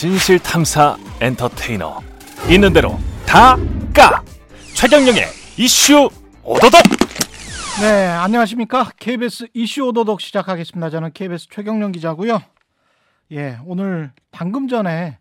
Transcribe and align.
진실 0.00 0.38
탐사 0.38 0.98
엔터테이너 1.22 2.00
있는 2.50 2.70
대로 2.74 2.98
다 3.26 3.56
까 3.94 4.22
최경영의 4.74 5.22
이슈 5.56 6.10
오도독 6.44 6.82
네, 7.80 8.04
안녕하십니까. 8.06 8.90
KBS 8.98 9.48
이슈 9.54 9.84
오도독 9.86 10.20
시작하겠습니다. 10.20 10.90
저는 10.90 11.12
KBS 11.14 11.48
최경련 11.48 11.92
기자고요. 11.92 12.42
예, 13.32 13.56
오늘 13.64 14.12
방금 14.30 14.68
전에 14.68 15.18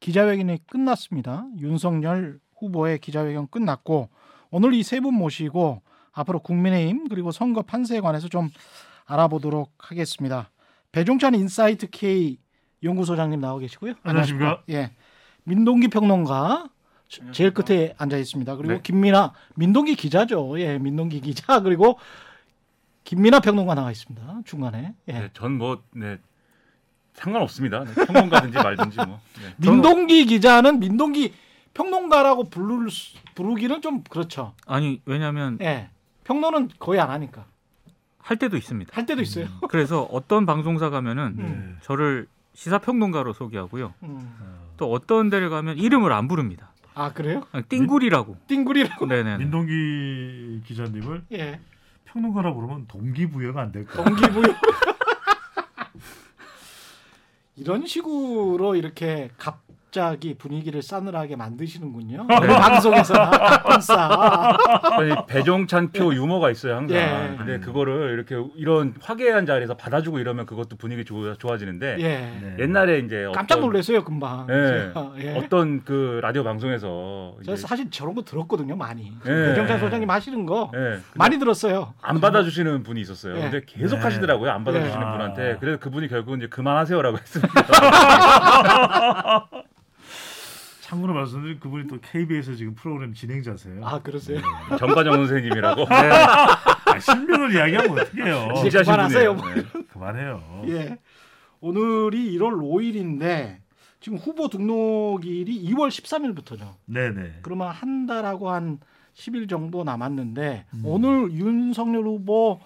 기자회견이 0.00 0.66
끝났습니다. 0.66 1.46
윤석열 1.60 2.40
후보의 2.58 2.98
기자회견 2.98 3.46
끝났고 3.48 4.08
오늘 4.50 4.74
이 4.74 4.80
세 4.82 4.98
분 5.00 5.14
모시고 5.14 5.82
앞으로 6.10 6.40
국민의힘 6.40 7.06
그리고 7.08 7.30
선거 7.30 7.62
판세에 7.62 8.00
관해서 8.00 8.26
좀 8.28 8.50
알아보도록 9.04 9.72
하겠습니다. 9.78 10.50
배종찬 10.90 11.36
인사이트 11.36 11.90
K 11.90 12.38
연구소장님 12.82 13.40
나와 13.40 13.58
계시고요. 13.58 13.94
안녕하십니까? 14.02 14.62
예. 14.70 14.92
민동기 15.44 15.88
평론가 15.88 16.68
제일 17.32 17.52
끝에 17.54 17.94
앉아 17.98 18.16
있습니다. 18.16 18.56
그리고 18.56 18.74
네. 18.74 18.80
김민하 18.82 19.32
민동기 19.54 19.94
기자죠. 19.94 20.58
예, 20.60 20.78
민동기 20.78 21.20
기자 21.20 21.60
그리고 21.62 21.98
김민하 23.04 23.40
평론가 23.40 23.74
나와 23.74 23.90
있습니다. 23.90 24.40
중간에. 24.44 24.94
예. 25.08 25.12
네, 25.12 25.30
전뭐 25.32 25.82
네, 25.92 26.18
상관없습니다. 27.14 27.84
네, 27.84 27.94
평론가든지 28.06 28.56
말든지 28.58 28.96
뭐. 29.06 29.20
네. 29.40 29.54
민동기 29.70 30.26
기자는 30.26 30.80
민동기 30.80 31.32
평론가라고 31.74 32.44
부를 32.50 32.90
수- 32.90 33.16
부르기는 33.34 33.80
좀 33.82 34.02
그렇죠. 34.02 34.54
아니 34.66 35.00
왜냐하면 35.04 35.58
예. 35.60 35.88
평론은 36.24 36.70
거의 36.80 37.00
안 37.00 37.10
하니까 37.10 37.46
할 38.18 38.36
때도 38.36 38.56
있습니다. 38.56 38.90
할 38.92 39.06
때도 39.06 39.22
있어요. 39.22 39.46
그래서 39.68 40.02
어떤 40.10 40.44
방송사 40.46 40.90
가면은 40.90 41.36
음. 41.38 41.78
저를 41.82 42.26
시사평론가로 42.56 43.34
소개하고요. 43.34 43.92
음. 44.02 44.34
또 44.78 44.90
어떤 44.90 45.28
데를 45.28 45.50
가면 45.50 45.76
이름을 45.76 46.12
안 46.12 46.26
부릅니다. 46.26 46.72
아 46.94 47.12
그래요? 47.12 47.42
그냥 47.50 47.64
띵구리라고. 47.68 48.38
띵구리라고. 48.48 49.06
네네. 49.06 49.36
민동기 49.38 50.62
기자님을 50.64 51.24
예. 51.32 51.60
평론가라 52.06 52.54
부르면 52.54 52.86
동기부여가 52.88 53.60
안 53.60 53.72
될까? 53.72 54.02
동기부여. 54.02 54.54
이런 57.56 57.86
식으로 57.86 58.74
이렇게 58.74 59.30
갑 59.36 59.65
자기 59.96 60.34
분위기를 60.34 60.82
싸늘하게 60.82 61.36
만드시는군요. 61.36 62.26
네. 62.28 62.46
방송에서나 62.46 63.30
가끔싸. 63.30 64.58
아니, 64.98 65.14
배종찬 65.26 65.90
표 65.90 66.12
유머가 66.12 66.50
있어요 66.50 66.76
항상. 66.76 66.98
예. 66.98 67.34
근데 67.38 67.58
그거를 67.60 68.10
이렇게 68.12 68.36
이런 68.56 68.92
화기애애한 69.00 69.46
자리에서 69.46 69.74
받아주고 69.78 70.18
이러면 70.18 70.44
그것도 70.44 70.76
분위기 70.76 71.06
좋아, 71.06 71.32
좋아지는데 71.38 71.96
예. 72.00 72.08
네. 72.18 72.56
옛날에 72.58 72.98
이제 72.98 73.26
깜짝 73.34 73.60
놀랐어요 73.60 74.04
금방. 74.04 74.46
예. 74.50 74.92
제가. 74.92 75.12
예. 75.20 75.34
어떤 75.38 75.82
그 75.82 76.20
라디오 76.22 76.44
방송에서 76.44 77.36
저 77.46 77.54
이제, 77.54 77.66
사실 77.66 77.90
저런 77.90 78.14
거 78.14 78.22
들었거든요 78.22 78.76
많이. 78.76 79.14
예. 79.24 79.30
배정찬 79.30 79.80
소장님 79.80 80.10
하시는 80.10 80.44
거 80.44 80.70
예, 80.74 80.98
많이 81.14 81.38
들었어요. 81.38 81.94
안 82.02 82.20
받아주시는 82.20 82.82
분이 82.82 83.00
있었어요. 83.00 83.34
예. 83.38 83.40
근데 83.40 83.62
계속 83.64 83.96
네. 83.96 84.02
하시더라고요. 84.02 84.50
안 84.50 84.62
받아주시는 84.62 85.06
예. 85.06 85.10
분한테. 85.10 85.56
그래서 85.58 85.78
그분이 85.78 86.08
결국은 86.08 86.40
이제 86.40 86.48
그만하세요라고 86.48 87.16
했습니다. 87.16 87.54
참고로 90.86 91.14
말씀드리면 91.14 91.58
그분이 91.60 91.86
또 91.88 91.98
KBS 92.00 92.56
지금 92.56 92.74
프로그램 92.74 93.12
진행자세요. 93.12 93.84
아 93.84 94.00
그러세요? 94.00 94.40
정관영 94.78 95.14
선생님이라고. 95.14 95.86
아, 95.90 96.98
실명을 97.00 97.54
이야기하면 97.54 97.98
어떡해요? 97.98 98.54
진짜 98.60 98.82
그만하세요. 98.82 99.36
신분이에요. 99.36 99.62
네. 99.62 99.82
그만해요. 99.92 100.62
예. 100.68 100.98
오늘이 101.60 102.38
1월 102.38 102.52
5일인데 102.60 103.56
지금 104.00 104.18
후보 104.18 104.48
등록일이 104.48 105.60
2월 105.70 105.88
13일부터죠. 105.88 106.74
네네. 106.84 107.38
그러면 107.42 107.68
한 107.70 108.06
달하고 108.06 108.50
한 108.50 108.78
10일 109.14 109.48
정도 109.48 109.82
남았는데 109.82 110.66
음. 110.72 110.82
오늘 110.84 111.32
윤석열 111.32 112.04
후보 112.04 112.60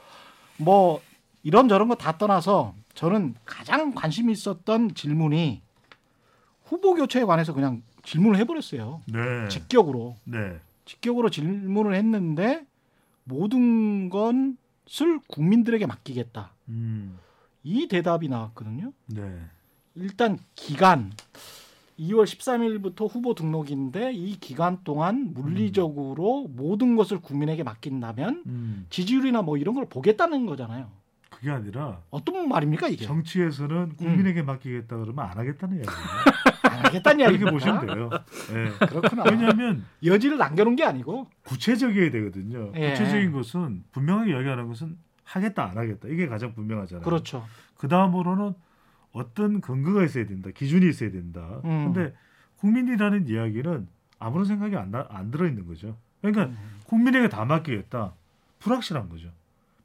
뭐 0.59 1.01
이런 1.43 1.69
저런 1.69 1.89
거 1.89 1.95
다 1.95 2.19
떠나서 2.19 2.75
저는 2.93 3.35
가장 3.47 3.95
관심 3.95 4.29
있었던 4.29 4.95
질문이 4.95 5.63
후보 6.65 6.95
교체에 6.95 7.25
관해서 7.25 7.55
그냥 7.55 7.83
질문을 8.03 8.39
해버렸어요. 8.41 9.03
네. 9.07 9.49
직격으로 9.49 10.17
네. 10.25 10.59
직격으로 10.85 11.31
질문을 11.31 11.95
했는데 11.95 12.67
모든 13.25 14.11
것을 14.11 15.21
국민들에게 15.29 15.87
맡기겠다. 15.87 16.53
음. 16.69 17.19
이 17.63 17.89
대답이 17.89 18.29
나왔거든요. 18.29 18.93
네. 19.07 19.41
일단 19.95 20.39
기간 20.55 21.13
2월 21.99 22.25
13일부터 22.25 23.13
후보 23.13 23.35
등록인데 23.35 24.13
이 24.13 24.39
기간 24.41 24.79
동안 24.85 25.35
물리적으로 25.35 26.49
모든 26.49 26.97
것을 26.97 27.21
국민에게 27.21 27.63
맡긴다면 27.63 28.43
음. 28.47 28.87
지지율이나 28.89 29.43
뭐 29.43 29.59
이런 29.59 29.75
걸 29.75 29.87
보겠다는 29.87 30.47
거잖아요. 30.47 30.91
그게 31.29 31.51
아니라 31.51 32.01
어떤 32.11 32.49
말입니까 32.49 32.89
이게? 32.89 33.05
정치에서는 33.05 33.97
국민에게 33.97 34.43
맡기겠다 34.43 34.97
그러면 34.97 35.27
안 35.27 35.39
하겠다는 35.39 35.79
얘기예요. 35.79 35.97
안 36.63 36.85
하겠다는 36.87 37.21
이야기 37.21 37.39
그렇게 37.39 37.53
보시면 37.53 37.87
돼요. 37.87 38.11
네. 38.53 38.87
그렇구나. 38.87 39.25
왜냐하면 39.31 39.85
여지를 40.05 40.39
남겨놓은 40.39 40.77
게 40.77 40.85
아니고. 40.85 41.29
구체적이어야 41.45 42.11
되거든요. 42.11 42.73
예. 42.77 42.91
구체적인 42.91 43.33
것은 43.33 43.85
분명하게 43.93 44.33
이야기하는 44.33 44.69
것은 44.69 44.97
하겠다 45.25 45.65
안 45.71 45.79
하겠다 45.79 46.09
이게 46.09 46.27
가장 46.27 46.55
분명하잖아요. 46.55 47.05
그렇죠. 47.05 47.45
그 47.77 47.89
다음으로는 47.89 48.53
어떤 49.13 49.61
근거가 49.61 50.05
있어야 50.05 50.27
된다, 50.27 50.51
기준이 50.55 50.89
있어야 50.89 51.11
된다. 51.11 51.61
음. 51.65 51.93
근데 51.93 52.15
국민이라는 52.57 53.29
이야기는 53.29 53.89
아무런 54.19 54.45
생각이 54.45 54.77
안, 54.77 54.91
나- 54.91 55.07
안 55.09 55.31
들어 55.31 55.47
있는 55.47 55.67
거죠. 55.67 55.97
그러니까 56.21 56.45
음. 56.47 56.59
국민에게 56.85 57.29
다 57.29 57.45
맡기겠다, 57.45 58.13
불확실한 58.59 59.09
거죠, 59.09 59.29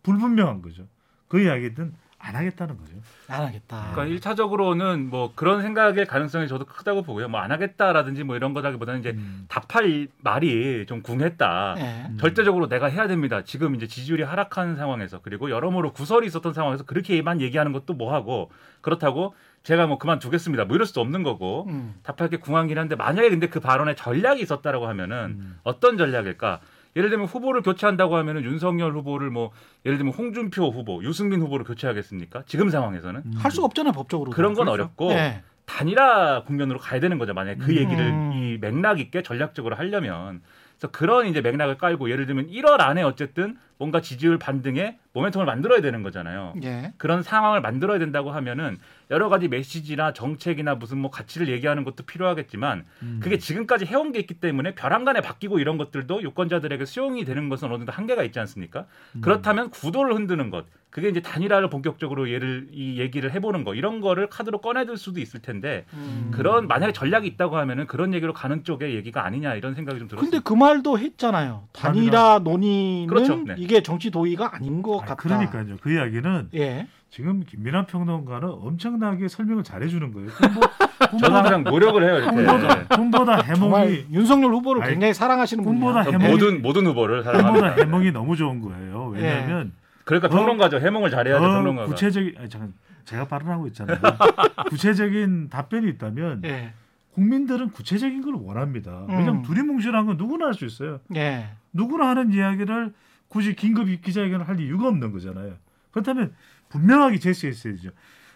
불분명한 0.04 0.62
거죠. 0.62 0.88
그 1.28 1.40
이야기는 1.42 1.94
안 2.26 2.36
하겠다는 2.36 2.78
거죠. 2.78 2.94
안 3.28 3.44
하겠다. 3.44 3.92
그러니까 3.94 4.20
1차적으로는 4.32 5.08
뭐 5.08 5.32
그런 5.36 5.62
생각의 5.62 6.06
가능성이 6.06 6.48
저도 6.48 6.66
크다고 6.66 7.02
보고요. 7.04 7.28
뭐 7.30 7.40
안 7.46 7.52
하겠다라든지 7.52 8.24
뭐 8.24 8.36
이런 8.36 8.54
거다기보다는 8.56 9.02
이제 9.02 9.12
음. 9.12 9.46
답할 9.48 10.08
말이 10.22 10.86
좀 10.88 11.02
궁했다. 11.04 11.76
예. 11.78 12.08
음. 12.10 12.18
절대적으로 12.20 12.68
내가 12.68 12.88
해야 12.88 13.08
됩니다. 13.08 13.44
지금 13.44 13.76
이제 13.76 13.86
지지율이 13.88 14.24
하락한 14.24 14.76
상황에서 14.78 15.20
그리고 15.22 15.50
여러모로 15.52 15.94
구설이 15.94 16.26
있었던 16.28 16.54
상황에서 16.54 16.84
그렇게만 16.86 17.42
얘기하는 17.42 17.72
것도 17.72 17.94
뭐하고 17.94 18.50
그렇다고 18.82 19.36
제가 19.64 19.86
뭐 19.88 19.98
그만두겠습니다. 19.98 20.66
뭐 20.66 20.76
이럴 20.76 20.86
수도 20.86 21.02
없는 21.02 21.24
거고 21.24 21.66
음. 21.70 21.96
답할 22.04 22.30
게 22.30 22.38
궁한긴 22.38 22.78
한데 22.78 22.96
만약에 22.96 23.30
근데 23.30 23.48
그 23.50 23.60
발언에 23.60 23.96
전략이 23.96 24.42
있었다라고 24.42 24.88
하면은 24.88 25.38
음. 25.40 25.60
어떤 25.64 25.98
전략일까? 25.98 26.60
예를 26.96 27.10
들면 27.10 27.28
후보를 27.28 27.62
교체한다고 27.62 28.16
하면은 28.18 28.44
윤석열 28.44 28.94
후보를 28.94 29.30
뭐 29.30 29.52
예를 29.86 29.98
들면 29.98 30.14
홍준표 30.14 30.70
후보, 30.70 31.04
유승민 31.04 31.42
후보를 31.42 31.66
교체하겠습니까? 31.66 32.44
지금 32.46 32.70
상황에서는 32.70 33.22
음. 33.26 33.34
할 33.38 33.52
수가 33.52 33.66
없잖아요 33.66 33.94
법적으로. 33.94 34.32
그런 34.32 34.54
건 34.54 34.68
어렵고 34.68 35.12
예. 35.12 35.44
단일화 35.66 36.44
국면으로 36.44 36.80
가야 36.80 37.00
되는 37.00 37.18
거죠. 37.18 37.34
만약에 37.34 37.58
그 37.60 37.72
음. 37.72 37.78
얘기를 37.78 38.14
이 38.36 38.58
맥락 38.62 39.00
있게 39.00 39.24
전략적으로 39.24 39.76
하려면. 39.76 40.42
그래서 40.78 40.92
그런 40.92 41.28
이제 41.28 41.42
맥락을 41.42 41.78
깔고 41.78 42.10
예를 42.10 42.26
들면 42.26 42.48
1월 42.48 42.82
안에 42.82 43.02
어쨌든 43.02 43.58
뭔가 43.78 44.02
지지율 44.02 44.38
반등에 44.38 44.98
모멘텀을 45.14 45.44
만들어야 45.44 45.82
되는 45.82 46.04
거잖아요. 46.04 46.54
예. 46.64 46.94
그런 46.98 47.24
상황을 47.24 47.62
만들어야 47.62 48.00
된다고 48.00 48.32
하면은 48.32 48.78
여러 49.12 49.30
가지 49.30 49.48
메시지나 49.48 50.14
정책이나 50.14 50.76
무슨 50.76 50.98
뭐 50.98 51.12
가치를 51.12 51.48
얘기하는 51.50 51.84
것도 51.84 52.04
필요하겠지만 52.04 52.86
음. 53.04 53.20
그게 53.22 53.38
지금까지 53.38 53.86
해온 53.86 54.12
게 54.12 54.20
있기 54.20 54.36
때문에 54.36 54.76
벼랑간에 54.76 55.22
바뀌고 55.22 55.60
이런 55.60 55.78
것들도 55.78 56.22
유권자들에게 56.24 56.86
수용이 56.86 57.26
되는 57.26 57.50
것은 57.50 57.68
어느 57.68 57.78
정도 57.78 57.92
한계가 57.92 58.24
있지 58.24 58.40
않습니까? 58.40 58.86
음. 59.16 59.22
그렇다면 59.22 59.70
구도를 59.70 60.16
흔드는 60.16 60.50
것, 60.50 60.66
그게 60.90 61.10
이제 61.10 61.22
단일화를 61.22 61.70
본격적으로 61.70 62.32
얘를 62.32 62.70
이 62.72 63.00
얘기를 63.00 63.30
해보는 63.34 63.66
거 63.66 63.76
이런 63.76 64.00
거를 64.00 64.28
카드로 64.28 64.62
꺼내들 64.62 64.96
수도 64.96 65.20
있을 65.20 65.42
텐데 65.42 65.86
음. 65.94 66.32
그런 66.34 66.68
만약에 66.68 66.94
전략이 66.94 67.28
있다고 67.28 67.58
하면은 67.58 67.86
그런 67.86 68.14
얘기로 68.14 68.32
가는 68.32 68.64
쪽의 68.64 68.96
얘기가 68.96 69.26
아니냐 69.26 69.56
이런 69.56 69.76
생각이 69.76 70.00
좀 70.00 70.08
들었어요. 70.08 70.30
근데 70.30 70.42
그 70.42 70.54
말도 70.54 70.98
했잖아요. 70.98 71.68
단일화 71.74 72.40
논의는 72.46 73.08
그렇죠. 73.08 73.36
네. 73.36 73.56
이게 73.58 73.84
정치 73.84 74.10
도의가 74.10 74.56
아닌 74.56 74.82
것 74.82 75.00
아, 75.02 75.06
같다. 75.06 75.16
그러니까요. 75.16 75.76
그 75.82 75.94
이야기는 75.94 76.50
예. 76.56 76.88
지금 77.16 77.46
김민하 77.46 77.86
평론가는 77.86 78.46
엄청나게 78.46 79.30
설명을 79.30 79.64
잘해주는 79.64 80.12
거예요. 80.12 80.30
꿈보, 80.32 81.18
저는 81.18 81.38
항상 81.38 81.64
노력을 81.64 82.04
해요 82.04 82.18
이렇게. 82.18 82.86
꿈보다, 82.94 83.38
네. 83.38 83.54
해몽이 83.54 84.08
윤석열 84.12 84.52
후보를 84.52 84.84
아니, 84.84 84.92
굉장히 84.92 85.14
사랑하시는 85.14 85.64
분이야. 85.64 86.04
해몽이- 86.04 86.30
모든 86.30 86.62
모든 86.62 86.86
후보를 86.88 87.24
꿈보다 87.24 87.38
사랑합니다. 87.42 87.82
해몽이 87.86 88.12
너무 88.12 88.36
좋은 88.36 88.60
거예요. 88.60 89.12
왜냐하면 89.14 89.72
그러니까 90.04 90.28
더- 90.28 90.36
평론가죠. 90.36 90.80
해몽을 90.82 91.10
잘해야죠 91.10 91.42
더 91.42 91.54
평론가가. 91.54 91.88
구체적인 91.88 92.34
아니, 92.38 92.50
잠깐 92.50 92.74
제가 93.06 93.26
발언하고 93.30 93.68
있잖아요. 93.68 93.98
구체적인 94.68 95.48
답변이 95.50 95.88
있다면 95.92 96.42
예. 96.44 96.74
국민들은 97.14 97.70
구체적인 97.72 98.24
걸 98.24 98.34
원합니다. 98.34 99.06
왜냐하면 99.08 99.36
음. 99.38 99.42
두리뭉실한 99.44 100.06
건 100.06 100.18
누구나 100.18 100.48
할 100.48 100.54
수 100.54 100.66
있어요. 100.66 101.00
예. 101.16 101.48
누구나 101.72 102.10
하는 102.10 102.34
이야기를 102.34 102.92
굳이 103.30 103.56
긴급 103.56 103.88
기자회견을 104.02 104.50
할 104.50 104.60
이유가 104.60 104.90
없는 104.90 105.14
거잖아요. 105.14 105.54
그렇다면 105.92 106.34
분명하게 106.76 107.20
제시했어야죠. 107.20 107.90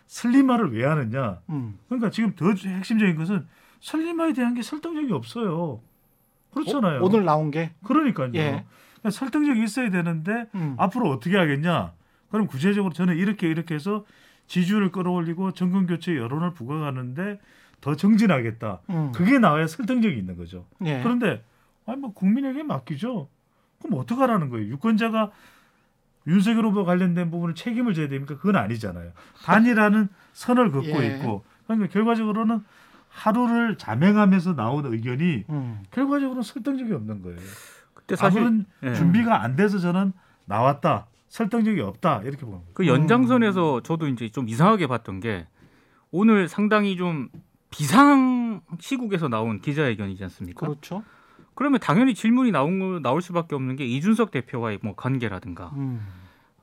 슬림화를 0.07 0.73
왜 0.73 0.85
하느냐? 0.85 1.39
음. 1.49 1.77
그러니까 1.87 2.09
지금 2.09 2.33
더 2.35 2.51
핵심적인 2.51 3.15
것은 3.15 3.45
슬림화에 3.81 4.33
대한 4.33 4.53
게 4.53 4.61
설득력이 4.61 5.13
없어요. 5.13 5.81
그렇잖아요. 6.51 7.01
어, 7.01 7.05
오늘 7.05 7.25
나온 7.25 7.51
게 7.51 7.71
그러니까요. 7.83 8.31
예. 8.35 8.65
그러니까 8.95 9.09
설득력이 9.11 9.63
있어야 9.63 9.89
되는데 9.91 10.47
음. 10.55 10.75
앞으로 10.77 11.09
어떻게 11.09 11.37
하겠냐? 11.37 11.93
그럼 12.31 12.47
구체적으로 12.47 12.93
저는 12.93 13.17
이렇게 13.17 13.47
이렇게 13.47 13.75
해서 13.75 14.05
지지율을 14.47 14.91
끌어올리고 14.91 15.51
정권 15.51 15.85
교체 15.85 16.15
여론을 16.15 16.53
부각하는데 16.53 17.39
더 17.81 17.95
정진하겠다. 17.95 18.79
음. 18.89 19.11
그게 19.13 19.37
나와야 19.37 19.67
설득력이 19.67 20.17
있는 20.17 20.37
거죠. 20.37 20.65
예. 20.85 21.01
그런데 21.03 21.43
아니 21.85 21.99
뭐 22.01 22.13
국민에게 22.13 22.63
맡기죠. 22.63 23.27
그럼 23.81 23.99
어떡하라는 23.99 24.49
거예요? 24.49 24.67
유권자가 24.69 25.31
윤석열 26.27 26.65
후보 26.65 26.85
관련된 26.85 27.31
부분을 27.31 27.55
책임을 27.55 27.93
져야 27.93 28.07
됩니까? 28.07 28.35
그건 28.37 28.55
아니잖아요. 28.55 29.11
단이라는 29.43 30.09
선을 30.33 30.71
긋고 30.71 31.03
예. 31.03 31.15
있고 31.15 31.43
그러니까 31.65 31.91
결과적으로는 31.91 32.63
하루를 33.09 33.77
자맹하면서 33.77 34.55
나온 34.55 34.85
의견이 34.85 35.45
음. 35.49 35.83
결과적으로 35.91 36.41
설득력이 36.41 36.93
없는 36.93 37.21
거예요. 37.21 37.39
그때 37.93 38.15
사실 38.15 38.39
아무런 38.39 38.65
예. 38.83 38.93
준비가 38.93 39.41
안 39.43 39.55
돼서 39.55 39.79
저는 39.79 40.13
나왔다. 40.45 41.07
설득력이 41.29 41.81
없다. 41.81 42.21
이렇게 42.23 42.41
보는 42.41 42.59
거예요. 42.59 42.73
그 42.73 42.87
연장선에서 42.87 43.81
저도 43.83 44.07
이제 44.07 44.29
좀 44.29 44.49
이상하게 44.49 44.87
봤던 44.87 45.19
게 45.19 45.47
오늘 46.11 46.47
상당히 46.47 46.97
좀 46.97 47.29
비상 47.69 48.61
시국에서 48.79 49.27
나온 49.27 49.61
기자회견이지 49.61 50.23
않습니까? 50.23 50.65
그렇죠. 50.65 51.03
그러면 51.59 51.81
당연히 51.81 52.15
질문이 52.15 52.51
나온 52.51 53.01
나올 53.01 53.21
수밖에 53.21 53.53
없는 53.53 53.75
게 53.75 53.85
이준석 53.85 54.31
대표와의 54.31 54.79
뭐 54.81 54.95
관계라든가 54.95 55.71
음. 55.75 55.99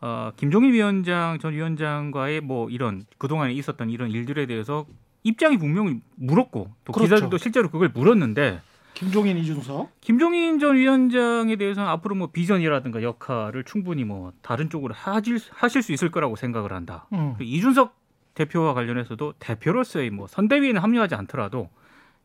어, 0.00 0.32
김종인 0.36 0.72
위원장 0.72 1.38
전 1.38 1.52
위원장과의 1.52 2.40
뭐 2.40 2.70
이런 2.70 3.04
그동안에 3.18 3.52
있었던 3.52 3.90
이런 3.90 4.10
일들에 4.10 4.46
대해서 4.46 4.86
입장이 5.22 5.58
분명히 5.58 6.00
물었고 6.14 6.72
또 6.86 6.92
그렇죠. 6.94 7.14
기자들도 7.14 7.36
실제로 7.36 7.68
그걸 7.68 7.90
물었는데 7.92 8.62
김종인 8.94 9.36
이준석. 9.36 10.00
김종인 10.00 10.58
전 10.58 10.76
위원장에 10.76 11.56
대해서는 11.56 11.86
앞으로 11.90 12.14
뭐 12.14 12.28
비전이라든가 12.28 13.02
역할을 13.02 13.64
충분히 13.64 14.04
뭐 14.04 14.32
다른 14.40 14.70
쪽으로 14.70 14.94
하실, 14.94 15.38
하실 15.50 15.82
수 15.82 15.92
있을 15.92 16.10
거라고 16.10 16.36
생각을 16.36 16.72
한다. 16.72 17.06
음. 17.12 17.36
이준석 17.38 17.94
대표와 18.32 18.72
관련해서도 18.72 19.34
대표로서의 19.40 20.08
뭐 20.08 20.26
선대위에는 20.26 20.80
합류하지 20.80 21.14
않더라도 21.16 21.68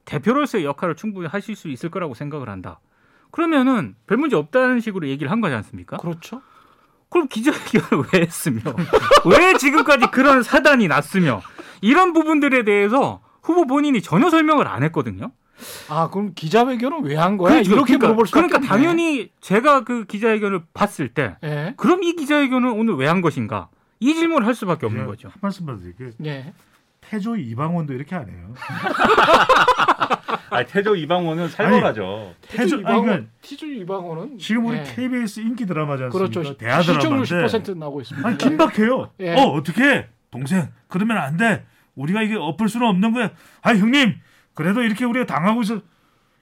대표로서의 0.06 0.65
역할을 0.65 0.95
충분히 0.95 1.27
하실 1.27 1.56
수 1.56 1.69
있을 1.69 1.89
거라고 1.89 2.13
생각을 2.13 2.50
한다. 2.50 2.80
그러면은 3.31 3.95
별 4.07 4.18
문제 4.18 4.36
없다는 4.36 4.80
식으로 4.81 5.07
얘기를 5.07 5.31
한 5.31 5.42
거지 5.42 5.56
않습니까? 5.56 5.98
그렇죠. 5.98 6.42
그럼 7.09 7.27
기자회견을 7.27 8.06
왜 8.13 8.21
했으며 8.21 8.62
왜 9.25 9.57
지금까지 9.57 10.07
그런 10.12 10.44
사단이 10.44 10.88
났으며 10.88 11.42
이런 11.81 12.13
부분들에 12.13 12.63
대해서 12.63 13.21
후보 13.44 13.65
본인이 13.65 14.01
전혀 14.01 14.30
설명을 14.30 14.68
안 14.68 14.83
했거든요. 14.83 15.31
아 15.89 16.09
그럼 16.09 16.33
기자회견은 16.36 17.04
왜 17.04 17.15
한 17.15 17.38
거야? 17.38 17.54
그렇죠. 17.54 17.71
이렇게 17.74 17.86
그러니까, 17.97 18.07
물어볼 18.07 18.27
수밖에 18.27 18.47
그러니까 18.47 18.57
없네. 18.57 18.68
당연히 18.68 19.31
제가 19.42 19.83
그 19.83 20.06
기자회견을 20.06 20.63
봤을 20.74 21.09
때 21.13 21.38
예. 21.44 21.74
그럼 21.77 22.01
이 22.04 22.15
기자회견은 22.15 22.71
오늘 22.71 22.95
왜 22.95 23.07
한 23.07 23.21
것인가 23.21 23.69
이 24.00 24.13
질문을 24.15 24.47
할 24.47 24.56
수밖에 24.56 24.86
없는 24.88 25.06
거죠. 25.06 25.27
한 25.27 25.36
말씀만 25.42 25.80
드릴게요. 25.80 26.09
예. 26.25 26.54
태조 27.12 27.36
이방원도 27.36 27.92
이렇게 27.94 28.16
안 28.16 28.30
해요. 28.30 28.54
아니, 30.50 30.66
태조 30.66 30.96
이방원은 30.96 31.50
살벌하죠. 31.50 32.34
태조 32.48 32.78
이방원, 32.80 33.04
그러니까 33.06 33.31
티주 33.42 33.66
이방원은 33.68 34.38
지금 34.38 34.68
우리 34.68 34.78
예. 34.78 34.84
KBS 34.84 35.42
인기 35.42 35.66
드라마지 35.66 36.04
않습니까? 36.04 36.31
그렇죠. 36.31 36.56
대하 36.58 36.81
시청률 36.81 37.25
드라마인데 37.25 37.58
10% 37.74 37.78
나오고 37.78 38.00
있습니다. 38.02 38.25
아니 38.25 38.38
긴박해요. 38.38 39.12
예. 39.19 39.34
어 39.36 39.42
어떻게 39.52 40.08
동생 40.30 40.69
그러면 40.88 41.18
안 41.18 41.36
돼. 41.36 41.66
우리가 41.96 42.22
이게 42.22 42.36
엎을 42.38 42.69
수는 42.69 42.88
없는 42.88 43.12
거야. 43.12 43.31
아 43.62 43.75
형님 43.75 44.16
그래도 44.54 44.81
이렇게 44.81 45.04
우리가 45.04 45.25
당하고 45.25 45.64
있어 45.64 45.81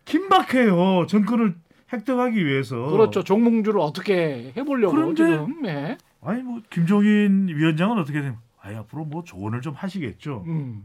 긴박해요. 0.06 1.08
정권을 1.08 1.56
획득하기 1.92 2.46
위해서. 2.46 2.76
그렇죠. 2.92 3.24
종몽주를 3.24 3.80
어떻게 3.80 4.54
해보려고 4.56 4.94
그런데- 4.94 5.16
지금. 5.16 5.66
예. 5.66 5.98
아니 6.24 6.44
뭐 6.44 6.62
김종인 6.70 7.48
위원장은 7.48 7.98
어떻게 7.98 8.22
되면 8.22 8.38
앞으로 8.76 9.06
뭐 9.06 9.24
조언을 9.24 9.62
좀 9.62 9.74
하시겠죠. 9.74 10.44
음. 10.48 10.84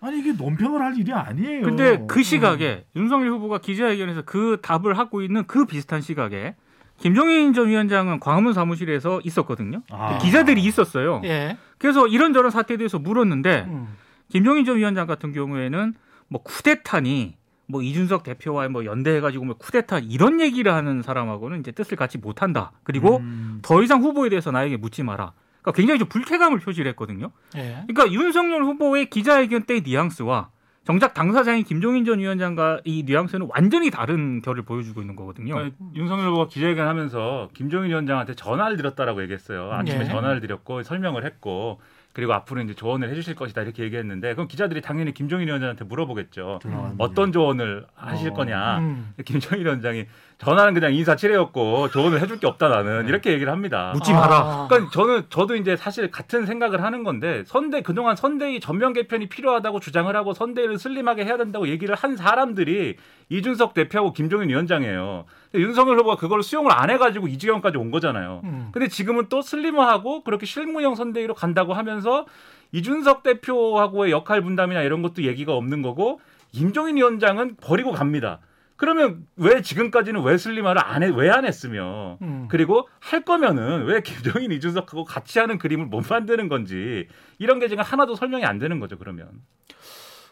아니 0.00 0.18
이게 0.20 0.32
논평을 0.32 0.80
할 0.80 0.96
일이 0.96 1.12
아니에요. 1.12 1.62
근데 1.62 2.04
그 2.06 2.22
시각에 2.22 2.84
윤석열 2.96 3.32
후보가 3.32 3.58
기자회견에서 3.58 4.22
그 4.22 4.58
답을 4.62 4.96
하고 4.96 5.20
있는 5.22 5.46
그 5.46 5.66
비슷한 5.66 6.00
시각에 6.00 6.54
김종인 6.96 7.52
전 7.52 7.68
위원장은 7.68 8.20
광화문 8.20 8.52
사무실에서 8.52 9.20
있었거든요. 9.24 9.82
아. 9.90 10.18
기자들이 10.18 10.62
있었어요. 10.62 11.20
예. 11.24 11.56
그래서 11.78 12.06
이런저런 12.06 12.50
사태에 12.50 12.76
대해서 12.76 12.98
물었는데 12.98 13.66
음. 13.68 13.88
김종인 14.28 14.64
전 14.64 14.76
위원장 14.76 15.06
같은 15.06 15.32
경우에는 15.32 15.94
뭐 16.28 16.42
쿠데타니 16.42 17.36
뭐 17.66 17.82
이준석 17.82 18.22
대표와 18.22 18.68
뭐 18.68 18.84
연대해가지고 18.84 19.44
뭐 19.44 19.56
쿠데타 19.56 20.00
이런 20.00 20.40
얘기를 20.40 20.72
하는 20.72 21.02
사람하고는 21.02 21.60
이제 21.60 21.72
뜻을 21.72 21.96
같이 21.96 22.18
못한다. 22.18 22.72
그리고 22.82 23.18
음. 23.18 23.60
더 23.62 23.82
이상 23.82 24.02
후보에 24.02 24.28
대해서 24.28 24.50
나에게 24.50 24.76
묻지 24.76 25.02
마라. 25.02 25.32
그러니까 25.62 25.72
굉장히 25.72 25.98
좀 25.98 26.08
불쾌감을 26.08 26.60
표시를 26.60 26.90
했거든요. 26.90 27.30
예. 27.56 27.84
그러니까 27.86 28.12
윤석열 28.12 28.64
후보의 28.64 29.10
기자회견 29.10 29.64
때 29.64 29.80
뉘앙스와 29.80 30.50
정작 30.84 31.14
당사자인 31.14 31.62
김종인 31.62 32.04
전 32.04 32.18
위원장과 32.18 32.80
이 32.84 33.04
뉘앙스는 33.04 33.48
완전히 33.50 33.90
다른 33.90 34.40
결을 34.40 34.62
보여주고 34.62 35.00
있는 35.00 35.14
거거든요. 35.14 35.54
그러니까 35.54 35.76
윤석열 35.94 36.28
후보가 36.28 36.48
기자회견 36.48 36.88
하면서 36.88 37.50
김종인 37.54 37.90
위원장한테 37.90 38.34
전화를 38.34 38.76
드렸다라고 38.76 39.22
얘기했어요. 39.22 39.70
아침에 39.72 40.00
예. 40.00 40.04
전화를 40.06 40.40
드렸고 40.40 40.82
설명을 40.82 41.24
했고 41.24 41.80
그리고 42.12 42.32
앞으로 42.32 42.60
이제 42.62 42.74
조언을 42.74 43.08
해주실 43.10 43.36
것이다 43.36 43.62
이렇게 43.62 43.84
얘기했는데 43.84 44.34
그럼 44.34 44.48
기자들이 44.48 44.80
당연히 44.80 45.14
김종인 45.14 45.46
위원장한테 45.46 45.84
물어보겠죠. 45.84 46.58
들어가는 46.62 46.96
어떤 46.98 47.30
조언을 47.30 47.86
하실 47.94 48.30
어. 48.30 48.34
거냐. 48.34 48.78
음. 48.78 49.14
김종인 49.24 49.64
위원장이 49.64 50.06
전화는 50.40 50.72
그냥 50.72 50.94
인사치레였고 50.94 51.90
조언을 51.90 52.20
해줄 52.22 52.40
게 52.40 52.46
없다 52.46 52.68
나는 52.68 53.02
네. 53.02 53.08
이렇게 53.08 53.32
얘기를 53.32 53.52
합니다. 53.52 53.92
묻지 53.94 54.12
마라. 54.12 54.36
아. 54.36 54.68
그러니까 54.68 54.90
저는 54.90 55.24
저도 55.28 55.54
이제 55.54 55.76
사실 55.76 56.10
같은 56.10 56.46
생각을 56.46 56.82
하는 56.82 57.04
건데 57.04 57.44
선대 57.46 57.82
그동안 57.82 58.16
선대위 58.16 58.60
전면 58.60 58.94
개편이 58.94 59.28
필요하다고 59.28 59.80
주장을 59.80 60.14
하고 60.16 60.32
선대위를 60.32 60.78
슬림하게 60.78 61.26
해야 61.26 61.36
된다고 61.36 61.68
얘기를 61.68 61.94
한 61.94 62.16
사람들이 62.16 62.96
이준석 63.28 63.74
대표하고 63.74 64.14
김종인 64.14 64.48
위원장이에요. 64.48 65.26
근데 65.52 65.64
윤석열 65.64 65.98
후보가 65.98 66.16
그걸 66.16 66.42
수용을 66.42 66.72
안 66.72 66.88
해가지고 66.88 67.28
이 67.28 67.36
지경까지 67.36 67.76
온 67.76 67.90
거잖아요. 67.90 68.40
음. 68.44 68.68
근데 68.72 68.88
지금은 68.88 69.26
또 69.28 69.42
슬림화하고 69.42 70.24
그렇게 70.24 70.46
실무형 70.46 70.94
선대위로 70.94 71.34
간다고 71.34 71.74
하면서 71.74 72.24
이준석 72.72 73.22
대표하고의 73.24 74.10
역할 74.10 74.40
분담이나 74.40 74.82
이런 74.82 75.02
것도 75.02 75.24
얘기가 75.24 75.52
없는 75.54 75.82
거고 75.82 76.20
김종인 76.52 76.96
위원장은 76.96 77.56
버리고 77.60 77.92
갑니다. 77.92 78.38
그러면 78.80 79.26
왜 79.36 79.60
지금까지는 79.60 80.22
왜 80.22 80.38
슬림화를 80.38 80.82
안 80.82 81.02
해, 81.02 81.08
왜 81.14 81.28
안 81.28 81.44
했으며 81.44 82.16
음. 82.22 82.48
그리고 82.48 82.88
할 82.98 83.26
거면은 83.26 83.84
왜 83.84 84.00
김종인 84.00 84.50
이준석하고 84.52 85.04
같이 85.04 85.38
하는 85.38 85.58
그림을 85.58 85.84
못 85.84 86.06
만드는 86.08 86.48
건지 86.48 87.06
이런 87.38 87.58
게 87.58 87.68
지금 87.68 87.84
하나도 87.84 88.14
설명이 88.14 88.46
안 88.46 88.58
되는 88.58 88.80
거죠 88.80 88.96
그러면 88.96 89.28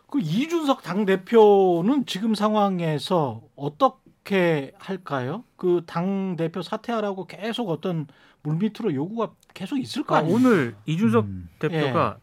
그 0.06 0.18
이준석 0.18 0.82
당 0.82 1.04
대표는 1.04 2.06
지금 2.06 2.34
상황에서 2.34 3.42
어떻게 3.54 4.72
할까요? 4.78 5.44
그 5.56 5.82
당 5.86 6.36
대표 6.36 6.62
사퇴하라고 6.62 7.26
계속 7.26 7.68
어떤 7.68 8.06
물밑으로 8.44 8.94
요구가 8.94 9.32
계속 9.52 9.76
있을 9.76 10.04
거 10.04 10.14
그러니까 10.14 10.34
아니에요? 10.34 10.36
오늘 10.36 10.74
이준석 10.86 11.24
음. 11.26 11.48
대표가 11.58 12.16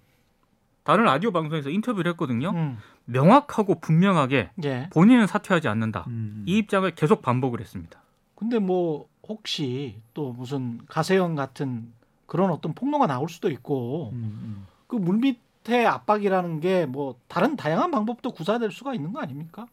다른 0.83 1.03
라디오 1.03 1.31
방송에서 1.31 1.69
인터뷰를 1.69 2.11
했거든요. 2.13 2.49
음. 2.49 2.77
명확하고 3.05 3.79
분명하게 3.79 4.49
예. 4.63 4.89
본인은 4.91 5.27
사퇴하지 5.27 5.67
않는다. 5.67 6.05
음. 6.07 6.43
이 6.47 6.57
입장을 6.57 6.89
계속 6.95 7.21
반복을 7.21 7.59
했습니다. 7.61 7.99
근데 8.35 8.59
뭐 8.59 9.07
혹시 9.27 9.97
또 10.13 10.33
무슨 10.33 10.79
가세형 10.87 11.35
같은 11.35 11.91
그런 12.25 12.49
어떤 12.51 12.73
폭로가 12.73 13.07
나올 13.07 13.29
수도 13.29 13.49
있고 13.51 14.09
음, 14.13 14.17
음. 14.43 14.67
그 14.87 14.95
물밑의 14.95 15.85
압박이라는 15.85 16.59
게 16.59 16.85
뭐 16.85 17.15
다른 17.27 17.55
다양한 17.55 17.91
방법도 17.91 18.31
구사될 18.31 18.71
수가 18.71 18.93
있는 18.93 19.13
거 19.13 19.19
아닙니까? 19.21 19.67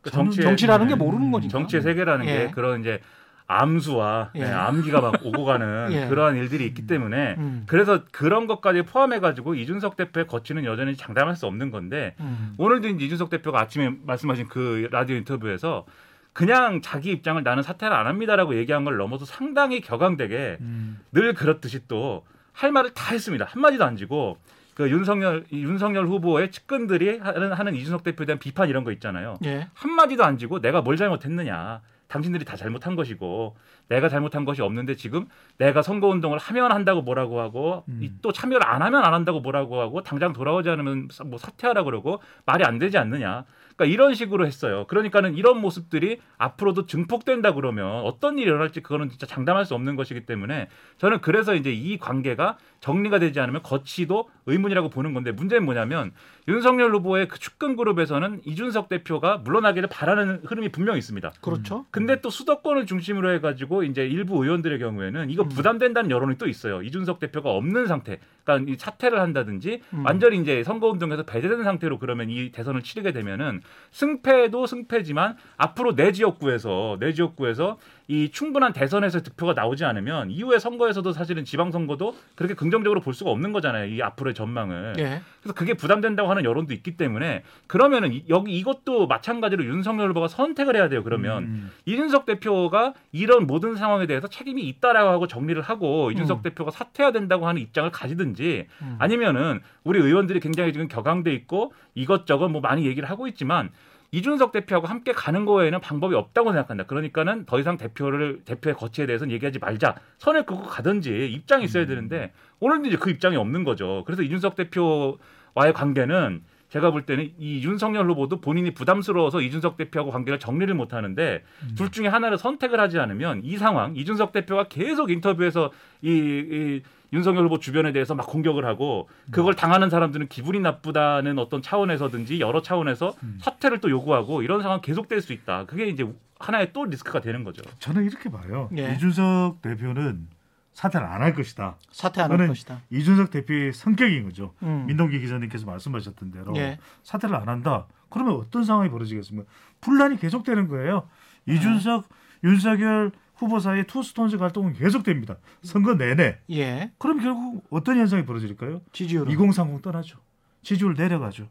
그 0.00 0.10
정치의- 0.10 0.42
정치라는 0.42 0.86
게 0.88 0.94
네. 0.94 0.98
모르는 1.04 1.30
거니까. 1.32 1.50
정치의 1.50 1.82
세계라는 1.82 2.26
예. 2.26 2.32
게 2.46 2.50
그런 2.52 2.80
이제 2.80 3.00
암수와 3.46 4.30
예. 4.34 4.40
네, 4.40 4.52
암기가 4.52 5.00
막 5.00 5.24
오고 5.24 5.44
가는 5.44 5.88
예. 5.92 6.08
그러한 6.08 6.36
일들이 6.36 6.66
있기 6.66 6.86
때문에 6.86 7.36
음. 7.38 7.64
그래서 7.66 8.02
그런 8.10 8.46
것까지 8.46 8.82
포함해 8.82 9.20
가지고 9.20 9.54
이준석 9.54 9.96
대표의 9.96 10.26
거치는 10.26 10.64
여전히 10.64 10.96
장담할 10.96 11.36
수 11.36 11.46
없는 11.46 11.70
건데 11.70 12.14
음. 12.20 12.54
오늘도 12.58 12.88
이준석 12.88 13.30
대표가 13.30 13.60
아침에 13.60 13.94
말씀하신 14.04 14.48
그 14.48 14.88
라디오 14.90 15.16
인터뷰에서 15.16 15.86
그냥 16.32 16.82
자기 16.82 17.12
입장을 17.12 17.42
나는 17.42 17.62
사퇴를 17.62 17.96
안 17.96 18.06
합니다라고 18.06 18.56
얘기한 18.56 18.84
걸 18.84 18.96
넘어서 18.96 19.24
상당히 19.24 19.80
격앙되게 19.80 20.58
음. 20.60 20.98
늘 21.12 21.34
그렇듯이 21.34 21.86
또 21.88 22.24
할 22.56 22.72
말을 22.72 22.94
다 22.94 23.12
했습니다. 23.12 23.44
한 23.44 23.60
마디도 23.60 23.84
안 23.84 23.96
지고 23.96 24.38
그 24.74 24.90
윤석열 24.90 25.44
이 25.50 25.62
윤석열 25.62 26.06
후보의 26.06 26.50
측근들이 26.50 27.18
하는, 27.18 27.52
하는 27.52 27.74
이준석 27.74 28.02
대표에 28.02 28.26
대한 28.26 28.38
비판 28.38 28.68
이런 28.68 28.82
거 28.82 28.92
있잖아요. 28.92 29.36
예. 29.44 29.68
한 29.74 29.92
마디도 29.92 30.24
안 30.24 30.38
지고 30.38 30.60
내가 30.60 30.80
뭘 30.80 30.96
잘못했느냐 30.96 31.80
당신들이 32.08 32.44
다 32.44 32.56
잘못한 32.56 32.94
것이고 32.96 33.56
내가 33.88 34.08
잘못한 34.08 34.44
것이 34.44 34.62
없는데 34.62 34.94
지금 34.96 35.26
내가 35.58 35.82
선거 35.82 36.08
운동을 36.08 36.38
하면 36.38 36.72
한다고 36.72 37.02
뭐라고 37.02 37.40
하고 37.40 37.84
음. 37.88 37.98
이- 38.02 38.10
또 38.22 38.32
참여를 38.32 38.66
안 38.66 38.82
하면 38.82 39.04
안 39.04 39.14
한다고 39.14 39.40
뭐라고 39.40 39.80
하고 39.80 40.02
당장 40.02 40.32
돌아오지 40.32 40.68
않으면 40.70 41.08
사- 41.10 41.24
뭐 41.24 41.38
사퇴하라 41.38 41.82
그러고 41.84 42.20
말이 42.44 42.64
안 42.64 42.78
되지 42.78 42.98
않느냐. 42.98 43.44
그러니까 43.76 43.92
이런 43.92 44.14
식으로 44.14 44.46
했어요. 44.46 44.86
그러니까는 44.88 45.34
이런 45.34 45.60
모습들이 45.60 46.18
앞으로도 46.38 46.86
증폭된다 46.86 47.52
그러면 47.52 48.02
어떤 48.04 48.38
일이 48.38 48.46
일어날지 48.48 48.80
그거는 48.80 49.10
진짜 49.10 49.26
장담할 49.26 49.66
수 49.66 49.74
없는 49.74 49.96
것이기 49.96 50.24
때문에 50.24 50.68
저는 50.96 51.20
그래서 51.20 51.54
이제 51.54 51.72
이 51.72 51.98
관계가 51.98 52.56
정리가 52.80 53.18
되지 53.18 53.38
않으면 53.40 53.62
거치도 53.62 54.30
의문이라고 54.46 54.88
보는 54.90 55.12
건데 55.14 55.32
문제는 55.32 55.64
뭐냐면 55.64 56.12
윤석열 56.48 56.94
후보의 56.94 57.28
그 57.28 57.38
축근 57.38 57.76
그룹에서는 57.76 58.42
이준석 58.44 58.88
대표가 58.88 59.38
물러나기를 59.38 59.88
바라는 59.88 60.42
흐름이 60.44 60.70
분명히 60.70 60.98
있습니다. 60.98 61.32
그렇죠. 61.40 61.86
근데 61.90 62.20
또 62.20 62.30
수도권을 62.30 62.86
중심으로 62.86 63.32
해가지고 63.34 63.82
이제 63.82 64.06
일부 64.06 64.42
의원들의 64.42 64.78
경우에는 64.78 65.30
이거 65.30 65.42
음. 65.42 65.48
부담된다는 65.48 66.10
여론이 66.10 66.38
또 66.38 66.46
있어요. 66.46 66.82
이준석 66.82 67.18
대표가 67.18 67.50
없는 67.50 67.86
상태, 67.86 68.20
그러니까 68.44 68.72
이 68.72 68.76
사퇴를 68.78 69.20
한다든지 69.20 69.82
음. 69.92 70.04
완전히 70.06 70.38
이제 70.38 70.62
선거운동에서 70.62 71.24
배제된 71.24 71.64
상태로 71.64 71.98
그러면 71.98 72.30
이 72.30 72.52
대선을 72.52 72.82
치르게 72.82 73.12
되면은 73.12 73.62
승패도 73.90 74.66
승패지만 74.66 75.36
앞으로 75.56 75.96
내 75.96 76.12
지역구에서 76.12 76.98
내 77.00 77.12
지역구에서 77.12 77.78
이 78.08 78.30
충분한 78.30 78.72
대선에서 78.72 79.22
득표가 79.22 79.54
나오지 79.54 79.84
않으면 79.84 80.30
이후에 80.30 80.58
선거에서도 80.60 81.10
사실은 81.12 81.44
지방선거도 81.44 82.16
그렇게 82.36 82.54
긍정적으로 82.54 83.00
볼 83.00 83.14
수가 83.14 83.30
없는 83.30 83.52
거잖아요. 83.52 83.86
이 83.92 84.00
앞으로의 84.00 84.34
전망을. 84.34 84.94
예. 84.98 85.20
그래서 85.42 85.54
그게 85.54 85.74
부담된다고 85.74 86.30
하는 86.30 86.44
여론도 86.44 86.72
있기 86.74 86.96
때문에 86.96 87.42
그러면은 87.66 88.12
이- 88.12 88.24
여기 88.28 88.56
이것도 88.58 89.08
마찬가지로 89.08 89.64
윤석열 89.64 90.10
후보가 90.10 90.28
선택을 90.28 90.76
해야 90.76 90.88
돼요. 90.88 91.02
그러면 91.02 91.42
음. 91.44 91.70
이준석 91.84 92.26
대표가 92.26 92.94
이런 93.10 93.46
모든 93.46 93.74
상황에 93.74 94.06
대해서 94.06 94.28
책임이 94.28 94.62
있다라고 94.62 95.10
하고 95.10 95.26
정리를 95.26 95.60
하고 95.62 96.12
이준석 96.12 96.38
음. 96.38 96.42
대표가 96.42 96.70
사퇴해야 96.70 97.10
된다고 97.12 97.48
하는 97.48 97.60
입장을 97.60 97.90
가지든지 97.90 98.66
음. 98.82 98.96
아니면은 99.00 99.60
우리 99.82 99.98
의원들이 99.98 100.38
굉장히 100.40 100.72
지금 100.72 100.86
격앙돼 100.86 101.32
있고 101.34 101.72
이것저것 101.96 102.48
뭐 102.48 102.60
많이 102.60 102.86
얘기를 102.86 103.10
하고 103.10 103.26
있지만 103.26 103.70
이준석 104.16 104.52
대표하고 104.52 104.86
함께 104.86 105.12
가는 105.12 105.44
거에는 105.44 105.78
방법이 105.80 106.14
없다고 106.14 106.52
생각한다. 106.52 106.84
그러니까는 106.84 107.44
더 107.44 107.60
이상 107.60 107.76
대표를 107.76 108.40
대표의 108.46 108.74
거치에 108.74 109.04
대해서는 109.04 109.30
얘기하지 109.34 109.58
말자. 109.58 109.96
선을 110.16 110.46
긋고 110.46 110.62
가든지 110.62 111.30
입장이 111.30 111.64
있어야 111.66 111.84
음. 111.84 111.88
되는데 111.88 112.32
오늘도 112.60 112.88
이제 112.88 112.96
그 112.96 113.10
입장이 113.10 113.36
없는 113.36 113.64
거죠. 113.64 114.04
그래서 114.06 114.22
이준석 114.22 114.56
대표와의 114.56 115.74
관계는 115.74 116.42
제가 116.70 116.90
볼 116.90 117.02
때는 117.02 117.30
이 117.38 117.62
윤석열 117.62 118.10
후보도 118.10 118.40
본인이 118.40 118.72
부담스러워서 118.72 119.42
이준석 119.42 119.76
대표하고 119.76 120.10
관계를 120.10 120.38
정리를 120.38 120.72
못 120.74 120.94
하는데 120.94 121.44
음. 121.62 121.74
둘 121.76 121.90
중에 121.90 122.08
하나를 122.08 122.38
선택을 122.38 122.80
하지 122.80 122.98
않으면 122.98 123.42
이 123.44 123.58
상황 123.58 123.94
이준석 123.96 124.32
대표가 124.32 124.64
계속 124.64 125.10
인터뷰에서 125.10 125.70
이, 126.00 126.08
이 126.10 126.82
윤석열 127.12 127.44
후보 127.44 127.58
주변에 127.58 127.92
대해서 127.92 128.14
막 128.14 128.26
공격을 128.26 128.64
하고 128.64 129.08
그걸 129.30 129.54
당하는 129.54 129.90
사람들은 129.90 130.28
기분이 130.28 130.60
나쁘다는 130.60 131.38
어떤 131.38 131.62
차원에서든지 131.62 132.40
여러 132.40 132.62
차원에서 132.62 133.14
음. 133.22 133.38
사퇴를 133.40 133.80
또 133.80 133.90
요구하고 133.90 134.42
이런 134.42 134.62
상황 134.62 134.80
계속될 134.80 135.20
수 135.20 135.32
있다. 135.32 135.66
그게 135.66 135.86
이제 135.88 136.06
하나의 136.38 136.72
또 136.72 136.84
리스크가 136.84 137.20
되는 137.20 137.44
거죠. 137.44 137.62
저는 137.78 138.04
이렇게 138.04 138.30
봐요. 138.30 138.68
예. 138.76 138.92
이준석 138.94 139.62
대표는 139.62 140.28
사퇴를 140.72 141.06
안 141.06 141.22
할 141.22 141.32
것이다. 141.34 141.76
사퇴 141.90 142.20
안 142.20 142.32
할 142.32 142.48
것이다. 142.48 142.82
이준석 142.90 143.30
대표의 143.30 143.72
성격인 143.72 144.24
거죠. 144.24 144.52
음. 144.62 144.84
민동기 144.86 145.18
기자님께서 145.20 145.64
말씀하셨던 145.64 146.30
대로 146.32 146.54
예. 146.56 146.78
사퇴를 147.02 147.34
안 147.34 147.48
한다. 147.48 147.86
그러면 148.10 148.34
어떤 148.34 148.64
상황이 148.64 148.90
벌어지겠습니까? 148.90 149.48
분란이 149.80 150.18
계속되는 150.18 150.68
거예요. 150.68 151.08
이준석, 151.46 152.08
윤석열 152.44 153.12
후보 153.36 153.60
사이의 153.60 153.86
투스톤즈 153.86 154.38
갈등은 154.38 154.72
계속됩니다. 154.74 155.36
선거 155.62 155.94
내내. 155.94 156.38
예. 156.50 156.90
그럼 156.98 157.20
결국 157.20 157.64
어떤 157.70 157.96
현상이 157.98 158.24
벌어질까요? 158.24 158.80
지지율은 158.92 159.30
2030 159.32 159.82
떠나죠. 159.82 160.18
지지율 160.62 160.94
내려가죠. 160.94 161.46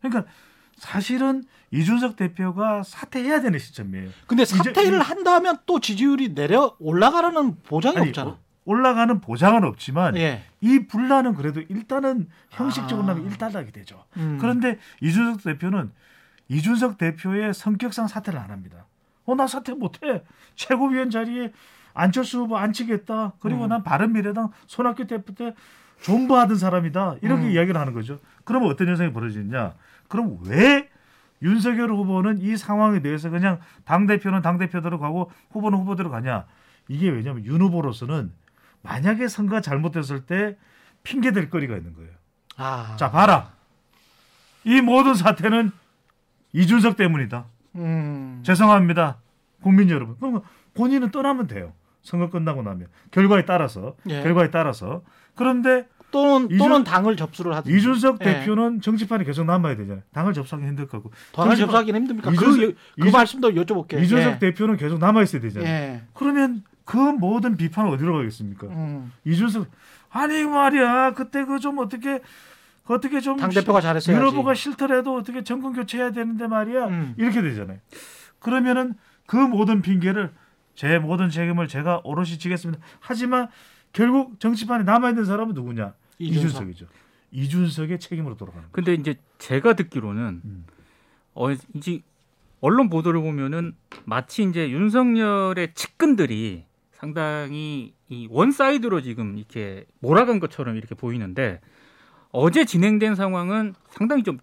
그러니까 0.00 0.30
사실은 0.76 1.44
이준석 1.70 2.16
대표가 2.16 2.82
사퇴해야 2.82 3.40
되는 3.40 3.58
시점이에요. 3.58 4.10
근데 4.26 4.44
사퇴를 4.44 4.98
이- 4.98 5.02
한다면 5.02 5.58
또 5.66 5.80
지지율이 5.80 6.34
내려 6.34 6.76
올라가라는 6.78 7.56
보장이 7.62 7.96
아니, 7.98 8.08
없잖아. 8.08 8.30
어, 8.30 8.38
올라가는 8.64 9.20
보장은 9.20 9.64
없지만 9.64 10.16
예. 10.16 10.42
이 10.60 10.86
분란은 10.86 11.34
그래도 11.34 11.60
일단은 11.68 12.28
형식적으로 12.50 13.06
아. 13.08 13.10
하면 13.12 13.26
일단락이 13.30 13.72
되죠. 13.72 14.04
음. 14.16 14.38
그런데 14.40 14.78
이준석 15.00 15.42
대표는 15.42 15.90
이준석 16.48 16.98
대표의 16.98 17.54
성격상 17.54 18.08
사퇴를 18.08 18.38
안 18.38 18.50
합니다. 18.50 18.86
어, 19.28 19.34
나 19.34 19.46
사퇴 19.46 19.74
못해. 19.74 20.22
최고위원 20.56 21.10
자리에 21.10 21.52
안철수 21.92 22.40
후보 22.40 22.56
앉히겠다. 22.56 23.34
그리고 23.40 23.64
음. 23.64 23.68
난 23.68 23.82
바른미래당 23.82 24.50
손학규 24.66 25.06
대표 25.06 25.34
때 25.34 25.54
존버하던 26.00 26.56
사람이다. 26.56 27.16
이렇게 27.20 27.42
음. 27.42 27.50
이야기를 27.50 27.78
하는 27.78 27.92
거죠. 27.92 28.18
그러면 28.44 28.70
어떤 28.70 28.88
현상이 28.88 29.12
벌어지느냐? 29.12 29.74
그럼 30.08 30.38
왜 30.44 30.88
윤석열 31.42 31.90
후보는 31.90 32.38
이 32.38 32.56
상황에 32.56 33.02
대해서 33.02 33.28
그냥 33.28 33.60
당 33.84 34.06
대표는 34.06 34.40
당 34.40 34.56
대표대로 34.56 34.98
가고 34.98 35.30
후보는 35.50 35.78
후보대로 35.80 36.10
가냐? 36.10 36.46
이게 36.88 37.10
왜냐하면 37.10 37.44
윤 37.44 37.60
후보로서는 37.60 38.32
만약에 38.82 39.28
선거가 39.28 39.60
잘못됐을 39.60 40.24
때 40.24 40.56
핑계 41.02 41.32
댈 41.32 41.50
거리가 41.50 41.76
있는 41.76 41.94
거예요. 41.94 42.10
아. 42.56 42.96
자 42.98 43.10
봐라 43.10 43.52
이 44.64 44.80
모든 44.80 45.14
사태는 45.14 45.70
이준석 46.54 46.96
때문이다 46.96 47.44
음. 47.78 48.40
죄송합니다 48.42 49.18
국민 49.62 49.88
여러분 49.90 50.16
그럼 50.18 50.42
본인은 50.74 51.10
떠나면 51.10 51.46
돼요 51.46 51.72
선거 52.02 52.30
끝나고 52.30 52.62
나면 52.62 52.88
결과에 53.10 53.44
따라서 53.44 53.96
예. 54.08 54.22
결과에 54.22 54.50
따라서 54.50 55.02
그런데 55.34 55.86
또는 56.10 56.46
이준- 56.48 56.58
또는 56.58 56.84
당을 56.84 57.16
접수를 57.16 57.54
하든지. 57.54 57.76
이준석 57.76 58.18
예. 58.22 58.24
대표는 58.24 58.80
정치판에 58.80 59.24
계속 59.24 59.44
남아야 59.44 59.76
되잖아요 59.76 60.02
당을 60.14 60.32
접수하기 60.32 60.66
힘들 60.66 60.86
거고 60.88 61.10
당을 61.34 61.56
접수하기는 61.56 62.00
힘듭니까? 62.00 62.30
이준석- 62.30 62.74
그, 62.96 63.02
그 63.02 63.08
말씀도 63.08 63.50
여쭤볼게요. 63.50 64.02
이준석 64.02 64.34
예. 64.34 64.38
대표는 64.38 64.76
계속 64.78 64.98
남아 64.98 65.22
있어야 65.22 65.42
되잖아요 65.42 65.68
예. 65.70 66.02
그러면 66.14 66.62
그 66.84 66.96
모든 66.96 67.56
비판은 67.58 67.92
어디로 67.92 68.14
가겠습니까 68.16 68.68
음. 68.68 69.12
이준석 69.26 69.66
아니 70.10 70.42
말이야 70.44 71.12
그때 71.12 71.44
그 71.44 71.58
좀 71.58 71.78
어떻게 71.78 72.18
그 72.20 72.24
어떻게 72.94 73.20
좀 73.20 73.36
당 73.38 73.50
대표가 73.50 73.80
잘했어야지. 73.80 74.18
윤 74.20 74.26
후보가 74.28 74.54
싫더라도 74.54 75.14
어떻게 75.16 75.42
정권 75.44 75.72
교체해야 75.74 76.10
되는데 76.12 76.46
말이야 76.46 76.86
음. 76.88 77.14
이렇게 77.18 77.42
되잖아요. 77.42 77.78
그러면은 78.38 78.94
그 79.26 79.36
모든 79.36 79.82
핑계를 79.82 80.32
제 80.74 80.98
모든 80.98 81.28
책임을 81.28 81.68
제가 81.68 82.00
오롯이 82.04 82.38
지겠습니다. 82.38 82.82
하지만 83.00 83.48
결국 83.92 84.38
정치판에 84.40 84.84
남아 84.84 85.10
있는 85.10 85.24
사람은 85.24 85.54
누구냐? 85.54 85.94
이준석. 86.18 86.46
이준석이죠. 86.62 86.86
이준석의 87.30 87.98
책임으로 88.00 88.36
돌아가는. 88.36 88.66
근데 88.72 88.94
이제 88.94 89.16
제가 89.38 89.74
듣기로는 89.74 90.40
음. 90.44 90.66
어 91.34 91.50
이제 91.74 92.00
언론 92.60 92.88
보도를 92.88 93.20
보면은 93.20 93.74
마치 94.04 94.42
이제 94.44 94.70
윤석열의 94.70 95.74
측근들이 95.74 96.64
상당히 96.92 97.94
이 98.08 98.26
one 98.30 98.54
side로 98.54 99.02
지금 99.02 99.36
이렇게 99.38 99.84
몰아간 100.00 100.40
것처럼 100.40 100.76
이렇게 100.76 100.94
보이는데 100.94 101.60
어제 102.30 102.64
진행된 102.64 103.14
상황은 103.14 103.74
상당히 103.90 104.22
좀 104.22 104.38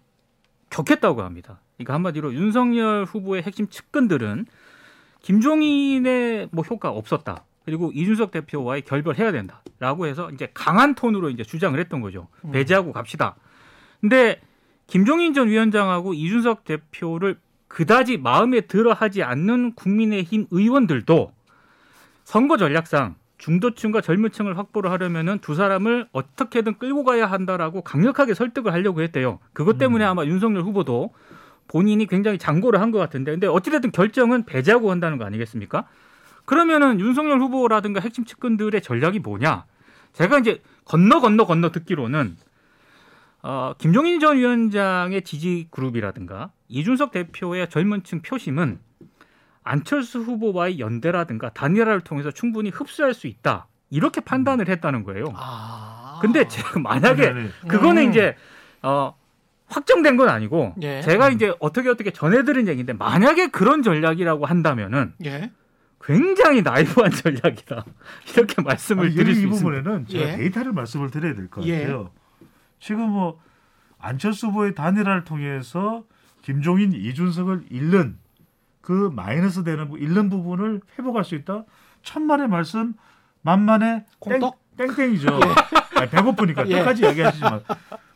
격했다고 0.70 1.22
합니다. 1.22 1.60
그러니까 1.76 1.94
한마디로 1.94 2.34
윤석열 2.34 3.04
후보의 3.04 3.42
핵심 3.42 3.68
측근들은 3.68 4.46
김종인의 5.22 6.48
뭐 6.52 6.64
효과 6.64 6.90
없었다. 6.90 7.44
그리고 7.64 7.90
이준석 7.92 8.30
대표와의 8.30 8.82
결별해야 8.82 9.32
된다라고 9.32 10.06
해서 10.06 10.30
이제 10.30 10.48
강한 10.54 10.94
톤으로 10.94 11.30
이제 11.30 11.42
주장을 11.42 11.78
했던 11.78 12.00
거죠. 12.00 12.28
음. 12.44 12.52
배제하고 12.52 12.92
갑시다. 12.92 13.34
근데 14.00 14.40
김종인 14.86 15.34
전 15.34 15.48
위원장하고 15.48 16.14
이준석 16.14 16.64
대표를 16.64 17.38
그다지 17.66 18.18
마음에 18.18 18.62
들어 18.62 18.92
하지 18.92 19.22
않는 19.24 19.74
국민의힘 19.74 20.46
의원들도 20.50 21.32
선거 22.24 22.56
전략상 22.56 23.16
중도층과 23.38 24.00
젊은층을 24.00 24.56
확보를 24.58 24.90
하려면은 24.90 25.38
두 25.40 25.54
사람을 25.54 26.08
어떻게든 26.12 26.78
끌고 26.78 27.04
가야 27.04 27.26
한다라고 27.26 27.82
강력하게 27.82 28.34
설득을 28.34 28.72
하려고 28.72 29.02
했대요. 29.02 29.38
그것 29.52 29.78
때문에 29.78 30.04
음. 30.04 30.10
아마 30.10 30.24
윤석열 30.24 30.62
후보도 30.62 31.12
본인이 31.68 32.06
굉장히 32.06 32.38
장고를 32.38 32.80
한 32.80 32.92
것 32.92 32.98
같은데, 32.98 33.32
근데 33.32 33.46
어찌됐든 33.46 33.90
결정은 33.92 34.44
배제하고 34.44 34.90
한다는 34.90 35.18
거 35.18 35.24
아니겠습니까? 35.24 35.86
그러면은 36.44 37.00
윤석열 37.00 37.40
후보라든가 37.40 38.00
핵심 38.00 38.24
측근들의 38.24 38.80
전략이 38.80 39.18
뭐냐? 39.18 39.64
제가 40.12 40.38
이제 40.38 40.62
건너 40.84 41.20
건너 41.20 41.44
건너 41.44 41.72
듣기로는 41.72 42.36
어, 43.42 43.74
김종인 43.78 44.18
전 44.20 44.38
위원장의 44.38 45.22
지지 45.22 45.68
그룹이라든가 45.70 46.50
이준석 46.68 47.10
대표의 47.12 47.68
젊은층 47.68 48.22
표심은 48.22 48.78
안철수 49.66 50.20
후보와의 50.20 50.78
연대라든가 50.78 51.50
단일화를 51.50 52.00
통해서 52.00 52.30
충분히 52.30 52.70
흡수할 52.70 53.12
수 53.14 53.26
있다. 53.26 53.66
이렇게 53.90 54.20
판단을 54.20 54.68
했다는 54.68 55.02
거예요. 55.02 55.32
아. 55.34 56.18
근데 56.22 56.46
제가 56.46 56.78
만약에 56.78 57.26
아니, 57.26 57.40
아니. 57.40 57.50
그거는 57.68 58.04
음. 58.04 58.10
이제 58.10 58.36
어 58.82 59.14
확정된 59.66 60.16
건 60.16 60.28
아니고 60.28 60.74
예. 60.82 61.02
제가 61.02 61.30
이제 61.30 61.52
어떻게 61.58 61.88
어떻게 61.88 62.12
전해드린 62.12 62.68
얘기인데 62.68 62.92
만약에 62.92 63.48
그런 63.48 63.82
전략이라고 63.82 64.46
한다면은 64.46 65.14
예. 65.24 65.50
굉장히 66.00 66.62
나이브한 66.62 67.10
전략이다 67.10 67.84
이렇게 68.32 68.62
말씀을 68.62 69.06
아니, 69.06 69.14
드릴 69.14 69.30
이수 69.32 69.46
있습니다. 69.48 69.80
부분에는 69.80 70.06
제가 70.06 70.32
예. 70.32 70.36
데이터를 70.36 70.72
말씀을 70.72 71.10
드려야 71.10 71.34
될것 71.34 71.64
예. 71.64 71.80
같아요. 71.80 72.10
지금 72.78 73.10
뭐 73.10 73.40
안철수 73.98 74.46
후보의 74.48 74.76
단일화를 74.76 75.24
통해서 75.24 76.04
김종인, 76.42 76.92
이준석을 76.92 77.64
잃는 77.70 78.18
그 78.86 79.10
마이너스 79.12 79.64
되는 79.64 79.88
부- 79.88 79.98
잃는 79.98 80.30
부분을 80.30 80.80
회복할 80.96 81.24
수 81.24 81.34
있다. 81.34 81.64
천만의 82.04 82.46
말씀, 82.46 82.94
만만의 83.42 84.04
콩떡? 84.20 84.56
땡, 84.76 84.86
땡땡이죠. 84.94 85.40
아니, 85.98 86.08
배고프니까 86.08 86.68
예. 86.68 86.78
끝까지 86.78 87.02
이야기하시지만 87.02 87.62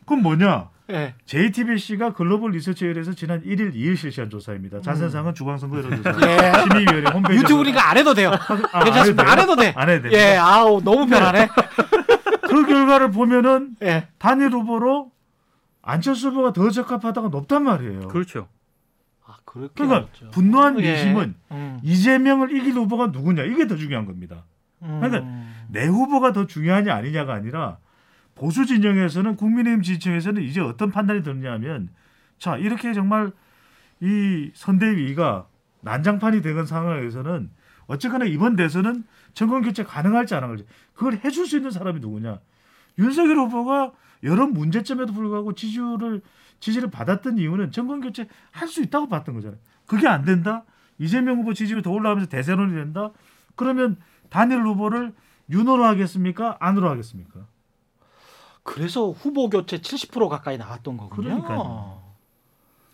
그럼 0.05 0.23
뭐냐? 0.23 0.69
예. 0.91 1.13
JTBC가 1.25 2.13
글로벌 2.13 2.51
리서치 2.51 2.85
회에서 2.85 3.11
지난 3.13 3.41
1일 3.43 3.73
2일 3.75 3.97
실시한 3.97 4.29
조사입니다. 4.29 4.79
자세상은 4.79 5.33
중앙선거 5.33 5.77
여론 5.79 5.97
조사 6.01 6.09
음. 6.11 6.21
예. 6.23 6.53
심의위원회 6.63 7.11
홈페이지 7.11 7.43
유튜브니까 7.43 7.89
안 7.89 7.97
해도 7.97 8.13
돼요. 8.13 8.31
아, 8.71 8.83
괜찮습니다. 8.85 9.29
안 9.29 9.39
해도 9.39 9.55
돼. 9.57 9.73
안 9.75 9.89
해도 9.89 10.07
돼. 10.09 10.15
예, 10.17 10.37
아우 10.37 10.81
너무 10.81 11.05
편하네. 11.05 11.49
그 12.47 12.65
결과를 12.65 13.11
보면은 13.11 13.71
예. 13.83 14.07
단일 14.19 14.51
후보로 14.53 15.11
안철수 15.81 16.29
후보가 16.29 16.53
더 16.53 16.69
적합하다가 16.69 17.27
높단 17.27 17.63
말이에요. 17.65 18.07
그렇죠. 18.07 18.47
그러니까 19.51 19.85
나왔죠. 19.85 20.31
분노한 20.31 20.79
예. 20.79 20.93
민심은 20.93 21.35
음. 21.51 21.79
이재명을 21.83 22.55
이길 22.55 22.73
후보가 22.73 23.07
누구냐 23.07 23.43
이게 23.43 23.67
더 23.67 23.75
중요한 23.75 24.05
겁니다. 24.05 24.45
음. 24.81 24.99
그러니까 25.01 25.25
내 25.69 25.85
후보가 25.87 26.31
더 26.31 26.47
중요하냐 26.47 26.93
아니냐가 26.93 27.33
아니라 27.33 27.77
보수 28.35 28.65
진영에서는 28.65 29.35
국민의힘 29.35 29.81
지지층에서는 29.81 30.41
이제 30.43 30.61
어떤 30.61 30.89
판단이 30.89 31.21
드느냐면 31.21 31.89
자 32.37 32.57
이렇게 32.57 32.93
정말 32.93 33.31
이 33.99 34.51
선대위가 34.53 35.47
난장판이 35.81 36.41
되는 36.41 36.65
상황에서는 36.65 37.49
어쨌거나 37.87 38.25
이번 38.25 38.55
대선은 38.55 39.03
정권 39.33 39.61
교체 39.63 39.83
가능할지 39.83 40.33
안 40.33 40.43
할지 40.43 40.65
그걸 40.93 41.19
해줄 41.25 41.45
수 41.45 41.57
있는 41.57 41.71
사람이 41.71 41.99
누구냐 41.99 42.39
윤석열 42.97 43.37
후보가 43.37 43.91
여러 44.23 44.47
문제점에도 44.47 45.13
불구하고 45.13 45.53
지지율을 45.53 46.21
지지를 46.61 46.89
받았던 46.89 47.37
이유는 47.37 47.71
정권 47.71 47.99
교체 47.99 48.27
할 48.51 48.67
수 48.69 48.81
있다고 48.81 49.09
봤던 49.09 49.35
거잖아요. 49.35 49.59
그게 49.85 50.07
안 50.07 50.23
된다. 50.23 50.63
이재명 50.97 51.39
후보 51.39 51.53
지지율이 51.53 51.81
더 51.81 51.91
올라가면서 51.91 52.29
대세론이 52.29 52.73
된다. 52.73 53.11
그러면 53.55 53.97
단일 54.29 54.61
후보를 54.63 55.13
윤호로 55.49 55.83
하겠습니까? 55.83 56.55
안으로 56.61 56.89
하겠습니까? 56.89 57.41
그래서 58.63 59.09
후보 59.09 59.49
교체 59.49 59.79
70% 59.79 60.29
가까이 60.29 60.57
나왔던 60.57 60.95
거군요. 60.95 61.23
그러니까요. 61.41 62.01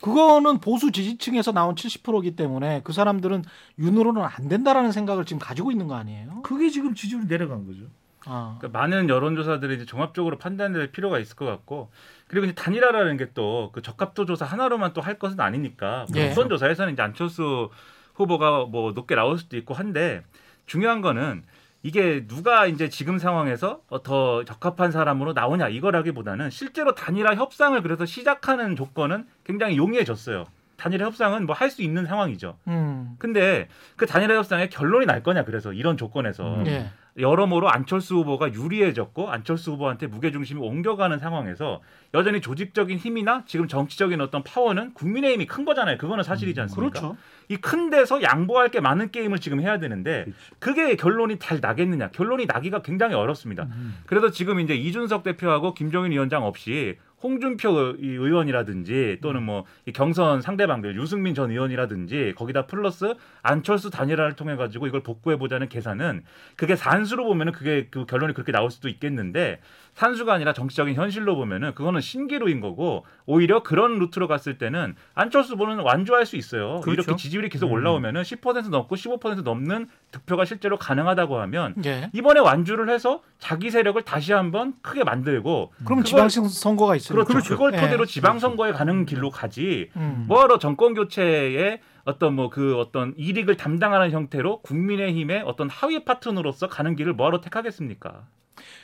그거는 0.01 0.59
보수 0.59 0.91
지지층에서 0.91 1.51
나온 1.51 1.75
70%이기 1.75 2.35
때문에 2.35 2.81
그 2.83 2.93
사람들은 2.93 3.43
윤으로는 3.79 4.23
안 4.23 4.47
된다라는 4.47 4.91
생각을 4.91 5.25
지금 5.25 5.39
가지고 5.39 5.71
있는 5.71 5.87
거 5.87 5.95
아니에요? 5.95 6.41
그게 6.43 6.69
지금 6.69 6.93
지지율이 6.95 7.25
내려간 7.27 7.65
거죠. 7.65 7.81
아. 8.25 8.57
그러니까 8.59 8.79
많은 8.79 9.09
여론조사들이 9.09 9.75
이제 9.75 9.85
종합적으로 9.85 10.37
판단될 10.37 10.91
필요가 10.91 11.19
있을 11.19 11.35
것 11.35 11.45
같고 11.45 11.89
그리고 12.27 12.45
이제 12.45 12.53
단일화라는 12.55 13.17
게 13.17 13.33
또 13.33 13.71
그 13.73 13.81
적합도 13.81 14.25
조사 14.25 14.45
하나로만 14.45 14.93
또 14.93 15.01
할 15.01 15.17
것은 15.19 15.39
아니니까 15.39 16.05
뭐 16.11 16.21
예. 16.21 16.31
어떤 16.31 16.49
조사에서는 16.49 16.93
이제 16.93 17.01
안철수 17.01 17.69
후보가 18.15 18.65
뭐 18.65 18.91
높게 18.93 19.15
나올 19.15 19.37
수도 19.37 19.57
있고 19.57 19.73
한데 19.73 20.23
중요한 20.65 21.01
거는 21.01 21.43
이게 21.83 22.25
누가 22.27 22.65
이제 22.65 22.89
지금 22.89 23.17
상황에서 23.19 23.81
어, 23.89 24.01
더 24.03 24.43
적합한 24.43 24.91
사람으로 24.91 25.33
나오냐 25.33 25.69
이거라기보다는 25.69 26.49
실제로 26.49 26.95
단일화 26.95 27.35
협상을 27.35 27.79
그래서 27.83 28.05
시작하는 28.05 28.75
조건은 28.75 29.27
굉장히 29.45 29.77
용이해졌어요. 29.77 30.45
단일화 30.77 31.05
협상은 31.05 31.45
뭐 31.45 31.55
할 31.55 31.69
수 31.71 31.81
있는 31.81 32.05
상황이죠. 32.05 32.57
음. 32.67 33.15
근데 33.19 33.67
그 33.95 34.05
단일화 34.05 34.35
협상의 34.35 34.69
결론이 34.69 35.05
날 35.05 35.21
거냐 35.23 35.43
그래서 35.43 35.73
이런 35.73 35.97
조건에서 35.97 36.55
음. 36.59 36.67
예. 36.67 36.89
여러모로 37.19 37.67
안철수 37.67 38.17
후보가 38.17 38.53
유리해졌고 38.53 39.31
안철수 39.31 39.71
후보한테 39.71 40.05
무게 40.05 40.31
중심이 40.31 40.61
옮겨가는 40.61 41.17
상황에서 41.17 41.81
여전히 42.13 42.41
조직적인 42.41 42.99
힘이나 42.99 43.43
지금 43.47 43.67
정치적인 43.67 44.21
어떤 44.21 44.43
파워는 44.43 44.93
국민의힘이 44.93 45.47
큰 45.47 45.65
거잖아요. 45.65 45.97
그거는 45.97 46.23
사실이지 46.23 46.61
않습니까? 46.61 46.99
그렇죠. 46.99 47.17
이 47.49 47.57
큰 47.57 47.89
데서 47.89 48.21
양보할 48.21 48.69
게 48.69 48.79
많은 48.81 49.09
게임을 49.09 49.39
지금 49.39 49.61
해야 49.61 49.79
되는데 49.79 50.25
그렇죠. 50.25 50.39
그게 50.59 50.95
결론이 50.95 51.39
잘 51.39 51.59
나겠느냐? 51.59 52.09
결론이 52.11 52.45
나기가 52.45 52.83
굉장히 52.83 53.15
어렵습니다. 53.15 53.63
음. 53.63 53.97
그래서 54.05 54.29
지금 54.29 54.59
이제 54.59 54.75
이준석 54.75 55.23
대표하고 55.23 55.73
김종인 55.73 56.11
위원장 56.11 56.43
없이 56.43 56.97
홍준표 57.21 57.95
이 57.99 58.07
의원이라든지 58.07 59.17
또는 59.21 59.43
뭐이 59.43 59.93
경선 59.93 60.41
상대방들 60.41 60.95
유승민 60.95 61.33
전 61.33 61.49
의원이라든지 61.49 62.33
거기다 62.37 62.67
플러스 62.67 63.15
안철수 63.51 63.89
단일화를 63.89 64.33
통해 64.33 64.55
가지고 64.57 64.87
이걸 64.87 65.01
복구해 65.01 65.37
보자는 65.37 65.69
계산은 65.69 66.23
그게 66.57 66.75
산수로 66.75 67.23
보면은 67.25 67.53
그게 67.53 67.87
그 67.89 68.05
결론이 68.05 68.33
그렇게 68.33 68.51
나올 68.51 68.69
수도 68.69 68.89
있겠는데 68.89 69.59
산수가 69.93 70.31
아니라 70.33 70.53
정치적인 70.53 70.93
현실로 70.95 71.35
보면은 71.35 71.73
그거는 71.73 72.01
신기루인 72.01 72.59
거고 72.59 73.05
오히려 73.25 73.63
그런 73.63 73.97
루트로 73.99 74.27
갔을 74.27 74.57
때는 74.57 74.95
안철수 75.15 75.53
후보는 75.53 75.79
완주할 75.79 76.25
수 76.25 76.35
있어요. 76.35 76.81
그렇죠. 76.81 76.91
이렇게 77.01 77.15
지지율이 77.15 77.49
계속 77.49 77.67
음. 77.67 77.71
올라오면은 77.73 78.21
10% 78.21 78.69
넘고 78.69 78.95
15% 78.95 79.41
넘는 79.43 79.87
득표가 80.11 80.45
실제로 80.45 80.77
가능하다고 80.77 81.39
하면 81.41 81.73
예. 81.85 82.09
이번에 82.13 82.39
완주를 82.41 82.89
해서 82.89 83.21
자기 83.39 83.71
세력을 83.71 83.99
다시 84.03 84.33
한번 84.33 84.73
크게 84.81 85.03
만들고 85.03 85.71
그럼 85.85 86.03
그걸- 86.03 86.27
지방 86.29 86.47
선거가 86.47 86.95
있으니까. 86.95 87.23
그렇죠. 87.23 87.49
그걸 87.55 87.73
예. 87.73 87.79
토대로 87.79 88.05
지방 88.05 88.37
선거에 88.39 88.73
가는 88.73 89.05
길로 89.05 89.29
가지. 89.31 89.89
음. 89.95 90.25
뭐하러 90.27 90.59
정권 90.59 90.93
교체에 90.93 91.79
어떤 92.07 92.35
뭐 92.35 92.49
그 92.49 92.77
어떤 92.77 93.13
이익을 93.17 93.57
담당하는 93.57 94.11
형태로 94.11 94.61
국민의힘의 94.61 95.41
어떤 95.45 95.69
하위 95.69 96.05
파트너로서 96.05 96.69
가는 96.69 96.95
길을 96.95 97.13
뭐하러 97.13 97.41
택하겠습니까? 97.41 98.25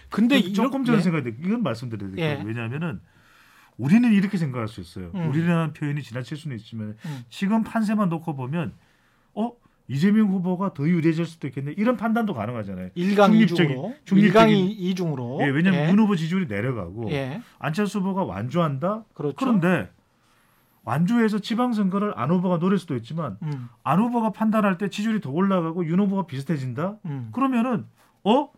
근데 0.10 0.42
근데 0.42 0.54
조금 0.54 0.84
전에 0.84 0.98
예. 0.98 1.02
생각이 1.02 1.32
돼. 1.32 1.38
이건 1.42 1.64
말씀드려야 1.64 2.12
될 2.12 2.20
예. 2.20 2.34
거예요. 2.36 2.46
왜냐하면은 2.48 3.00
우리는 3.78 4.12
이렇게 4.14 4.38
생각할 4.38 4.68
수 4.68 4.82
있어요. 4.82 5.10
음. 5.16 5.30
우리라는 5.30 5.72
표현이 5.74 6.04
지나칠 6.04 6.36
수는 6.38 6.58
있지만 6.58 6.98
음. 7.06 7.24
지금 7.30 7.64
판세만 7.64 8.10
놓고 8.10 8.36
보면 8.36 8.74
어 9.34 9.54
이재명 9.88 10.28
후보가 10.28 10.74
더 10.74 10.88
유리해질 10.88 11.26
수도 11.26 11.48
있겠네. 11.48 11.74
이런 11.78 11.96
판단도 11.96 12.34
가능하잖아요. 12.34 12.90
일강 12.96 13.32
중립적인- 13.32 13.44
이중으로. 13.72 13.96
중립적인- 14.06 14.18
일강 14.24 14.50
이- 14.50 14.72
이중으로. 14.72 15.40
예, 15.44 15.46
왜냐하면 15.48 15.86
예. 15.86 15.90
윤 15.92 15.98
후보 16.00 16.16
지지율이 16.18 16.48
내려가고 16.48 17.10
예. 17.12 17.42
안철수 17.58 18.00
후보가 18.00 18.24
완주한다. 18.26 19.06
그렇죠. 19.14 19.36
그런데 19.38 19.90
완주해서 20.86 21.40
지방선거를 21.40 22.14
안 22.18 22.30
후보가 22.32 22.58
노릴 22.60 22.78
수도 22.78 22.96
있지만 22.96 23.38
음. 23.44 23.70
안 23.84 24.00
후보가 24.00 24.32
판단할 24.32 24.78
때 24.78 24.90
지지율이 24.90 25.22
더 25.22 25.32
올라가고 25.32 25.86
윤 25.86 26.00
후보가 26.00 26.26
비슷해진다. 26.26 26.96
음. 27.06 27.30
그러면은 27.32 27.86
어 28.24 28.50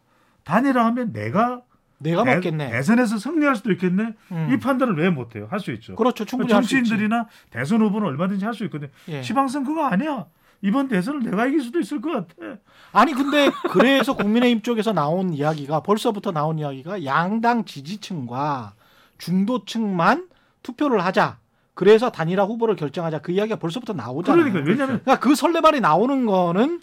단일화 0.43 0.85
하면 0.85 1.13
내가 1.13 1.61
내가 1.97 2.23
대- 2.23 2.35
맞겠네. 2.35 2.71
대선에서 2.71 3.17
승리할 3.17 3.55
수도 3.55 3.71
있겠네. 3.71 4.13
음. 4.31 4.49
이 4.51 4.57
판단을 4.59 4.97
왜 4.97 5.09
못해요? 5.09 5.47
할 5.49 5.59
수 5.59 5.71
있죠. 5.73 5.95
그렇죠. 5.95 6.25
충분히. 6.25 6.49
정치인들이나 6.49 7.27
대선 7.51 7.81
후보는 7.81 8.07
얼마든지 8.07 8.43
할 8.43 8.53
수 8.53 8.63
있거든요. 8.65 8.89
예. 9.07 9.21
지방선거가 9.21 9.91
아니야. 9.93 10.25
이번 10.61 10.87
대선을 10.87 11.21
내가 11.23 11.45
이길 11.45 11.61
수도 11.61 11.79
있을 11.79 12.01
것 12.01 12.11
같아. 12.11 12.57
아니 12.91 13.13
근데 13.13 13.49
그래서 13.69 14.15
국민의힘 14.15 14.61
쪽에서 14.63 14.93
나온 14.93 15.31
이야기가 15.31 15.81
벌써부터 15.81 16.31
나온 16.31 16.57
이야기가 16.57 17.05
양당 17.05 17.65
지지층과 17.65 18.73
중도층만 19.17 20.27
투표를 20.63 21.03
하자. 21.05 21.37
그래서 21.75 22.09
단일화 22.09 22.45
후보를 22.45 22.75
결정하자. 22.75 23.19
그 23.19 23.33
이야기가 23.33 23.57
벌써부터 23.57 23.93
나오잖아요. 23.93 24.43
그러니까 24.43 24.67
왜냐하면 24.67 25.01
그러니까 25.03 25.19
그 25.19 25.35
설레발이 25.35 25.81
나오는 25.81 26.25
거는 26.25 26.79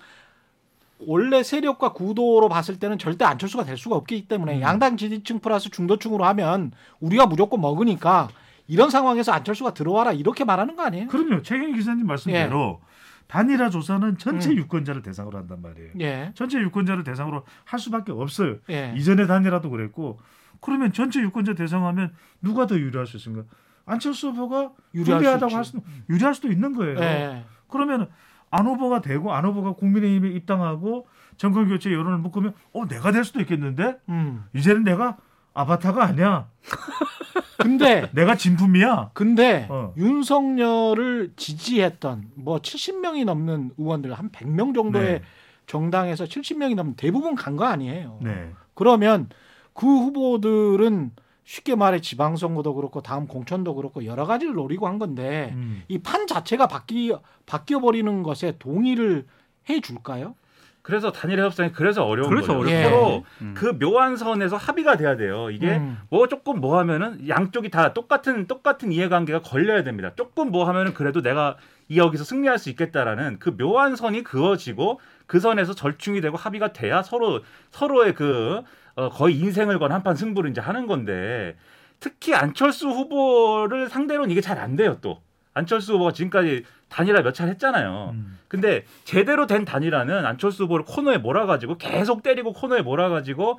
원래 1.07 1.43
세력과 1.43 1.95
구도로 1.95 2.49
봤을 2.49 2.79
때는 2.79 2.99
절대 2.99 3.25
안철수가 3.25 3.65
될 3.65 3.77
수가 3.77 3.97
없기 3.97 4.29
때문에 4.29 4.59
음. 4.59 4.61
양당 4.61 4.97
지지층 4.97 5.41
플러스 5.41 5.71
중도층으로 5.71 6.25
하면 6.27 6.73
우리가 7.01 7.27
무조건 7.27 7.61
먹으니까 7.61 8.29
이런 8.69 8.91
상황에서 8.91 9.33
안철수가 9.33 9.75
들어와라 9.75 10.13
이렇게 10.13 10.45
말하는 10.45 10.77
거 10.77 10.83
아니에요? 10.83 11.09
그럼요. 11.09 11.43
최경 11.43 11.73
기자님 11.73 12.07
말씀대로 12.07 12.81
단일화 13.27 13.71
조사는 13.71 14.19
전체 14.19 14.51
음. 14.51 14.59
유권자를 14.59 15.03
대상으로 15.03 15.39
한단 15.39 15.63
말이에요. 15.63 15.91
예. 16.01 16.33
전체 16.35 16.59
유권자를 16.59 17.03
대상으로 17.03 17.45
할 17.65 17.81
수밖에 17.81 18.13
없어요. 18.13 18.57
예. 18.69 18.93
이전에 18.97 19.27
단일화도 19.27 19.71
그랬고 19.71 20.19
그러면 20.61 20.93
전체 20.93 21.19
유권자 21.21 21.55
대상하면 21.55 22.13
누가 22.43 22.67
더 22.67 22.77
유리할 22.77 23.07
수 23.07 23.17
있습니까? 23.17 23.47
안철수 23.93 24.29
후보가 24.31 24.71
수 24.95 24.99
유리하다고. 24.99 25.55
할 25.55 25.65
수는 25.65 25.85
유리할 26.11 26.35
수도 26.35 26.49
있는 26.51 26.75
거예요. 26.75 26.99
예. 27.01 27.45
그러면 27.69 28.09
안 28.51 28.67
후보가 28.67 29.01
되고 29.01 29.33
안 29.33 29.45
후보가 29.45 29.73
국민의힘에 29.73 30.29
입당하고 30.31 31.07
정권 31.37 31.69
교체 31.69 31.91
여론을 31.93 32.19
묶으면 32.19 32.55
어 32.73 32.87
내가 32.87 33.13
될 33.13 33.25
수도 33.25 33.41
있겠는데 33.41 33.99
음. 34.09 34.45
이제는 34.55 34.85
내가 34.85 35.17
아바타가 35.55 36.05
아니야. 36.05 36.49
근데 37.59 38.09
내가 38.13 38.35
진품이야. 38.35 39.11
근데 39.15 39.67
어. 39.71 39.95
윤석열을 39.97 41.33
지지했던 41.37 42.31
뭐 42.35 42.59
70명이 42.59 43.25
넘는 43.25 43.73
의원들 43.79 44.13
한 44.15 44.31
100명 44.31 44.75
정도의 44.75 45.21
네. 45.21 45.23
정당에서 45.67 46.25
70명이 46.25 46.75
넘는 46.75 46.95
대부분 46.97 47.35
간 47.35 47.57
거 47.57 47.65
아니에요. 47.67 48.19
네. 48.23 48.53
그러면 48.75 49.29
그 49.75 49.87
후보들은 49.87 51.13
쉽게 51.45 51.75
말해 51.75 52.01
지방선거도 52.01 52.75
그렇고 52.75 53.03
다음 53.03 53.27
공천도 53.27 53.75
그렇고 53.75 54.05
여러 54.05 54.27
가지를 54.27 54.55
노리고 54.55 54.87
한 54.87 54.99
건데 54.99 55.53
음. 55.55 55.83
이판 55.89 56.27
자체가 56.27 56.69
바뀌 56.69 57.13
바뀌어 57.47 57.81
버리는 57.81 58.23
것에 58.23 58.57
동의를 58.59 59.27
해 59.69 59.81
줄까요? 59.81 60.35
그래서 60.83 61.13
단일화 61.13 61.45
협상이 61.45 61.71
그래서 61.71 62.05
어려운 62.05 62.29
그래서 62.29 62.57
거죠. 62.57 62.69
어렵죠. 62.69 62.91
서로 62.91 63.25
음. 63.41 63.55
그 63.57 63.79
묘한 63.79 64.17
선에서 64.17 64.57
합의가 64.57 64.97
돼야 64.97 65.17
돼요. 65.17 65.49
이게 65.51 65.77
음. 65.77 65.99
뭐 66.11 66.27
조금 66.27 66.61
뭐 66.61 66.79
하면은 66.79 67.29
양쪽이 67.29 67.71
다 67.71 67.93
똑같은 67.95 68.49
똑같은 68.49 68.91
이해관계가 68.91 69.43
걸려야 69.43 69.85
됩니다. 69.85 70.11
조금 70.17 70.51
뭐 70.51 70.65
하면은 70.67 70.93
그래도 70.93 71.23
내가 71.23 71.57
이 71.89 71.99
여기서 71.99 72.25
승리할 72.25 72.59
수 72.59 72.69
있겠다라는 72.71 73.39
그 73.39 73.57
묘한 73.57 73.95
선이 73.95 74.25
그어지고 74.25 74.99
그 75.27 75.39
선에서 75.39 75.73
절충이 75.75 76.21
되고 76.21 76.37
합의가 76.37 76.73
돼야 76.73 77.03
서로 77.03 77.43
서로의 77.71 78.15
그 78.15 78.63
어, 78.95 79.09
거의 79.09 79.39
인생을 79.39 79.79
건 79.79 79.93
한판 79.93 80.17
승부를 80.17 80.51
이제 80.51 80.61
하는 80.61 80.87
건데 80.87 81.57
특히 82.01 82.35
안철수 82.35 82.89
후보를 82.89 83.89
상대로는 83.89 84.31
이게 84.31 84.41
잘 84.41 84.59
안 84.59 84.77
돼요 84.77 84.99
또 85.01 85.21
안철수 85.55 85.95
후보가 85.95 86.13
지금까지 86.13 86.65
단일화 86.89 87.23
몇 87.23 87.33
차례 87.33 87.53
했잖아요. 87.53 88.11
음. 88.15 88.39
근데 88.49 88.85
제대로 89.05 89.47
된 89.47 89.65
단일화는 89.65 90.27
안철수 90.27 90.65
후보를 90.65 90.85
코너에 90.87 91.19
몰아가지고 91.19 91.79
계속 91.79 92.23
때리고 92.23 92.53
코너에 92.53 92.83
몰아가지고 92.83 93.59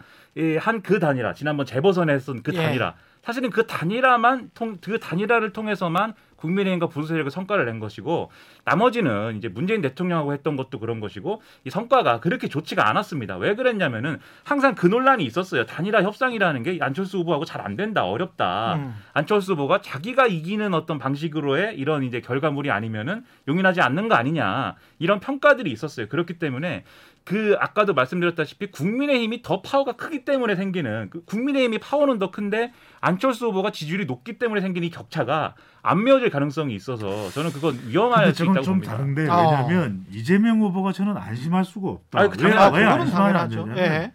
한그 0.59 0.99
단일화 0.99 1.33
지난번 1.33 1.65
재보선에 1.65 2.13
했던 2.13 2.43
그 2.43 2.51
예. 2.53 2.57
단일화 2.57 2.93
사실은 3.23 3.49
그 3.49 3.65
단일화만 3.65 4.51
통 4.53 4.77
그 4.81 4.99
단일화를 4.99 5.51
통해서만 5.53 6.13
국민의힘과 6.43 6.87
보수 6.87 7.07
세력의 7.07 7.31
성과를 7.31 7.65
낸 7.65 7.79
것이고 7.79 8.29
나머지는 8.65 9.37
이제 9.37 9.47
문재인 9.47 9.81
대통령하고 9.81 10.33
했던 10.33 10.55
것도 10.55 10.79
그런 10.79 10.99
것이고 10.99 11.41
이 11.63 11.69
성과가 11.69 12.19
그렇게 12.19 12.47
좋지가 12.47 12.87
않았습니다. 12.89 13.37
왜 13.37 13.55
그랬냐면은 13.55 14.19
항상 14.43 14.75
그 14.75 14.85
논란이 14.87 15.25
있었어요. 15.25 15.65
단일화 15.65 16.03
협상이라는 16.03 16.63
게 16.63 16.77
안철수 16.81 17.17
후보하고 17.19 17.45
잘 17.45 17.63
안 17.63 17.77
된다, 17.77 18.03
어렵다. 18.05 18.75
음. 18.75 18.93
안철수 19.13 19.53
후보가 19.53 19.79
자기가 19.79 20.27
이기는 20.27 20.73
어떤 20.73 20.99
방식으로의 20.99 21.77
이런 21.77 22.03
이제 22.03 22.19
결과물이 22.19 22.69
아니면은 22.71 23.23
용인하지 23.47 23.79
않는 23.79 24.09
거 24.09 24.15
아니냐 24.15 24.75
이런 24.99 25.21
평가들이 25.21 25.71
있었어요. 25.71 26.09
그렇기 26.09 26.39
때문에 26.39 26.83
그 27.25 27.55
아까도 27.59 27.93
말씀드렸다시피 27.93 28.69
국민의힘이 28.71 29.41
더 29.43 29.61
파워가 29.61 29.93
크기 29.93 30.25
때문에 30.25 30.55
생기는 30.55 31.09
그 31.09 31.23
국민의힘이 31.23 31.79
파워는 31.79 32.19
더 32.19 32.31
큰데 32.31 32.73
안철수 32.99 33.47
후보가 33.47 33.71
지지율이 33.71 34.05
높기 34.05 34.37
때문에 34.37 34.59
생긴 34.59 34.83
이 34.83 34.89
격차가 34.89 35.55
안 35.81 36.03
메워질 36.03 36.29
가능성이 36.29 36.75
있어서 36.75 37.29
저는 37.29 37.51
그건 37.51 37.79
위험할 37.87 38.25
근데 38.25 38.33
수 38.33 38.43
있다고 38.43 38.61
좀 38.61 38.73
봅니다. 38.75 38.97
다른데 38.97 39.29
아. 39.29 39.37
왜냐하면 39.37 40.05
이재명 40.11 40.59
후보가 40.61 40.91
저는 40.91 41.15
안심할 41.15 41.63
수가 41.63 41.89
없다. 41.89 42.19
아니, 42.19 42.29
그 42.29 42.43
왜, 42.43 42.51
당연하죠. 42.51 42.75
왜 42.75 42.83
그거는 42.83 43.01
안심하냐 43.01 43.33
당연하죠. 43.33 43.61
하냐면 43.61 43.77
예. 43.77 44.13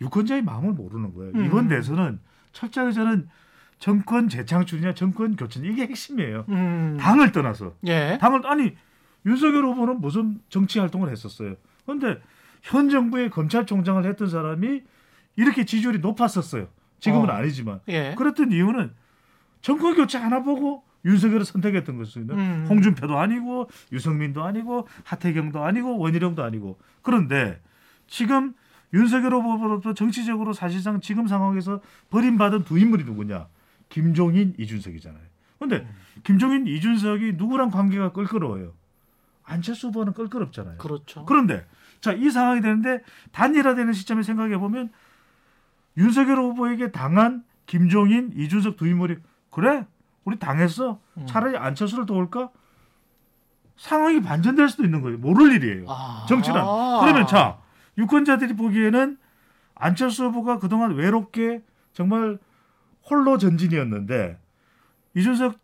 유권자의 0.00 0.42
마음을 0.42 0.72
모르는 0.72 1.14
거예요. 1.14 1.32
음. 1.34 1.46
이번 1.46 1.68
대선은 1.68 2.20
철저하게 2.52 2.92
저는 2.92 3.28
정권 3.80 4.28
재창출이냐 4.28 4.94
정권 4.94 5.34
교체냐 5.34 5.68
이게 5.68 5.82
핵심이에요. 5.82 6.44
음. 6.48 6.96
당을 7.00 7.32
떠나서 7.32 7.74
예. 7.86 8.18
당을 8.20 8.46
아니 8.46 8.74
윤석열 9.26 9.64
후보는 9.64 10.00
무슨 10.00 10.38
정치 10.48 10.78
활동을 10.78 11.10
했었어요. 11.10 11.56
그런데 11.84 12.20
현 12.66 12.88
정부의 12.88 13.30
검찰총장을 13.30 14.04
했던 14.04 14.28
사람이 14.28 14.82
이렇게 15.36 15.64
지지율이 15.64 16.00
높았었어요. 16.00 16.66
지금은 16.98 17.30
어. 17.30 17.32
아니지만 17.32 17.80
예. 17.88 18.14
그랬던 18.16 18.50
이유는 18.50 18.92
정권 19.62 19.94
교체 19.94 20.18
하나 20.18 20.42
보고 20.42 20.82
윤석열을 21.04 21.44
선택했던 21.44 21.96
것입니다. 21.96 22.34
음. 22.34 22.66
홍준표도 22.68 23.16
아니고 23.16 23.68
유승민도 23.92 24.42
아니고 24.42 24.88
하태경도 25.04 25.62
아니고 25.62 25.98
원희룡도 25.98 26.42
아니고 26.42 26.78
그런데 27.02 27.60
지금 28.08 28.54
윤석열 28.92 29.34
후보로부터 29.34 29.94
정치적으로 29.94 30.52
사실상 30.52 31.00
지금 31.00 31.28
상황에서 31.28 31.80
버림받은 32.10 32.64
두 32.64 32.78
인물이 32.78 33.04
누구냐? 33.04 33.46
김종인, 33.88 34.54
이준석이잖아요. 34.58 35.22
근데 35.60 35.76
음. 35.76 35.94
김종인, 36.24 36.66
이준석이 36.66 37.34
누구랑 37.36 37.70
관계가 37.70 38.10
껄끄러워요? 38.10 38.72
안철수 39.44 39.88
후보는 39.88 40.12
껄끄럽잖아요. 40.14 40.78
그렇죠. 40.78 41.24
그런데 41.24 41.64
자 42.00 42.12
이 42.12 42.30
상황이 42.30 42.60
되는데 42.60 43.02
단일화되는 43.32 43.92
시점에 43.92 44.22
생각해 44.22 44.58
보면 44.58 44.90
윤석열 45.96 46.38
후보에게 46.38 46.90
당한 46.92 47.44
김종인, 47.66 48.30
이준석 48.34 48.76
두 48.76 48.86
인물이 48.86 49.16
그래 49.50 49.86
우리 50.24 50.38
당했어 50.38 51.00
음. 51.16 51.26
차라리 51.26 51.56
안철수를 51.56 52.06
도울까 52.06 52.50
상황이 53.76 54.22
반전될 54.22 54.68
수도 54.68 54.84
있는 54.84 55.02
거예요 55.02 55.18
모를 55.18 55.52
일이에요 55.52 55.86
아. 55.88 56.26
정치란 56.28 56.64
그러면 57.00 57.26
자 57.26 57.58
유권자들이 57.98 58.54
보기에는 58.54 59.18
안철수 59.74 60.24
후보가 60.26 60.58
그동안 60.58 60.94
외롭게 60.94 61.62
정말 61.92 62.38
홀로 63.08 63.38
전진이었는데 63.38 64.38
이준석 65.14 65.58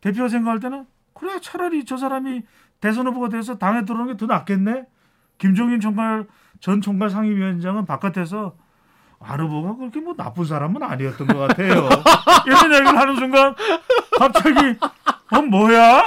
대표가 0.00 0.28
생각할 0.28 0.60
때는 0.60 0.86
그래 1.14 1.40
차라리 1.40 1.84
저 1.84 1.96
사람이 1.96 2.42
대선 2.80 3.06
후보가 3.08 3.28
돼서 3.28 3.58
당에 3.58 3.84
들어오는 3.84 4.12
게 4.12 4.16
더 4.16 4.26
낫겠네. 4.26 4.86
김종인 5.38 5.80
총괄 5.80 6.26
전 6.60 6.80
총괄 6.80 7.10
상임위원장은 7.10 7.86
바깥에서 7.86 8.54
안 9.20 9.40
후보가 9.40 9.76
그렇게 9.76 10.00
뭐 10.00 10.14
나쁜 10.14 10.44
사람은 10.44 10.82
아니었던 10.82 11.26
것 11.26 11.38
같아요. 11.38 11.88
이런 12.46 12.72
얘기를 12.72 12.96
하는 12.98 13.16
순간 13.16 13.54
갑자기 14.18 14.76
어 15.32 15.42
뭐야? 15.42 16.02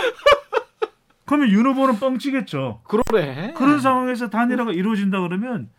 그러면 1.25 1.49
윤 1.49 1.65
후보는 1.65 1.99
뻥치겠죠. 1.99 2.81
그러네. 2.83 3.53
그런 3.55 3.79
상황에서 3.79 4.29
단일화가 4.29 4.71
이루어진다 4.73 5.19
그러면 5.21 5.69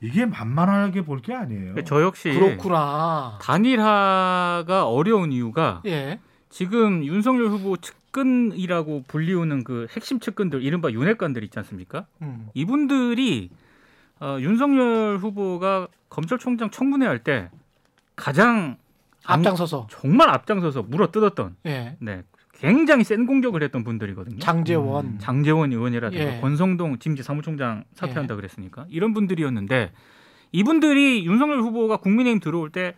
이게 0.00 0.26
만만하게 0.26 1.02
볼 1.04 1.20
게 1.20 1.34
아니에요. 1.34 1.60
그러니까 1.74 1.82
저 1.84 2.02
역시 2.02 2.30
그렇구나. 2.32 3.38
단일화가 3.42 4.86
어려운 4.86 5.32
이유가 5.32 5.82
예. 5.86 6.20
지금 6.48 7.04
윤석열 7.04 7.46
후보 7.48 7.76
측 7.76 7.94
근이라고 8.22 9.04
불리우는 9.06 9.64
그 9.64 9.86
핵심 9.90 10.18
측근들 10.20 10.62
이른바 10.62 10.90
윤핵관들 10.90 11.44
있지 11.44 11.58
않습니까? 11.60 12.06
음. 12.22 12.48
이분들이 12.54 13.50
어, 14.20 14.36
윤석열 14.40 15.18
후보가 15.18 15.88
검찰총장 16.08 16.70
청문회 16.70 17.06
할 17.06 17.18
때 17.22 17.50
가장 18.16 18.76
안- 19.24 19.38
앞장서서. 19.40 19.86
정말 19.90 20.28
앞장서서 20.30 20.82
물어 20.82 21.10
뜯었던 21.12 21.54
예. 21.66 21.96
네 22.00 22.22
굉장히 22.54 23.04
센 23.04 23.26
공격을 23.26 23.62
했던 23.62 23.84
분들이거든요. 23.84 24.38
장재원. 24.40 25.04
음. 25.06 25.16
장재원 25.20 25.72
의원이라든가 25.72 26.36
예. 26.36 26.40
권성동 26.40 26.98
지임지 26.98 27.22
사무총장 27.22 27.84
사퇴한다 27.94 28.34
그랬으니까 28.34 28.86
이런 28.88 29.14
분들이었는데 29.14 29.92
이분들이 30.50 31.24
윤석열 31.24 31.60
후보가 31.60 31.98
국민의힘 31.98 32.40
들어올 32.40 32.70
때 32.70 32.94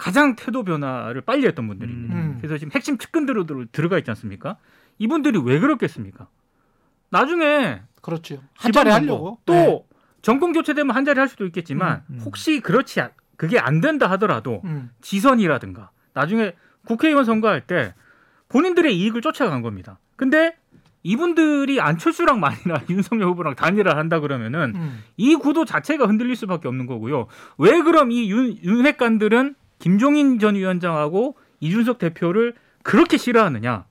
가장 0.00 0.34
태도 0.34 0.64
변화를 0.64 1.20
빨리 1.20 1.46
했던 1.46 1.68
분들입니다. 1.68 2.14
음. 2.16 2.36
그래서 2.38 2.56
지금 2.56 2.72
핵심 2.74 2.96
측근들로 2.96 3.44
들- 3.44 3.66
들어가 3.70 3.98
있지 3.98 4.10
않습니까? 4.10 4.56
이분들이 4.98 5.38
왜 5.44 5.58
그렇겠습니까? 5.60 6.26
나중에 7.10 7.82
그렇죠. 8.00 8.42
한 8.56 8.72
자리 8.72 8.88
하려고. 8.90 9.38
또 9.44 9.52
예. 9.54 9.82
정권 10.22 10.52
교체되면 10.52 10.96
한 10.96 11.04
자리 11.04 11.18
할 11.18 11.28
수도 11.28 11.44
있겠지만 11.44 12.02
음, 12.08 12.14
음. 12.14 12.20
혹시 12.24 12.60
그렇지 12.60 13.00
않- 13.02 13.10
그게 13.36 13.58
안 13.58 13.82
된다 13.82 14.10
하더라도 14.12 14.62
음. 14.64 14.90
지선이라든가 15.02 15.90
나중에 16.14 16.54
국회의원 16.86 17.26
선거할 17.26 17.66
때 17.66 17.94
본인들의 18.48 18.96
이익을 18.96 19.20
쫓아간 19.20 19.60
겁니다. 19.60 19.98
근데 20.16 20.56
이분들이 21.02 21.78
안철수랑 21.80 22.40
만이나 22.40 22.82
윤석열 22.88 23.28
후보랑 23.28 23.54
단일화 23.54 23.96
한다 23.98 24.20
그러면은 24.20 24.72
음. 24.76 25.02
이 25.18 25.34
구도 25.36 25.66
자체가 25.66 26.06
흔들릴 26.06 26.36
수밖에 26.36 26.68
없는 26.68 26.86
거고요. 26.86 27.26
왜 27.58 27.82
그럼 27.82 28.10
이 28.12 28.30
윤, 28.30 28.56
윤핵관들은 28.62 29.56
김종인 29.80 30.38
전 30.38 30.54
위원장하고 30.54 31.36
이준석 31.58 31.98
대표를 31.98 32.54
그렇게 32.84 33.16
싫어하느냐? 33.16 33.86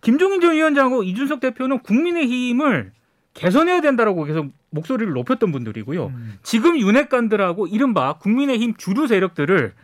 김종인 0.00 0.40
전 0.40 0.54
위원장하고 0.54 1.04
이준석 1.04 1.38
대표는 1.38 1.78
국민의힘을 1.80 2.92
개선해야 3.34 3.80
된다라고 3.80 4.24
계속 4.24 4.50
목소리를 4.70 5.12
높였던 5.12 5.52
분들이고요. 5.52 6.06
음. 6.06 6.38
지금 6.42 6.78
윤핵관들하고 6.78 7.66
이른바 7.68 8.14
국민의힘 8.14 8.74
주류 8.76 9.06
세력들을 9.06 9.74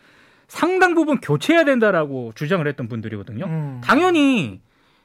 상당 0.48 0.94
부분 0.94 1.20
교체해야 1.20 1.64
된다라고 1.64 2.32
주장을 2.34 2.66
했던 2.66 2.88
분들이거든요. 2.88 3.44
음. 3.44 3.80
당연히 3.84 4.60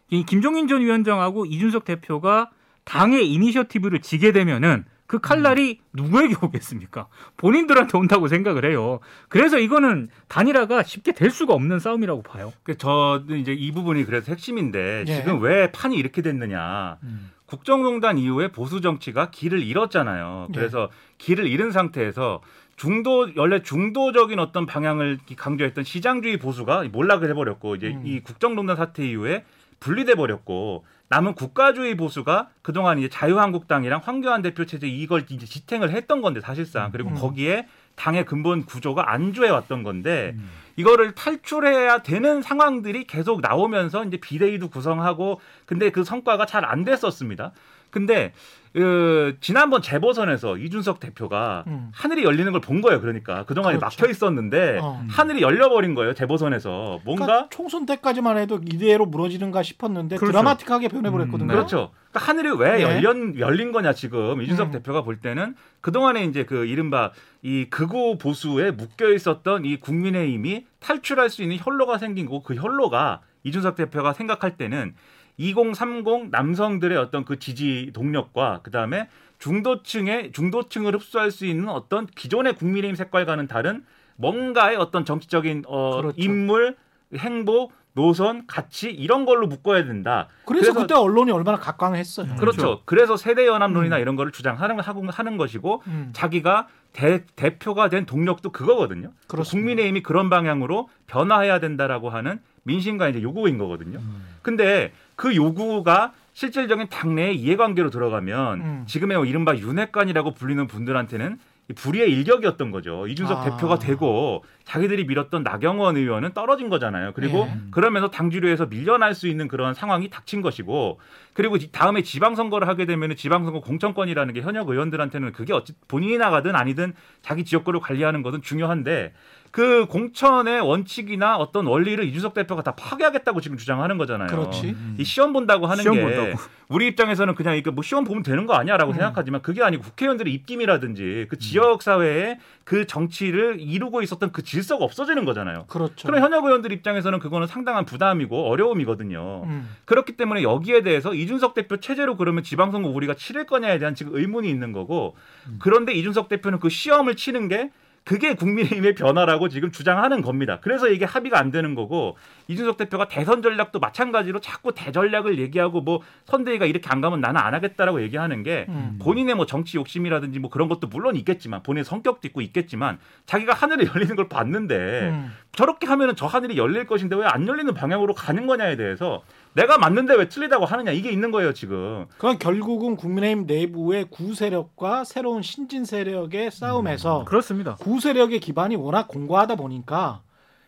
이 0.10 0.26
김종인 0.26 0.68
전 0.68 0.82
위원장하고 0.82 1.46
이준석 1.46 1.86
대표가 1.86 2.50
당의 2.86 3.32
이니셔티브를 3.32 4.00
지게 4.00 4.32
되면은 4.32 4.86
그 5.14 5.20
칼날이 5.20 5.80
누구에게 5.94 6.34
오겠습니까? 6.42 7.06
본인들한테 7.38 7.96
온다고 8.00 8.28
생각을 8.28 8.66
해요. 8.66 9.00
그래서 9.30 9.60
이거는 9.60 10.10
단일화가 10.28 10.82
쉽게 10.82 11.12
될 11.12 11.30
수가 11.30 11.54
없는 11.54 11.78
싸움이라고 11.78 12.24
봐요. 12.24 12.52
그 12.64 12.80
저는 12.80 13.38
이제 13.38 13.54
이 13.54 13.72
부분이 13.72 14.06
그래서 14.06 14.32
핵심인데 14.32 15.04
예. 15.08 15.16
지금 15.16 15.40
왜 15.40 15.72
판이 15.72 15.96
이렇게 15.96 16.24
됐느냐. 16.24 16.98
음. 17.04 17.32
국정농단 17.46 18.18
이후에 18.18 18.48
보수 18.48 18.82
정치가 18.82 19.30
길을 19.30 19.62
잃었잖아요. 19.62 20.48
네. 20.50 20.58
그래서 20.58 20.90
길을 21.20 21.46
잃은 21.46 21.70
상태에서 21.70 22.42
중도 22.76 23.30
원래 23.36 23.62
중도적인 23.62 24.40
어떤 24.40 24.66
방향을 24.66 25.20
강조했던 25.38 25.84
시장주의 25.84 26.38
보수가 26.38 26.86
몰락을 26.92 27.30
해버렸고 27.30 27.76
이제 27.76 27.90
음. 27.90 28.02
이 28.04 28.20
국정농단 28.22 28.76
사태 28.78 29.08
이후에 29.08 29.46
분리돼 29.80 30.16
버렸고 30.16 30.86
남은 31.14 31.36
국가주의 31.36 31.96
보수가 31.96 32.50
그동안 32.64 32.98
이제 32.98 33.08
자유한국당이랑 33.08 34.02
황교안 34.04 34.42
대표 34.42 34.66
체제 34.66 34.88
이걸 34.88 35.24
이제 35.30 35.46
지탱을 35.46 35.92
했던 35.92 36.24
건데 36.24 36.42
사실상 36.42 36.92
그리고 36.92 37.10
음. 37.10 37.14
거기에 37.14 37.68
당의 37.96 38.26
근본 38.26 38.66
구조가 38.66 39.12
안주해 39.12 39.52
왔던 39.52 39.84
건데 39.84 40.34
음. 40.36 40.50
이거를 40.76 41.14
탈출해야 41.14 42.00
되는 42.00 42.42
상황들이 42.42 43.04
계속 43.06 43.42
나오면서 43.42 44.06
이제 44.06 44.18
비대위도 44.18 44.70
구성하고 44.72 45.40
근데 45.68 45.92
그 45.92 46.04
성과가 46.04 46.48
잘 46.48 46.66
안 46.66 46.84
됐었습니다. 46.84 47.52
근데 47.92 48.34
그 48.74 49.38
지난번 49.40 49.84
재보선에서 49.84 50.58
이준석 50.58 51.00
대표가 51.00 51.64
음. 51.68 51.92
하늘이 51.94 52.24
열리는 52.24 52.52
걸 52.52 52.64
본 52.64 52.82
거예요. 52.82 53.02
그러니까 53.02 53.44
그동안에 53.46 53.78
그렇죠. 53.78 54.02
막혀 54.02 54.10
있었는데 54.10 54.80
어. 54.82 55.06
하늘이 55.10 55.42
열려버린 55.42 55.96
거예요. 55.96 56.14
재보선에서 56.14 57.02
뭔가 57.04 57.26
그러니까 57.26 57.50
총선 57.50 57.86
때까지만 57.86 58.38
해도 58.38 58.60
이대로 58.66 59.06
무너지는가 59.06 59.62
싶었는데 59.64 60.16
그렇죠. 60.16 60.32
드라마틱하게 60.32 60.88
변해버렸거든요. 60.88 61.46
음, 61.46 61.54
그렇죠. 61.54 61.92
그러니까 62.12 62.32
하늘이 62.32 62.52
왜 62.58 62.78
네. 62.78 63.04
열린, 63.04 63.38
열린 63.38 63.72
거냐 63.74 63.94
지금 63.94 64.42
이준석 64.42 64.68
음. 64.68 64.72
대표가 64.72 65.02
볼 65.02 65.20
때는 65.20 65.56
그 65.82 65.92
동안에 65.92 66.24
이제 66.26 66.46
그 66.46 66.66
이른바 66.66 67.12
이 67.42 67.66
극우 67.70 68.18
보수에 68.18 68.72
묶여 68.72 69.12
있었던 69.12 69.66
이 69.66 69.78
국민의힘이 69.80 70.66
탈출할 70.80 71.30
수 71.30 71.44
있는 71.44 71.58
혈로가 71.60 71.98
생긴 71.98 72.26
거고 72.26 72.42
그 72.44 72.56
혈로가 72.56 73.22
이준석 73.44 73.76
대표가 73.76 74.14
생각할 74.14 74.56
때는 74.58 74.96
2030 75.38 76.30
남성들의 76.30 76.98
어떤 76.98 77.26
그 77.26 77.40
지지 77.40 77.92
동력과 77.94 78.60
그다음에 78.64 79.10
중도층의 79.40 80.32
중도층을 80.32 80.94
흡수할 80.96 81.32
수 81.32 81.46
있는 81.46 81.70
어떤 81.70 82.06
기존의 82.08 82.56
국민의힘 82.56 82.96
색깔과는 82.96 83.48
다른 83.48 83.84
뭔가의 84.16 84.78
어떤 84.78 85.06
정치적인 85.06 85.64
어 85.68 85.98
그렇죠. 86.02 86.16
인물, 86.22 86.76
행보, 87.18 87.72
노선, 87.96 88.48
가치 88.48 88.90
이런 88.90 89.26
걸로 89.26 89.46
묶어야 89.48 89.86
된다. 89.86 90.28
그래서, 90.46 90.72
그래서- 90.74 90.80
그때 90.82 90.94
언론이 90.96 91.32
얼마나 91.32 91.60
각광했어요. 91.60 92.36
그렇죠. 92.38 92.82
그래서 92.86 93.18
세대 93.18 93.46
연합론이나 93.46 93.98
음. 93.98 94.02
이런 94.02 94.16
거를 94.16 94.32
주장하는 94.32 94.80
하고 94.80 95.06
하는 95.10 95.38
것이고 95.38 95.84
음. 95.88 96.10
자기가 96.14 96.68
대, 96.92 97.26
대표가 97.36 97.90
된 97.90 98.06
동력도 98.06 98.52
그거거든요. 98.52 99.12
그렇습니다. 99.28 99.52
국민의힘이 99.66 100.02
그런 100.04 100.30
방향으로 100.30 100.90
변화해야 101.08 101.60
된다라고 101.60 102.10
하는 102.10 102.40
민심과 102.64 103.10
이제 103.10 103.22
요구인 103.22 103.58
거거든요. 103.58 104.00
음. 104.00 104.26
근데 104.42 104.92
그 105.16 105.36
요구가 105.36 106.14
실질적인 106.34 106.88
당내의 106.90 107.36
이해관계로 107.36 107.90
들어가면 107.90 108.62
음. 108.62 108.84
지금의 108.88 109.18
뭐 109.18 109.26
이른바 109.26 109.56
윤핵관이라고 109.56 110.34
불리는 110.34 110.66
분들한테는 110.68 111.38
이 111.70 111.74
불의의 111.74 112.12
일격이었던 112.12 112.72
거죠. 112.72 113.08
이준석 113.08 113.38
아. 113.38 113.44
대표가 113.52 113.80
되고 113.80 114.44
자기들이 114.66 115.06
밀었던 115.06 115.44
나경원 115.44 115.96
의원은 115.96 116.34
떨어진 116.34 116.68
거잖아요. 116.68 117.14
그리고 117.14 117.48
예. 117.50 117.58
그러면서 117.72 118.10
당주류에서 118.10 118.66
밀려날 118.66 119.16
수 119.16 119.30
있는 119.30 119.48
그런 119.48 119.74
상황이 119.74 120.10
닥친 120.10 120.42
것이고 120.42 121.00
그리고 121.32 121.56
이- 121.56 121.70
다음에 121.72 122.02
지방선거를 122.02 122.68
하게 122.68 122.86
되면 122.86 123.16
지방선거 123.16 123.62
공천권이라는 123.62 124.34
게 124.34 124.42
현역 124.42 124.68
의원들한테는 124.68 125.32
그게 125.32 125.54
어찌 125.54 125.74
본인이 125.88 126.18
나가든 126.18 126.54
아니든 126.54 126.94
자기 127.22 127.46
지역구를 127.46 127.80
관리하는 127.80 128.24
것은 128.24 128.42
중요한데 128.42 129.14
그 129.54 129.86
공천의 129.86 130.62
원칙이나 130.62 131.38
어떤 131.38 131.68
원리를 131.68 132.04
이준석 132.06 132.34
대표가 132.34 132.64
다 132.64 132.72
파괴하겠다고 132.72 133.40
지금 133.40 133.56
주장하는 133.56 134.00
거잖아요. 134.00 134.28
그렇지. 134.28 134.76
이 134.98 135.04
시험 135.04 135.32
본다고 135.32 135.68
하는 135.68 135.84
시험 135.84 135.96
게 135.96 136.02
본다고. 136.02 136.42
우리 136.70 136.88
입장에서는 136.88 137.36
그냥 137.36 137.56
이거 137.56 137.70
뭐 137.70 137.84
시험 137.84 138.04
보면 138.04 138.24
되는 138.24 138.48
거 138.48 138.56
아니야라고 138.56 138.94
음. 138.94 138.96
생각하지만 138.96 139.44
그게 139.44 139.62
아니고 139.62 139.84
국회의원들의 139.84 140.34
입김이라든지 140.34 141.28
그 141.30 141.38
지역 141.38 141.84
사회에 141.84 142.40
그 142.64 142.88
정치를 142.88 143.58
이루고 143.60 144.02
있었던 144.02 144.32
그 144.32 144.42
질서가 144.42 144.84
없어지는 144.86 145.24
거잖아요. 145.24 145.66
그렇죠. 145.68 146.08
그럼 146.08 146.24
현역 146.24 146.46
의원들 146.46 146.72
입장에서는 146.72 147.20
그거는 147.20 147.46
상당한 147.46 147.86
부담이고 147.86 148.50
어려움이거든요. 148.50 149.44
음. 149.46 149.70
그렇기 149.86 150.14
때문에 150.18 150.42
여기에 150.42 150.82
대해서 150.82 151.14
이준석 151.14 151.54
대표 151.54 151.78
체제로 151.78 152.18
그러면 152.18 152.42
지방선거 152.42 152.90
우리가 152.90 153.14
치를 153.14 153.46
거냐에 153.46 153.78
대한 153.78 153.94
지금 153.94 154.16
의문이 154.16 154.50
있는 154.50 154.72
거고 154.72 155.16
그런데 155.60 155.94
이준석 155.94 156.28
대표는 156.28 156.60
그 156.60 156.70
시험을 156.70 157.16
치는 157.16 157.50
게 157.50 157.70
그게 158.06 158.34
국민의힘의 158.34 158.96
변화라고 158.96 159.50
지금 159.50 159.72
주장하는 159.72 160.22
겁니다. 160.22 160.60
그래서 160.62 160.90
이게 160.90 161.06
합의가 161.06 161.40
안 161.40 161.52
되는 161.52 161.76
거고 161.76 162.18
이준석 162.48 162.78
대표가 162.78 163.08
대선 163.08 163.42
전략도 163.42 163.80
마찬가지로 163.80 164.40
자꾸 164.40 164.74
대전략을 164.74 165.40
얘기하고 165.40 165.82
뭐 165.82 166.02
선대위가 166.26 166.66
이렇게 166.66 166.90
안 166.90 167.02
가면 167.02 167.22
나는 167.22 167.40
안 167.40 167.54
하겠다라고 167.54 168.02
얘기하는 168.02 168.44
게 168.44 168.66
음. 168.70 169.00
본인의 169.02 169.36
뭐 169.36 169.46
정치 169.46 169.78
욕심이라든지 169.78 170.40
뭐 170.40 170.50
그런 170.50 170.68
것도 170.68 170.88
물론 170.88 171.16
있겠지만 171.16 171.64
본인의 171.64 171.86
성격도 171.86 172.28
있고 172.28 172.42
있겠지만 172.42 173.00
자기가 173.26 173.54
하늘이 173.54 173.88
열리는 173.94 174.16
걸 174.16 174.28
봤는데 174.28 175.10
음. 175.10 175.32
저렇게 175.54 175.88
하면은 175.88 176.16
저 176.16 176.26
하늘이 176.26 176.58
열릴 176.58 176.86
것인데 176.88 177.16
왜 177.16 177.24
안 177.34 177.48
열리는 177.48 177.74
방향으로 177.74 178.14
가는 178.14 178.46
거냐에 178.46 178.76
대해서 178.76 179.24
내가 179.56 179.78
맞는데 179.78 180.16
왜 180.16 180.28
틀리다고 180.28 180.66
하느냐 180.66 180.92
이게 180.92 181.12
있는 181.12 181.32
거예요 181.32 181.54
지금. 181.54 182.06
그건 182.16 182.40
결국은 182.40 182.96
국민의힘 182.96 183.46
내부의 183.46 184.06
구세력과 184.10 185.04
새로운 185.04 185.42
신진 185.42 185.86
세력의 185.86 186.52
싸움에서 186.52 187.26
그렇습니다. 187.26 187.76
구세력의 187.76 188.40
기반이 188.40 188.76
워낙 188.76 189.08
공고하다 189.08 189.56
보니까 189.56 190.22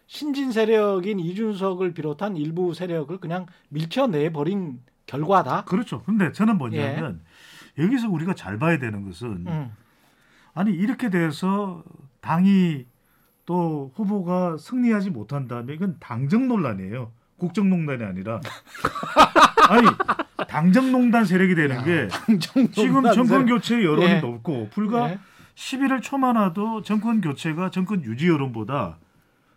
신진 0.08 0.52
세력인 0.52 1.20
이준석을 1.20 1.94
비롯한 1.94 2.38
일부 2.38 2.74
세력을 2.74 3.18
그냥 3.20 3.48
밀쳐내 3.70 4.32
버린 4.32 4.80
결과다. 5.08 5.64
그렇죠. 5.66 6.04
근데 6.04 6.32
저는 6.32 6.58
뭐냐면 6.58 7.22
여기서 7.78 8.10
우리가 8.10 8.36
잘 8.36 8.58
봐야 8.58 8.78
되는 8.80 9.04
것은 9.06 9.46
예. 9.48 9.52
음. 9.52 9.72
아니 10.54 10.72
이렇게 10.72 11.10
돼서 11.10 11.84
당이 12.22 12.86
또 13.46 13.92
후보가 13.96 14.58
승리하지 14.58 15.12
못한다면 15.12 15.76
이건 15.76 15.98
당정 16.00 16.48
논란이에요. 16.48 17.12
국정농단이 17.38 18.04
아니라 18.04 18.40
아니 19.70 19.88
당정농단 20.48 21.26
세력이 21.26 21.56
되는 21.56 21.84
게 21.84 22.08
지금 22.72 23.04
정권 23.14 23.46
교체 23.46 23.84
여론이 23.84 24.06
예. 24.06 24.20
높고 24.20 24.70
불과 24.72 25.12
예. 25.12 25.20
11월 25.56 26.02
초만 26.02 26.36
와도 26.36 26.82
정권 26.82 27.22
교체가 27.22 27.72
정권 27.72 28.04
유지 28.04 28.28
여론보다 28.28 28.98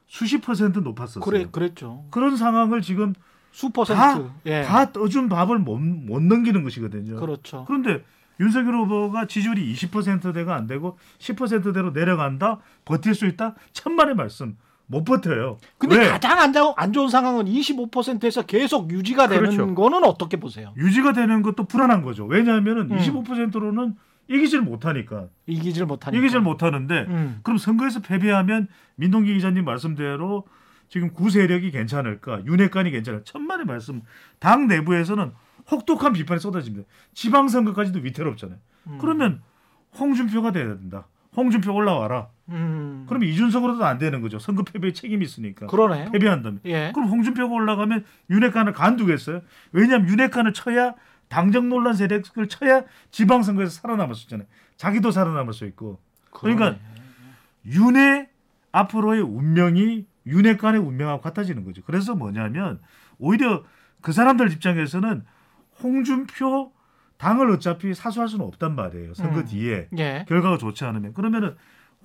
수십 0.07 0.41
퍼센트 0.41 0.79
높았었어요. 0.79 1.25
그래 1.25 1.47
그랬죠. 1.51 2.05
런 2.15 2.37
상황을 2.37 2.83
지금 2.83 3.15
수 3.51 3.71
퍼센트. 3.71 4.01
다, 4.01 4.35
예. 4.47 4.63
다 4.63 4.93
떠준 4.93 5.29
밥을 5.29 5.59
못, 5.59 5.79
못 5.79 6.23
넘기는 6.23 6.63
것이거든요. 6.63 7.17
그렇죠. 7.17 7.65
그런데 7.67 8.05
윤석열 8.41 8.75
후보가 8.77 9.27
지지율이 9.27 9.73
20%대가 9.75 10.55
안 10.55 10.67
되고 10.67 10.97
10%대로 11.19 11.91
내려간다? 11.91 12.61
버틸 12.85 13.15
수 13.15 13.27
있다? 13.27 13.55
천만의 13.73 14.15
말씀. 14.15 14.57
못 14.89 15.05
버텨요. 15.05 15.59
근데 15.77 15.99
왜? 15.99 16.09
가장 16.09 16.39
안, 16.39 16.93
좋은 16.93 17.09
상황은 17.09 17.45
25%에서 17.45 18.47
계속 18.47 18.91
유지가 18.91 19.29
되는 19.29 19.51
그렇죠. 19.51 19.75
거는 19.75 20.03
어떻게 20.03 20.39
보세요? 20.39 20.73
유지가 20.77 21.13
되는 21.13 21.43
것도 21.43 21.65
불안한 21.65 22.03
거죠. 22.03 22.25
왜냐하면 22.25 22.91
음. 22.91 22.99
25%로는 22.99 23.95
이기질 24.29 24.63
못하니까. 24.63 25.29
이기질 25.47 25.85
못하니까. 25.85 26.19
이기질 26.19 26.41
못하는데 26.41 27.07
음. 27.09 27.41
그럼 27.43 27.59
선거에서 27.59 28.01
패배하면 28.01 28.69
민동기 28.97 29.35
기자님 29.35 29.65
말씀대로 29.65 30.47
지금 30.89 31.13
구세력이 31.13 31.71
괜찮을까? 31.71 32.45
윤핵관이 32.47 32.91
괜찮을까? 32.91 33.25
천만의 33.25 33.67
말씀. 33.67 34.01
당 34.39 34.69
내부에서는 34.69 35.33
혹독한 35.71 36.15
비판이 36.15 36.41
쏟아집니다. 36.41 36.89
지방선거까지도 37.13 38.01
위태롭잖아요. 38.01 38.59
음. 38.87 38.99
그러면 38.99 39.43
홍준표가 39.99 40.53
돼야 40.53 40.67
된다. 40.69 41.07
홍준표 41.39 41.73
올라와라. 41.73 42.29
음. 42.49 43.05
그럼 43.09 43.23
이준석으로도 43.23 43.85
안 43.85 43.99
되는 43.99 44.21
거죠. 44.21 44.39
선거 44.41 44.65
패배에 44.65 44.93
책임이 44.93 45.25
있으니까. 45.25 45.67
그러네. 45.69 46.11
패배한다면. 46.11 46.61
예. 46.65 46.91
그럼 46.93 47.09
홍준표가 47.09 47.55
올라가면 47.55 48.05
윤핵관을 48.29 48.73
간두겠어요? 48.73 49.43
왜냐하면 49.73 50.09
윤핵관을 50.09 50.53
쳐야 50.53 50.95
당정 51.29 51.69
논란 51.69 51.95
세력을 51.95 52.49
쳐야 52.49 52.83
지방선거에서 53.13 53.71
살아남을 53.71 54.15
수 54.15 54.25
있잖아요. 54.25 54.49
자기도 54.77 55.13
살아남을 55.13 55.53
수 55.53 55.65
있고. 55.67 56.01
그러니까 56.31 56.77
윤의 57.67 58.29
앞으로의 58.73 59.23
운명이 59.23 60.07
윤핵관의 60.27 60.81
운명하고 60.81 61.23
같아지는 61.23 61.65
거죠. 61.65 61.83
그래서 61.85 62.15
뭐냐면 62.15 62.81
오히려 63.19 63.65
그 64.01 64.13
사람들 64.13 64.53
입장에서는 64.53 65.25
홍준표 65.83 66.73
당을 67.19 67.51
어차피 67.51 67.95
사수할 67.95 68.29
수는 68.29 68.45
없단 68.47 68.75
말이에요. 68.75 69.15
선거 69.15 69.41
음. 69.41 69.45
뒤에 69.45 69.89
예. 69.99 70.25
결과가 70.29 70.57
좋지 70.57 70.85
않으면 70.85 71.15
그러면은 71.15 71.57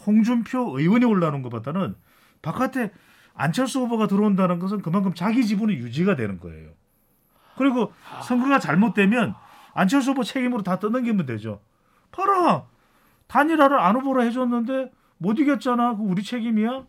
홍준표 0.06 0.78
의원이 0.78 1.06
올라오는 1.06 1.41
것보다는 1.43 1.95
바깥에 2.41 2.91
안철수 3.36 3.80
후보가 3.82 4.08
들어온다는 4.08 4.60
것은 4.60 4.82
그만큼 4.82 5.13
자기 5.13 5.45
지분이 5.45 5.73
유지가 5.76 6.15
되는 6.15 6.39
거예요. 6.39 6.71
그리고 7.58 7.93
선거가 8.23 8.60
잘못되면 8.60 9.36
안철수 9.73 10.12
후보 10.12 10.23
책임으로 10.23 10.63
다 10.63 10.80
떠넘기면 10.80 11.26
되죠. 11.26 11.62
봐라 12.12 12.65
단일화를 13.28 13.80
안 13.80 13.95
후보로 13.95 14.23
해줬는데 14.23 14.91
못 15.17 15.39
이겼잖아. 15.39 15.95
그 15.95 16.04
우리 16.04 16.23
책임이야. 16.23 16.86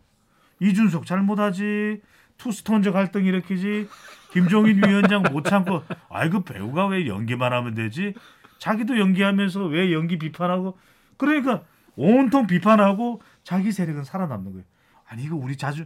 이준석 0.59 1.05
잘못하지. 1.05 2.01
투스톤즈 2.37 2.91
갈등 2.91 3.25
일으키지. 3.25 3.87
김종인 4.35 4.85
위원장 4.85 5.23
못 5.31 5.45
참고 5.45 5.81
아이 6.09 6.29
그 6.29 6.43
배우가 6.43 6.87
왜 6.87 7.07
연기만 7.07 7.53
하면 7.53 7.73
되지? 7.73 8.13
자기도 8.59 8.99
연기하면서 8.99 9.67
왜 9.67 9.93
연기 9.93 10.19
비판하고 10.19 10.77
그러니까 11.15 11.61
온통 11.95 12.45
비판하고 12.45 13.21
자기 13.43 13.71
세력은 13.71 14.03
살아남는 14.03 14.51
거예요. 14.51 14.65
아니 15.07 15.23
이거 15.23 15.37
우리 15.37 15.55
자주 15.55 15.85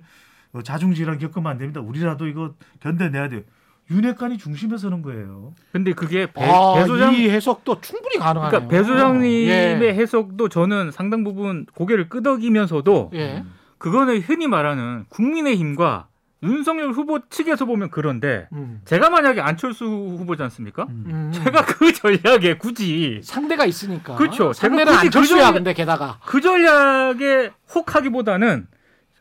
어, 0.53 0.63
자중질환 0.63 1.19
겪으면 1.19 1.51
안 1.51 1.59
됩니다. 1.59 1.79
우리라도 1.79 2.25
이거 2.25 2.55
견뎌내야 2.79 3.29
돼요. 3.29 3.41
윤핵관이 3.91 4.39
중심에 4.39 4.77
서는 4.77 5.03
거예요. 5.03 5.53
근데 5.71 5.93
그게 5.93 6.31
배, 6.31 6.43
아, 6.43 6.73
배 6.73 6.85
소장 6.85 7.13
이 7.13 7.29
해석도 7.29 7.81
충분히 7.81 8.17
가능하네요. 8.17 8.49
그러니까 8.49 8.67
배 8.67 8.83
소장님의 8.83 9.47
예. 9.47 9.93
해석도 9.93 10.49
저는 10.49 10.89
상당 10.89 11.23
부분 11.23 11.67
고개를 11.75 12.09
끄덕이면서도 12.09 13.12
예. 13.13 13.43
그거는 13.77 14.21
흔히 14.21 14.47
말하는 14.47 15.05
국민의힘과 15.09 16.09
윤석열 16.41 16.91
후보 16.91 17.19
측에서 17.30 17.65
보면 17.65 17.89
그런데 17.89 18.47
음. 18.54 18.82
제가 18.86 19.10
만약에 19.10 19.41
안철수 19.41 19.86
후보지 19.86 20.41
않습니까? 20.43 20.84
음. 20.89 21.32
제가 21.34 21.65
그 21.65 21.91
전략에 21.93 22.58
굳이 22.58 23.19
상대가 23.23 23.65
있으니까. 23.65 24.15
그렇죠. 24.15 24.54
상대는 24.54 24.93
안철수야. 24.93 25.21
그 25.21 25.28
전략- 25.41 25.54
근데 25.54 25.73
게다가 25.73 26.19
그 26.25 26.39
전략에 26.41 27.52
혹하기보다는 27.75 28.67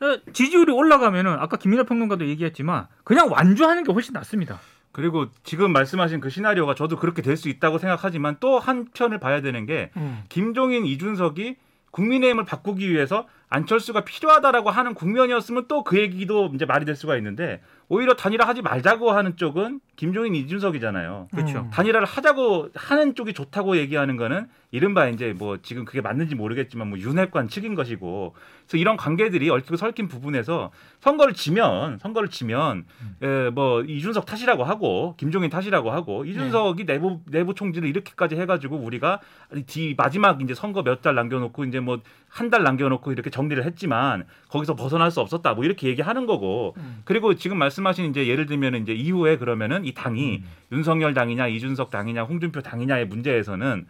어, 0.00 0.32
지지율이 0.32 0.70
올라가면은 0.72 1.32
아까 1.40 1.56
김민하 1.56 1.82
평론가도 1.84 2.26
얘기했지만 2.28 2.86
그냥 3.02 3.28
완주하는 3.32 3.82
게 3.82 3.90
훨씬 3.92 4.12
낫습니다. 4.12 4.60
그리고 4.92 5.26
지금 5.42 5.72
말씀하신 5.72 6.20
그 6.20 6.30
시나리오가 6.30 6.74
저도 6.76 6.96
그렇게 6.96 7.20
될 7.22 7.36
수 7.36 7.48
있다고 7.48 7.78
생각하지만 7.78 8.36
또 8.40 8.58
한편을 8.60 9.18
봐야 9.18 9.40
되는 9.40 9.66
게 9.66 9.90
음. 9.96 10.22
김종인, 10.28 10.86
이준석이 10.86 11.56
국민의힘을 11.90 12.44
바꾸기 12.44 12.88
위해서 12.90 13.26
안철수가 13.50 14.04
필요하다라고 14.04 14.70
하는 14.70 14.94
국면이었으면 14.94 15.66
또 15.68 15.82
그 15.82 15.98
얘기도 15.98 16.50
이제 16.54 16.66
말이 16.66 16.84
될 16.84 16.94
수가 16.96 17.16
있는데 17.16 17.60
오히려 17.90 18.14
단일화하지 18.14 18.60
말자고 18.60 19.10
하는 19.12 19.36
쪽은 19.36 19.80
김종인, 19.96 20.34
이준석이잖아요. 20.34 21.28
그렇죠. 21.32 21.60
음. 21.60 21.70
단일화를 21.70 22.06
하자고 22.06 22.68
하는 22.74 23.14
쪽이 23.14 23.32
좋다고 23.32 23.78
얘기하는 23.78 24.16
거는 24.16 24.46
이른바 24.70 25.08
이제 25.08 25.34
뭐 25.38 25.56
지금 25.62 25.86
그게 25.86 26.02
맞는지 26.02 26.34
모르겠지만 26.34 26.88
뭐 26.88 26.98
윤핵관 26.98 27.48
측인 27.48 27.74
것이고 27.74 28.34
그래서 28.66 28.76
이런 28.76 28.98
관계들이 28.98 29.48
얽히고 29.48 29.76
설킨 29.76 30.08
부분에서 30.08 30.70
선거를 31.00 31.32
지면 31.32 31.98
선거를 32.00 32.28
지면 32.28 32.84
에, 33.22 33.48
뭐 33.48 33.80
이준석 33.82 34.26
탓이라고 34.26 34.64
하고 34.64 35.14
김종인 35.16 35.48
탓이라고 35.48 35.90
하고 35.90 36.26
이준석이 36.26 36.84
내부 36.84 37.20
내부 37.24 37.54
총질을 37.54 37.88
이렇게까지 37.88 38.36
해가지고 38.36 38.76
우리가 38.76 39.20
뒤 39.66 39.94
마지막 39.96 40.42
이제 40.42 40.52
선거 40.54 40.82
몇 40.82 41.00
달 41.00 41.14
남겨놓고 41.14 41.64
이제 41.64 41.80
뭐 41.80 41.98
한 42.30 42.50
달 42.50 42.62
남겨놓고 42.62 43.10
이렇게 43.12 43.30
정리를 43.38 43.64
했지만 43.64 44.24
거기서 44.48 44.74
벗어날 44.74 45.10
수 45.12 45.20
없었다 45.20 45.54
뭐 45.54 45.64
이렇게 45.64 45.86
얘기하는 45.88 46.26
거고 46.26 46.74
음. 46.78 47.02
그리고 47.04 47.34
지금 47.34 47.56
말씀하신 47.58 48.10
이제 48.10 48.26
예를 48.26 48.46
들면 48.46 48.74
이제 48.76 48.92
이후에 48.92 49.36
그러면은 49.38 49.84
이 49.84 49.94
당이 49.94 50.38
음. 50.38 50.44
윤석열 50.72 51.14
당이냐 51.14 51.46
이준석 51.46 51.90
당이냐 51.90 52.24
홍준표 52.24 52.60
당이냐의 52.62 53.06
문제에서는 53.06 53.86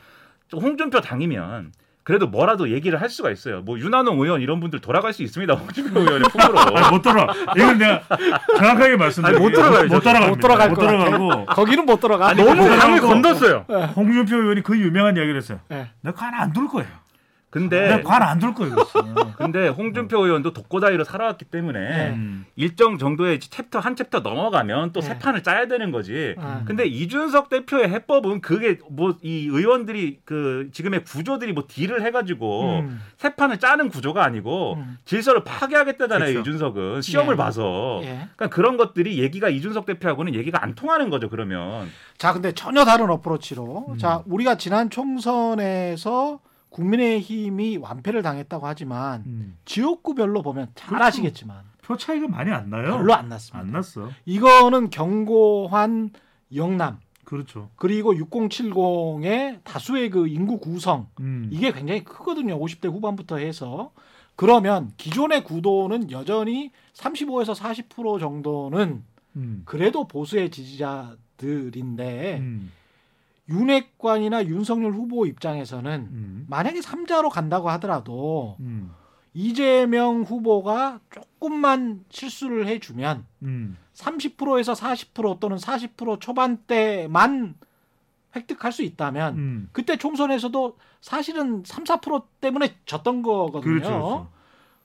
좀 0.48 0.60
홍준표 0.60 1.00
당이면 1.00 1.72
그래도 2.04 2.26
뭐라도 2.26 2.70
얘기를 2.70 3.02
할 3.02 3.10
수가 3.10 3.30
있어요. 3.30 3.60
뭐 3.60 3.78
윤한홍 3.78 4.18
의원 4.22 4.40
이런 4.40 4.60
분들 4.60 4.78
돌아갈 4.80 5.12
수 5.12 5.22
있습니다. 5.22 5.52
홍준표 5.54 6.00
의원의 6.00 6.30
품으로. 6.30 6.58
아니, 6.58 6.90
못 6.90 7.02
돌아. 7.02 7.26
이건 7.54 7.76
내가 7.76 8.02
정확하게 8.56 8.96
말씀드릴게요. 8.96 9.46
못 9.46 9.52
돌아가요, 9.52 9.88
못 9.88 10.00
돌아갑니다. 10.00 10.30
못 10.30 10.40
돌아갈 10.40 10.68
못. 10.70 10.74
돌아가고 10.74 11.46
거기는 11.46 11.84
못 11.84 12.00
들어가. 12.00 12.28
아니, 12.28 12.42
너무 12.42 12.66
강을 12.66 13.00
건넜어요. 13.02 13.66
홍준표 13.94 14.36
의원이 14.36 14.62
그 14.62 14.78
유명한 14.78 15.18
이야기를 15.18 15.36
했어요. 15.36 15.60
예. 15.70 15.88
내가 16.00 16.16
가만 16.16 16.42
안 16.42 16.53
둘 16.53 16.68
거예요. 16.68 16.88
근데 17.50 17.88
내가 17.96 18.02
가만 18.02 18.28
안 18.28 18.38
둘 18.38 18.54
거예요. 18.54 18.74
그랬어. 18.74 19.02
근데 19.36 19.68
홍준표 19.68 20.24
의원도 20.24 20.52
독고다이로 20.52 21.04
살아왔기 21.04 21.46
때문에 21.46 21.78
네. 21.80 22.10
음. 22.10 22.46
일정 22.56 22.98
정도의 22.98 23.40
챕터 23.40 23.78
한 23.78 23.96
챕터 23.96 24.20
넘어가면 24.20 24.92
또 24.92 25.00
네. 25.00 25.06
새 25.06 25.18
판을 25.18 25.42
짜야 25.42 25.66
되는 25.66 25.90
거지. 25.90 26.34
음. 26.38 26.64
근데 26.66 26.86
이준석 26.86 27.48
대표의 27.50 27.88
해법은 27.90 28.40
그게 28.40 28.78
뭐 28.90 29.18
이 29.22 29.46
의원들이 29.50 30.20
그 30.24 30.68
지금의 30.72 31.04
구조들이 31.04 31.52
뭐 31.52 31.64
deal을 31.66 32.04
해가지고 32.04 32.80
음. 32.80 33.00
새 33.16 33.34
판을 33.34 33.58
짜는 33.58 33.88
구조가 33.88 34.24
아니고 34.24 34.74
음. 34.74 34.98
질서를 35.04 35.42
파괴하겠다잖아요. 35.44 36.32
그렇죠. 36.32 36.40
이준석은 36.40 37.02
시험을 37.02 37.34
예. 37.34 37.36
봐서. 37.36 38.00
예. 38.02 38.28
그러니까 38.36 38.48
그런 38.48 38.76
것들이 38.76 39.18
얘기가 39.18 39.48
이준석 39.48 39.86
대표하고는 39.86 40.34
얘기가 40.34 40.62
안 40.62 40.74
통하는 40.74 41.10
거죠. 41.10 41.28
그러면 41.28 41.90
자, 42.16 42.32
근데 42.32 42.52
전혀 42.52 42.84
다른 42.84 43.10
어프로치로 43.10 43.86
음. 43.90 43.98
자, 43.98 44.22
우리가 44.26 44.56
지난 44.56 44.88
총선에서 44.90 46.40
국민의힘이 46.70 47.78
완패를 47.78 48.22
당했다고 48.22 48.66
하지만 48.66 49.22
음. 49.26 49.58
지역구별로 49.64 50.42
보면 50.42 50.70
잘 50.74 50.88
그렇죠. 50.88 51.04
아시겠지만 51.04 51.62
표 51.82 51.96
차이가 51.96 52.28
많이 52.28 52.50
안 52.50 52.70
나요. 52.70 52.98
별로 52.98 53.14
안 53.14 53.28
났습니다. 53.28 53.58
안 53.58 53.72
났어. 53.72 54.10
이거는 54.26 54.90
경고한 54.90 56.10
영남 56.54 56.98
그렇죠. 57.24 57.70
그리고 57.76 58.14
6070의 58.14 59.62
다수의 59.62 60.10
그 60.10 60.28
인구 60.28 60.58
구성 60.58 61.08
음. 61.20 61.48
이게 61.52 61.72
굉장히 61.72 62.02
크거든요. 62.04 62.58
50대 62.58 62.90
후반부터 62.90 63.36
해서 63.36 63.92
그러면 64.34 64.92
기존의 64.96 65.44
구도는 65.44 66.10
여전히 66.10 66.70
35에서 66.94 67.54
40% 67.54 68.20
정도는 68.20 69.04
음. 69.36 69.62
그래도 69.64 70.06
보수의 70.06 70.50
지지자들인데 70.50 72.38
음. 72.38 72.72
윤핵관이나 73.48 74.44
윤석열 74.46 74.92
후보 74.92 75.26
입장에서는 75.26 76.08
음. 76.10 76.46
만약에 76.48 76.80
3자로 76.80 77.30
간다고 77.30 77.70
하더라도 77.70 78.56
음. 78.60 78.92
이재명 79.32 80.22
후보가 80.22 81.00
조금만 81.10 82.04
실수를 82.10 82.66
해주면 82.66 83.26
음. 83.42 83.76
30%에서 83.94 84.72
40% 84.74 85.40
또는 85.40 85.56
40% 85.56 86.20
초반대만 86.20 87.54
획득할 88.36 88.72
수 88.72 88.82
있다면 88.82 89.36
음. 89.36 89.68
그때 89.72 89.96
총선에서도 89.96 90.76
사실은 91.00 91.62
3, 91.64 91.84
4% 91.84 92.24
때문에 92.40 92.76
졌던 92.84 93.22
거거든요. 93.22 93.60
그렇죠. 93.60 93.88
그렇죠. 93.88 94.28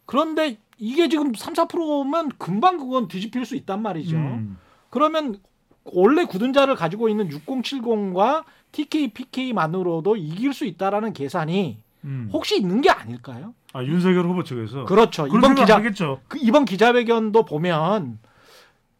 그런데 0.05 0.57
이게 0.77 1.09
지금 1.09 1.33
3, 1.33 1.53
4%면 1.53 2.29
금방 2.37 2.77
그건 2.77 3.07
뒤집힐 3.07 3.45
수 3.45 3.55
있단 3.55 3.81
말이죠. 3.81 4.15
음. 4.15 4.57
그러면 4.89 5.39
원래 5.85 6.25
굳은 6.25 6.53
자를 6.53 6.75
가지고 6.75 7.09
있는 7.09 7.29
6070과 7.29 8.43
TK, 8.71 9.09
PK만으로도 9.09 10.15
이길 10.15 10.53
수 10.53 10.65
있다라는 10.65 11.13
계산이 11.13 11.77
음. 12.05 12.29
혹시 12.31 12.57
있는 12.57 12.81
게 12.81 12.89
아닐까요? 12.89 13.53
아 13.73 13.83
윤석열 13.83 14.25
후보 14.25 14.43
측에서 14.43 14.85
그렇죠. 14.85 15.27
이번 15.27 15.55
기자 15.55 15.75
하겠죠. 15.77 16.21
그 16.27 16.37
이번 16.41 16.65
기자회견도 16.65 17.45
보면 17.45 18.19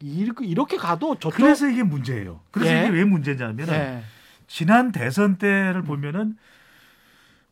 이- 0.02 0.30
이렇게 0.42 0.78
가도 0.78 1.16
저쪽 1.16 1.36
그래서 1.38 1.68
이게 1.70 1.84
문제예요. 1.84 2.42
그래서 2.52 2.72
예. 2.74 2.82
이게 2.82 2.90
왜 2.90 3.04
문제냐면은 3.06 3.66
네. 3.74 4.04
지난 4.48 4.92
대선 4.92 5.38
때를 5.38 5.84
보면은 5.84 6.38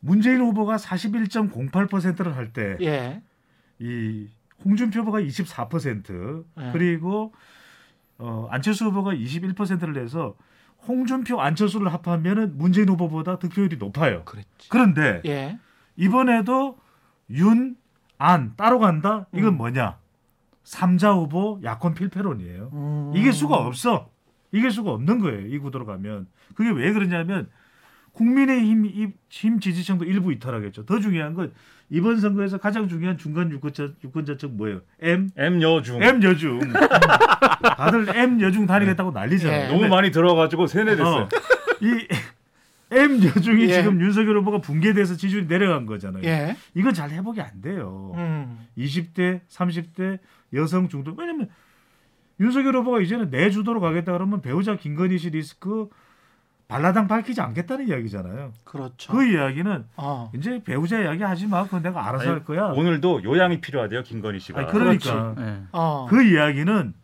문재인 0.00 0.40
후보가 0.40 0.76
41.08%를 0.76 2.36
할 2.36 2.52
때이 2.52 2.76
예. 2.86 3.22
홍준표 4.64 5.00
후보가 5.00 5.20
24% 5.20 6.44
예. 6.60 6.70
그리고 6.72 7.32
어, 8.22 8.46
안철수 8.50 8.84
후보가 8.86 9.14
21%를 9.14 9.92
내서 9.94 10.36
홍준표 10.86 11.40
안철수를 11.40 11.92
합하면은 11.92 12.56
문재인 12.56 12.88
후보보다 12.88 13.38
득표율이 13.38 13.76
높아요. 13.76 14.24
그랬지. 14.24 14.68
그런데 14.68 15.20
예. 15.26 15.58
이번에도 15.96 16.78
윤, 17.30 17.76
안 18.18 18.54
따로 18.56 18.78
간다? 18.78 19.26
이건 19.32 19.54
음. 19.54 19.56
뭐냐? 19.58 19.98
삼자 20.64 21.12
후보 21.12 21.60
야권 21.64 21.94
필패론이에요. 21.94 22.70
음. 22.72 23.12
이길 23.16 23.32
수가 23.32 23.56
없어. 23.56 24.08
이길 24.52 24.70
수가 24.70 24.92
없는 24.92 25.18
거예요. 25.18 25.46
이 25.46 25.58
구도로 25.58 25.86
가면. 25.86 26.26
그게 26.54 26.70
왜 26.70 26.92
그러냐면 26.92 27.48
국민의힘 28.12 28.86
이- 28.86 29.12
힘 29.28 29.58
지지층도 29.60 30.04
일부 30.04 30.32
이탈하겠죠. 30.32 30.84
더 30.84 31.00
중요한 31.00 31.34
건 31.34 31.52
이번 31.92 32.18
선거에서 32.20 32.56
가장 32.56 32.88
중요한 32.88 33.18
중간 33.18 33.50
유권자 33.50 33.90
유권자층 34.02 34.56
뭐예요? 34.56 34.80
M 35.02 35.28
M 35.36 35.60
여중 35.60 36.02
M 36.02 36.22
여중. 36.22 36.58
다들 37.76 38.16
M 38.16 38.40
여중 38.40 38.66
다니겠다고 38.66 39.10
난리잖아요. 39.10 39.64
예. 39.64 39.68
너무 39.68 39.88
많이 39.88 40.10
들어가지고 40.10 40.68
세뇌됐어요. 40.68 41.24
어, 41.24 41.28
이 41.82 42.08
M 42.92 43.22
여중이 43.22 43.64
예. 43.64 43.74
지금 43.74 44.00
윤석열 44.00 44.38
후보가 44.38 44.62
붕괴돼서 44.62 45.16
지지율이 45.16 45.46
내려간 45.46 45.84
거잖아요. 45.84 46.24
예. 46.24 46.56
이건 46.74 46.94
잘 46.94 47.10
회복이 47.10 47.42
안 47.42 47.60
돼요. 47.60 48.14
음. 48.16 48.58
20대, 48.78 49.40
30대 49.50 50.18
여성 50.54 50.88
중도 50.88 51.14
왜냐면 51.18 51.50
윤석열 52.40 52.74
후보가 52.76 53.02
이제는 53.02 53.30
내 53.30 53.50
주도로 53.50 53.80
가겠다 53.80 54.12
그러면 54.12 54.40
배우자 54.40 54.76
김건희 54.76 55.18
씨 55.18 55.28
리스크 55.28 55.90
발라당 56.72 57.06
밝히지 57.06 57.42
않겠다는 57.42 57.88
이야기잖아요. 57.88 58.54
그렇죠. 58.64 59.12
그 59.12 59.26
이야기는 59.26 59.84
어. 59.96 60.30
이제 60.34 60.62
배우자 60.64 60.98
이야기 60.98 61.22
하지 61.22 61.46
마. 61.46 61.64
그건 61.64 61.82
내가 61.82 62.08
알아서 62.08 62.22
아니, 62.22 62.30
할 62.30 62.44
거야. 62.44 62.68
오늘도 62.68 63.24
요양이 63.24 63.60
필요하대요 63.60 64.02
김건희 64.02 64.40
씨가. 64.40 64.60
아니, 64.60 64.70
그러니까 64.70 65.34
예. 65.38 65.62
어. 65.72 66.06
그 66.08 66.24
이야기는 66.24 66.94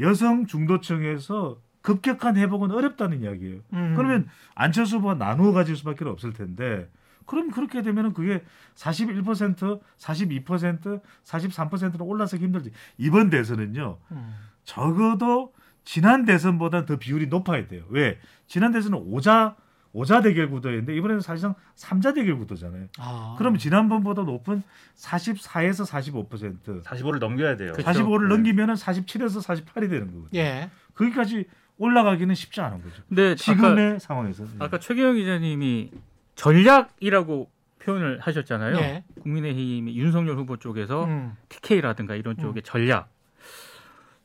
여성 0.00 0.44
중도층에서 0.44 1.56
급격한 1.80 2.36
회복은 2.36 2.72
어렵다는 2.72 3.22
이야기예요. 3.22 3.60
음. 3.72 3.94
그러면 3.96 4.28
안철수 4.54 4.96
후보가 4.96 5.14
나누어 5.14 5.52
가질 5.52 5.76
수밖에 5.76 6.04
없을 6.04 6.34
텐데 6.34 6.86
그럼 7.24 7.50
그렇게 7.50 7.80
되면은 7.80 8.12
그게 8.12 8.44
41%, 8.74 9.80
42%, 9.96 11.00
43%로 11.24 12.04
올라서기 12.04 12.44
힘들지. 12.44 12.70
이번 12.98 13.30
대선은요. 13.30 13.96
음. 14.10 14.34
적어도 14.64 15.54
지난 15.90 16.24
대선보다 16.24 16.86
더 16.86 16.98
비율이 16.98 17.26
높아야 17.26 17.66
돼요. 17.66 17.82
왜? 17.88 18.20
지난 18.46 18.70
대선은 18.70 18.96
오자 18.96 19.56
오자 19.92 20.20
대결 20.22 20.48
구도였는데 20.48 20.94
이번에는 20.94 21.20
사실상 21.20 21.56
삼자 21.74 22.14
대결 22.14 22.38
구도잖아요. 22.38 22.86
아. 23.00 23.34
그러면 23.38 23.58
지난번보다 23.58 24.22
높은 24.22 24.62
44에서 24.94 25.84
45%, 25.84 26.84
45를 26.84 27.18
넘겨야 27.18 27.56
돼요. 27.56 27.72
그- 27.74 27.82
45를 27.82 28.28
네. 28.28 28.36
넘기면은 28.36 28.74
47에서 28.74 29.44
48이 29.44 29.90
되는 29.90 30.06
거거든요. 30.14 30.28
예. 30.40 30.70
거기까지 30.94 31.46
올라가기는 31.78 32.32
쉽지 32.36 32.60
않은 32.60 32.82
거죠. 32.82 33.02
근데 33.08 33.34
지금의 33.34 33.88
아까, 33.88 33.98
상황에서. 33.98 34.44
아까 34.60 34.78
최경영 34.78 35.16
기자님이 35.16 35.90
전략이라고 36.36 37.50
표현을 37.80 38.20
하셨잖아요. 38.20 38.76
예. 38.76 39.02
국민의힘 39.22 39.88
윤석열 39.88 40.36
후보 40.36 40.56
쪽에서 40.56 41.06
음. 41.06 41.32
TK라든가 41.48 42.14
이런 42.14 42.36
쪽의 42.38 42.62
전략. 42.62 43.08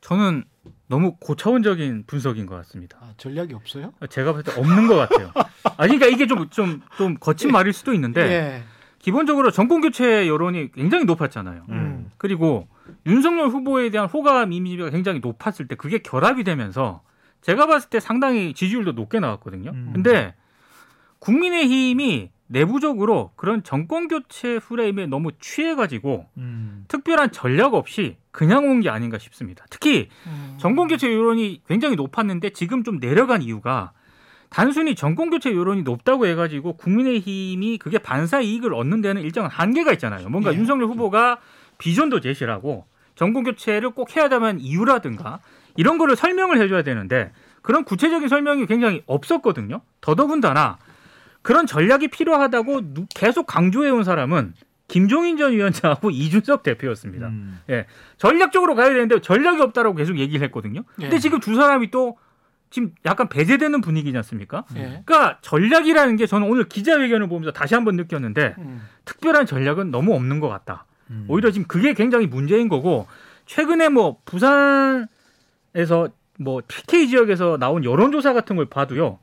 저는 0.06 0.44
너무 0.86 1.16
고차원적인 1.20 2.04
분석인 2.06 2.46
것 2.46 2.56
같습니다. 2.58 3.00
아, 3.02 3.14
전략이 3.18 3.56
없어요? 3.56 3.92
제가 4.08 4.34
볼때 4.34 4.52
없는 4.52 4.88
것 4.88 4.94
같아요. 4.94 5.32
아, 5.64 5.78
그러니까 5.78 6.06
이게 6.06 6.28
좀, 6.28 6.48
좀, 6.52 6.82
좀 6.96 7.16
거친 7.16 7.52
말일 7.52 7.74
수도 7.74 7.92
있는데, 7.92 8.22
예. 8.22 8.64
기본적으로 9.00 9.50
정권 9.50 9.82
교체 9.82 10.28
여론이 10.28 10.74
굉장히 10.74 11.06
높았잖아요. 11.06 11.66
음. 11.70 12.12
그리고 12.18 12.68
윤석열 13.08 13.48
후보에 13.48 13.90
대한 13.90 14.08
호감 14.08 14.54
이미지가 14.54 14.92
굉장히 14.92 15.20
높았을 15.22 15.68
때 15.68 15.74
그게 15.74 15.98
결합이 15.98 16.44
되면서 16.44 17.02
제가 17.42 17.66
봤을 17.66 17.90
때 17.90 18.00
상당히 18.00 18.54
지지율도 18.54 18.92
높게 18.92 19.20
나왔거든요. 19.20 19.72
음. 19.72 19.90
근데 19.92 20.36
국민의힘이 21.18 22.30
내부적으로 22.48 23.32
그런 23.36 23.64
정권 23.64 24.08
교체 24.08 24.60
프레임에 24.60 25.08
너무 25.08 25.32
취해가지고 25.40 26.28
음. 26.38 26.86
특별한 26.88 27.32
전략 27.32 27.74
없이 27.74 28.18
그냥 28.32 28.66
온 28.66 28.82
게 28.82 28.90
아닌가 28.90 29.18
싶습니다. 29.18 29.66
특히 29.70 30.10
음. 30.28 30.56
정권 30.60 30.88
교체 30.88 31.12
여론이 31.12 31.62
굉장히 31.68 31.96
높았는데 31.96 32.52
지금 32.52 32.84
좀 32.84 33.00
내려간 33.00 33.42
이유가 33.42 33.94
단순히 34.50 34.94
정권 34.96 35.32
교체 35.32 35.54
여론이 35.54 35.82
높다고 35.82 36.28
해가지고 36.28 36.78
국민의힘이 36.78 37.78
그게 37.80 37.98
반사 37.98 38.42
이익을 38.42 38.74
얻는 38.74 39.02
데는 39.02 39.22
일정한 39.24 39.50
한계가 39.50 39.92
있잖아요. 39.94 40.30
뭔가 40.30 40.54
예. 40.54 40.58
윤석열 40.58 40.88
후보가 40.88 41.40
비전도 41.78 42.20
제시하고 42.22 42.86
정권 43.16 43.44
교체를 43.44 43.92
꼭 43.92 44.16
해야 44.16 44.30
되는 44.30 44.60
이유라든가 44.60 45.40
이런 45.78 45.98
거를 45.98 46.16
설명을 46.16 46.62
해줘야 46.62 46.84
되는데 46.84 47.32
그런 47.62 47.84
구체적인 47.84 48.28
설명이 48.28 48.66
굉장히 48.68 49.02
없었거든요. 49.08 49.82
더더군다나 50.00 50.78
그런 51.46 51.68
전략이 51.68 52.08
필요하다고 52.08 52.94
누- 52.96 53.06
계속 53.14 53.46
강조해온 53.46 54.04
사람은 54.04 54.56
김종인 54.88 55.38
전 55.38 55.52
위원장하고 55.54 56.10
이준석 56.10 56.64
대표였습니다. 56.64 57.28
음. 57.28 57.60
전략적으로 58.18 58.74
가야 58.74 58.90
되는데 58.90 59.22
전략이 59.22 59.62
없다라고 59.62 59.96
계속 59.96 60.18
얘기를 60.18 60.44
했거든요. 60.48 60.82
근데 60.96 61.18
예. 61.18 61.20
지금 61.20 61.40
두 61.40 61.54
사람이 61.56 61.92
또 61.92 62.18
지금 62.72 62.94
약간 63.06 63.30
배제되는 63.30 63.80
분위기지 63.82 64.18
않습니까? 64.18 64.66
예. 64.76 65.04
그러니까 65.06 65.38
전략이라는 65.42 66.16
게 66.16 66.26
저는 66.26 66.50
오늘 66.50 66.64
기자회견을 66.68 67.28
보면서 67.28 67.52
다시 67.52 67.76
한번 67.76 67.96
느꼈는데 67.96 68.56
음. 68.58 68.82
특별한 69.06 69.46
전략은 69.46 69.92
너무 69.92 70.16
없는 70.16 70.40
것 70.40 70.50
같다. 70.50 70.86
음. 71.12 71.26
오히려 71.28 71.52
지금 71.52 71.68
그게 71.68 71.94
굉장히 71.94 72.26
문제인 72.26 72.70
거고 72.70 73.06
최근에 73.46 73.90
뭐 73.90 74.18
부산에서 74.26 75.08
뭐 76.40 76.62
PK 76.68 77.08
지역에서 77.10 77.58
나온 77.60 77.84
여론조사 77.84 78.34
같은 78.34 78.56
걸 78.56 78.66
봐도요. 78.66 79.20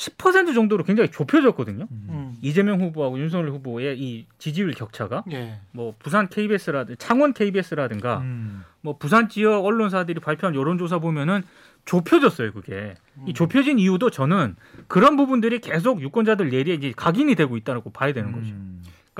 10% 0.00 0.54
정도로 0.54 0.82
굉장히 0.84 1.10
좁혀졌거든요. 1.10 1.86
음. 1.90 2.34
이재명 2.40 2.80
후보하고 2.80 3.18
윤석열 3.18 3.50
후보의 3.50 3.98
이 4.00 4.26
지지율 4.38 4.72
격차가 4.72 5.24
예. 5.30 5.58
뭐 5.72 5.94
부산 5.98 6.28
KBS라든 6.30 6.96
창원 6.98 7.34
KBS라든가 7.34 8.20
음. 8.20 8.64
뭐 8.80 8.96
부산 8.96 9.28
지역 9.28 9.62
언론사들이 9.62 10.20
발표한 10.20 10.54
여론조사 10.54 11.00
보면은 11.00 11.42
좁혀졌어요 11.84 12.52
그게 12.52 12.94
이 13.26 13.34
좁혀진 13.34 13.78
이유도 13.78 14.08
저는 14.08 14.56
그런 14.86 15.16
부분들이 15.16 15.58
계속 15.60 16.00
유권자들 16.00 16.48
내리에 16.48 16.74
이제 16.74 16.92
각인이 16.96 17.34
되고 17.34 17.58
있다고 17.58 17.90
봐야 17.90 18.14
되는 18.14 18.32
거죠. 18.32 18.54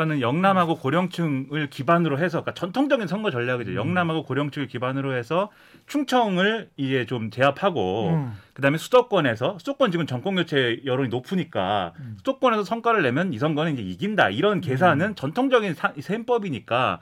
음. 0.01 0.07
그러니까는 0.11 0.21
영남하고 0.21 0.77
고령층을 0.77 1.69
기반으로 1.71 2.19
해서 2.19 2.41
그러니까 2.41 2.55
전통적인 2.55 3.07
선거 3.07 3.31
전략이죠. 3.31 3.75
영남하고 3.75 4.25
고령층을 4.25 4.69
기반으로 4.69 5.15
해서 5.15 5.51
충청을 5.87 6.71
이제 6.77 7.07
좀 7.07 7.31
제압하고 7.31 8.11
음. 8.11 8.33
그다음에 8.55 8.79
수도권에서 8.79 9.59
수도권 9.59 9.91
지금 9.91 10.07
정권 10.07 10.35
교체 10.37 10.81
여론이 10.85 11.09
높으니까 11.09 11.93
수도권에서 12.19 12.65
성과를 12.65 13.03
내면 13.03 13.33
이 13.33 13.39
선거는 13.39 13.75
이제 13.75 13.83
이긴다 13.83 14.31
이런 14.31 14.61
계산은 14.61 15.15
전통적인 15.17 15.75
사- 15.75 15.93
셈법이니까 15.99 17.01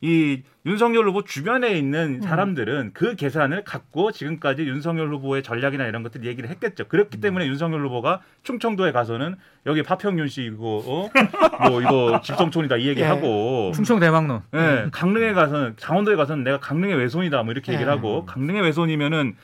이 0.00 0.42
윤석열 0.66 1.08
후보 1.08 1.22
주변에 1.22 1.78
있는 1.78 2.20
사람들은 2.20 2.90
그 2.92 3.14
계산을 3.14 3.64
갖고 3.64 4.12
지금까지 4.12 4.62
윤석열 4.62 5.12
후보의 5.14 5.42
전략이나 5.42 5.86
이런 5.86 6.02
것들 6.02 6.24
얘기를 6.24 6.50
했겠죠. 6.50 6.88
그렇기 6.88 7.20
때문에 7.20 7.46
윤석열 7.46 7.84
후보가 7.86 8.20
충청도에 8.42 8.92
가서는 8.92 9.36
여기 9.66 9.82
파평윤 9.82 10.28
씨 10.28 10.44
이거 10.44 10.82
어? 10.84 11.10
뭐 11.68 11.80
이거 11.80 12.20
집성촌이다 12.24 12.76
이 12.76 12.88
얘기하고 12.88 13.72
충청 13.74 14.00
대망론. 14.00 14.42
예, 14.54 14.86
강릉에 14.90 15.32
가서는 15.32 15.76
강원도에 15.80 16.16
가서는 16.16 16.44
내가 16.44 16.58
강릉의 16.58 16.96
외손이다 16.96 17.42
뭐 17.42 17.52
이렇게 17.52 17.72
얘기를 17.72 17.90
예. 17.90 17.96
하고 17.96 18.26
강릉의 18.26 18.62
외손이면은 18.62 19.36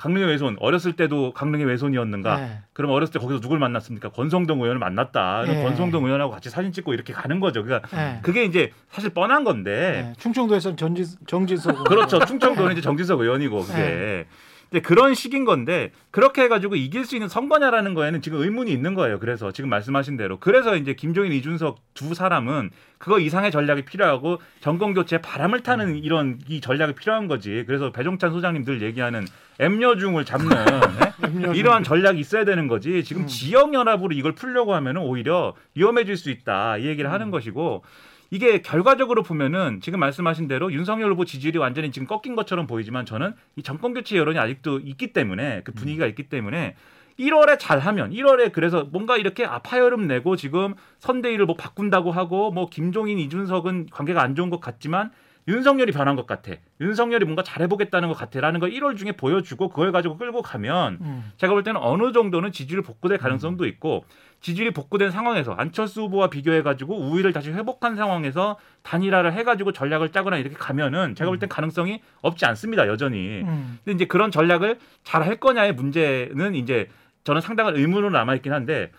강릉의 0.00 0.28
외손 0.28 0.56
어렸을 0.60 0.94
때도 0.94 1.34
강릉의 1.34 1.66
외손이었는가? 1.66 2.40
예. 2.40 2.58
그럼 2.72 2.90
어렸을 2.92 3.12
때 3.12 3.18
거기서 3.18 3.40
누굴 3.40 3.58
만났습니까? 3.58 4.08
권성동 4.08 4.62
의원을 4.62 4.78
만났다. 4.78 5.44
예. 5.46 5.62
권성동 5.62 6.06
의원하고 6.06 6.32
같이 6.32 6.48
사진 6.48 6.72
찍고 6.72 6.94
이렇게 6.94 7.12
가는 7.12 7.38
거죠. 7.38 7.62
그러니까 7.62 7.86
예. 7.94 8.20
그게 8.22 8.44
이제 8.44 8.72
사실 8.90 9.10
뻔한 9.10 9.44
건데 9.44 10.08
예. 10.08 10.12
충청도에서는 10.18 10.78
전지, 10.78 11.04
정진석 11.26 11.84
그렇죠. 11.84 12.18
충청도는 12.24 12.72
이제 12.72 12.80
정진석 12.80 13.20
의원이고 13.20 13.60
그게. 13.60 14.26
이제 14.70 14.80
그런 14.80 15.14
식인 15.14 15.44
건데 15.44 15.90
그렇게 16.10 16.42
해가지고 16.42 16.76
이길 16.76 17.04
수 17.04 17.16
있는 17.16 17.28
선거냐라는 17.28 17.94
거에는 17.94 18.22
지금 18.22 18.40
의문이 18.40 18.72
있는 18.72 18.94
거예요. 18.94 19.18
그래서 19.18 19.50
지금 19.50 19.68
말씀하신 19.68 20.16
대로 20.16 20.38
그래서 20.38 20.76
이제 20.76 20.94
김종인, 20.94 21.32
이준석 21.32 21.78
두 21.94 22.14
사람은 22.14 22.70
그거 22.98 23.18
이상의 23.18 23.50
전략이 23.50 23.82
필요하고 23.84 24.40
정권 24.60 24.94
교체 24.94 25.18
바람을 25.20 25.62
타는 25.62 25.96
이런 25.96 26.38
이 26.48 26.60
전략이 26.60 26.94
필요한 26.94 27.26
거지. 27.26 27.64
그래서 27.66 27.90
배종찬 27.90 28.30
소장님 28.32 28.64
들 28.64 28.80
얘기하는 28.82 29.26
엠여중을 29.58 30.24
잡는 30.24 30.50
예? 30.56 31.26
염려중. 31.26 31.54
이러한 31.54 31.82
전략이 31.82 32.20
있어야 32.20 32.44
되는 32.44 32.68
거지. 32.68 33.02
지금 33.02 33.22
음. 33.22 33.26
지역 33.26 33.74
연합으로 33.74 34.14
이걸 34.14 34.32
풀려고 34.32 34.74
하면은 34.74 35.02
오히려 35.02 35.54
위험해질 35.74 36.16
수 36.16 36.30
있다 36.30 36.78
이 36.78 36.86
얘기를 36.86 37.10
음. 37.10 37.12
하는 37.12 37.30
것이고 37.30 37.82
이게 38.30 38.62
결과적으로 38.62 39.22
보면은 39.22 39.80
지금 39.80 39.98
말씀하신 40.00 40.46
대로 40.46 40.72
윤석열 40.72 41.10
후보 41.10 41.24
지지율이 41.24 41.58
완전히 41.58 41.90
지금 41.90 42.06
꺾인 42.06 42.36
것처럼 42.36 42.66
보이지만 42.66 43.04
저는 43.04 43.34
이 43.56 43.62
정권 43.62 43.92
교체 43.92 44.16
여론이 44.16 44.38
아직도 44.38 44.80
있기 44.80 45.12
때문에 45.12 45.62
그 45.64 45.72
분위기가 45.72 46.06
있기 46.06 46.28
때문에 46.28 46.76
1월에 47.18 47.58
잘하면 47.58 48.12
1월에 48.12 48.52
그래서 48.52 48.86
뭔가 48.90 49.16
이렇게 49.16 49.44
아파여름 49.44 50.06
내고 50.06 50.36
지금 50.36 50.74
선대위를 51.00 51.44
뭐 51.44 51.56
바꾼다고 51.56 52.12
하고 52.12 52.50
뭐 52.50 52.70
김종인 52.70 53.18
이준석은 53.18 53.88
관계가 53.90 54.22
안 54.22 54.34
좋은 54.34 54.48
것 54.48 54.60
같지만 54.60 55.10
윤석열이 55.48 55.90
변한 55.92 56.16
것 56.16 56.26
같아. 56.26 56.52
윤석열이 56.80 57.24
뭔가 57.24 57.42
잘해보겠다는 57.42 58.08
것 58.08 58.14
같아라는 58.14 58.60
걸 58.60 58.70
1월 58.70 58.96
중에 58.96 59.12
보여주고 59.12 59.68
그걸 59.68 59.90
가지고 59.90 60.16
끌고 60.16 60.42
가면 60.42 60.98
음. 61.00 61.32
제가 61.38 61.52
볼 61.52 61.62
때는 61.62 61.80
어느 61.82 62.12
정도는 62.12 62.52
지지율 62.52 62.82
복구될 62.82 63.18
가능성도 63.18 63.66
있고 63.66 64.04
지지율이 64.40 64.72
복구된 64.72 65.10
상황에서 65.10 65.52
안철수 65.52 66.02
후보와 66.02 66.30
비교해가지고 66.30 66.98
우위를 66.98 67.32
다시 67.32 67.50
회복한 67.50 67.94
상황에서 67.96 68.58
단일화를 68.82 69.32
해가지고 69.34 69.72
전략을 69.72 70.10
짜거나 70.12 70.38
이렇게 70.38 70.56
가면은 70.56 71.14
제가 71.14 71.28
볼 71.30 71.38
땐 71.38 71.48
가능성이 71.48 72.00
없지 72.22 72.46
않습니다 72.46 72.86
여전히. 72.88 73.42
음. 73.42 73.78
근데 73.84 73.94
이제 73.96 74.04
그런 74.06 74.30
전략을 74.30 74.78
잘 75.04 75.20
할 75.20 75.36
거냐의 75.36 75.74
문제는 75.74 76.54
이제 76.54 76.88
저는 77.24 77.42
상당한 77.42 77.76
의문으로 77.76 78.10
남아 78.10 78.34
있긴 78.36 78.52
한데 78.54 78.90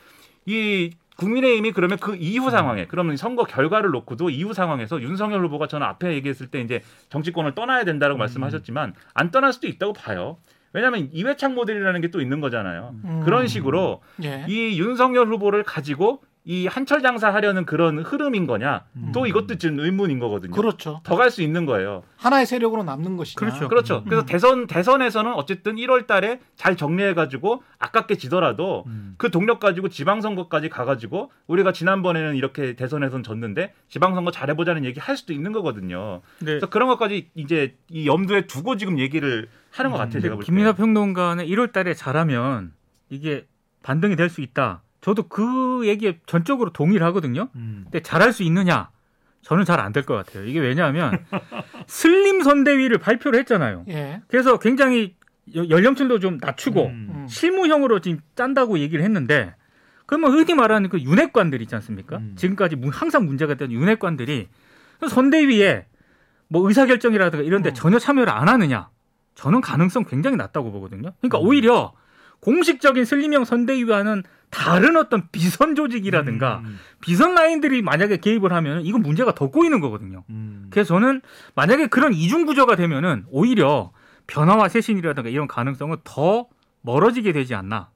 이 0.46 0.92
국민의힘이 1.18 1.72
그러면 1.72 1.98
그 2.00 2.16
이후 2.16 2.50
상황에 2.52 2.86
그러면 2.88 3.18
선거 3.18 3.44
결과를 3.44 3.90
놓고도 3.92 4.30
이후 4.30 4.54
상황에서 4.54 5.02
윤석열 5.02 5.44
후보가 5.46 5.68
저는 5.68 5.86
앞에 5.88 6.14
얘기했을 6.14 6.48
때 6.48 6.62
이제 6.62 6.82
정치권을 7.10 7.54
떠나야 7.56 7.84
된다고 7.84 8.16
말씀하셨지만 8.18 8.94
안 9.16 9.32
떠날 9.32 9.54
수도 9.54 9.68
있다고 9.68 9.94
봐요. 9.94 10.38
왜냐하면 10.74 11.10
이회창 11.12 11.54
모델이라는 11.56 12.02
게 12.02 12.12
또 12.12 12.20
있는 12.22 12.42
거잖아요. 12.42 12.94
음. 13.06 13.22
그런 13.24 13.48
식으로 13.48 14.02
예. 14.24 14.46
이 14.50 14.78
윤석열 14.80 15.28
후보를 15.28 15.64
가지고 15.64 16.22
이 16.44 16.66
한철 16.66 17.04
장사하려는 17.04 17.66
그런 17.68 18.00
흐름인 18.00 18.48
거냐? 18.48 18.84
또 19.14 19.28
이것도 19.28 19.56
지금 19.60 19.80
의문인 19.80 20.18
거거든요. 20.18 20.52
그렇죠. 20.56 21.00
더 21.04 21.16
갈 21.16 21.30
수 21.30 21.44
있는 21.44 21.66
거예요. 21.68 22.02
하나의 22.18 22.48
세력으로 22.48 22.82
남는 22.84 23.16
것이냐. 23.16 23.36
그렇죠. 23.38 23.68
그렇죠. 23.70 24.04
그래서 24.06 24.26
대선 24.26 24.66
대선에서는 24.66 25.34
어쨌든 25.36 25.76
1월 25.76 26.08
달에 26.08 26.40
잘 26.56 26.76
정리해 26.76 27.14
가지고 27.14 27.62
아깝게 27.78 28.16
지더라도 28.18 28.86
음. 28.88 29.14
그 29.20 29.30
동력 29.30 29.60
가지고 29.60 29.88
지방 29.90 30.20
선거까지 30.22 30.68
가 30.70 30.84
가지고 30.84 31.32
우리가 31.46 31.74
지난번에는 31.74 32.36
이렇게 32.36 32.76
대선에선 32.76 33.22
졌는데 33.22 33.74
지방 33.88 34.16
선거 34.16 34.32
잘해 34.32 34.56
보자는 34.56 34.84
얘기 34.84 35.00
할 35.00 35.16
수도 35.18 35.34
있는 35.34 35.52
거거든요. 35.52 36.22
네. 36.40 36.46
그래서 36.46 36.68
그런 36.70 36.88
것까지 36.88 37.30
이제 37.36 37.76
이 37.88 38.08
염두에 38.08 38.48
두고 38.48 38.78
지금 38.78 38.98
얘기를 38.98 39.48
하는 39.72 39.92
것 39.92 39.98
같아요. 39.98 40.22
제가 40.22 40.36
볼 40.36 40.44
때. 40.44 40.46
김민하 40.46 40.74
평론가는 40.74 41.46
1월달에 41.46 41.96
잘하면 41.96 42.74
이게 43.10 43.48
반등이 43.84 44.16
될 44.16 44.30
수 44.30 44.42
있다. 44.42 44.84
저도 45.02 45.24
그 45.28 45.82
얘기에 45.88 46.20
전적으로 46.28 46.72
동의를 46.72 47.06
하거든요. 47.08 47.50
음. 47.56 47.82
근데 47.86 48.02
잘할 48.02 48.34
수 48.34 48.44
있느냐? 48.44 48.90
저는 49.42 49.66
잘 49.66 49.80
안 49.80 49.92
될 49.92 50.06
것 50.06 50.14
같아요. 50.16 50.46
이게 50.46 50.60
왜냐하면 50.60 51.18
슬림 51.88 52.44
선대위를 52.44 53.00
발표를 53.00 53.40
했잖아요. 53.40 53.86
예. 53.90 54.22
그래서 54.28 54.60
굉장히 54.60 55.16
여- 55.56 55.68
연령층도 55.68 56.20
좀 56.20 56.38
낮추고 56.40 56.86
음. 56.86 57.08
음. 57.12 57.28
실무형으로 57.28 58.00
지금 58.02 58.20
짠다고 58.36 58.78
얘기를 58.80 59.04
했는데 59.04 59.56
그러면 60.06 60.32
흔히 60.34 60.54
말하는 60.54 60.90
그 60.90 61.00
윤핵관들 61.00 61.62
있지 61.64 61.74
않습니까? 61.76 62.18
음. 62.18 62.34
지금까지 62.36 62.76
문- 62.76 62.92
항상 62.92 63.26
문제가 63.26 63.54
됐던 63.56 63.72
윤핵관들이 63.72 64.48
그 65.00 65.08
선대위에 65.10 65.88
뭐 66.48 66.68
의사결정이라든가 66.68 67.44
이런 67.44 67.64
데 67.64 67.70
음. 67.70 67.74
전혀 67.74 67.98
참여를 67.98 68.32
안 68.32 68.48
하느냐 68.50 68.90
저는 69.36 69.62
가능성 69.62 70.06
굉장히 70.06 70.38
낮다고 70.38 70.72
보거든요. 70.72 71.14
그러니까 71.20 71.40
음. 71.40 71.48
오히려 71.48 71.94
공식적인 72.42 73.06
슬림형 73.06 73.46
선대위와는 73.46 74.24
다른 74.50 74.98
어떤 74.98 75.30
비선 75.32 75.76
조직이라든가 75.76 76.62
음, 76.66 76.78
비선 77.00 77.36
라인들이 77.36 77.82
만약에 77.82 78.18
개입을 78.18 78.52
하면 78.52 78.82
이건 78.82 79.02
문제가 79.02 79.34
더 79.34 79.50
꼬이는 79.50 79.80
거거든요. 79.80 80.26
음. 80.30 80.68
그래서 80.70 80.90
저는 80.96 81.22
만약에 81.56 81.88
그런 81.88 82.14
이중 82.14 82.46
구조가 82.46 82.76
되면은 82.76 83.26
오히려 83.30 83.92
변화와 84.28 84.68
쇄신이라든가 84.68 85.30
이런 85.30 85.48
가능성은 85.48 85.98
더 86.04 86.48
멀어지게 86.82 87.32
되지 87.32 87.56
않나. 87.56 87.90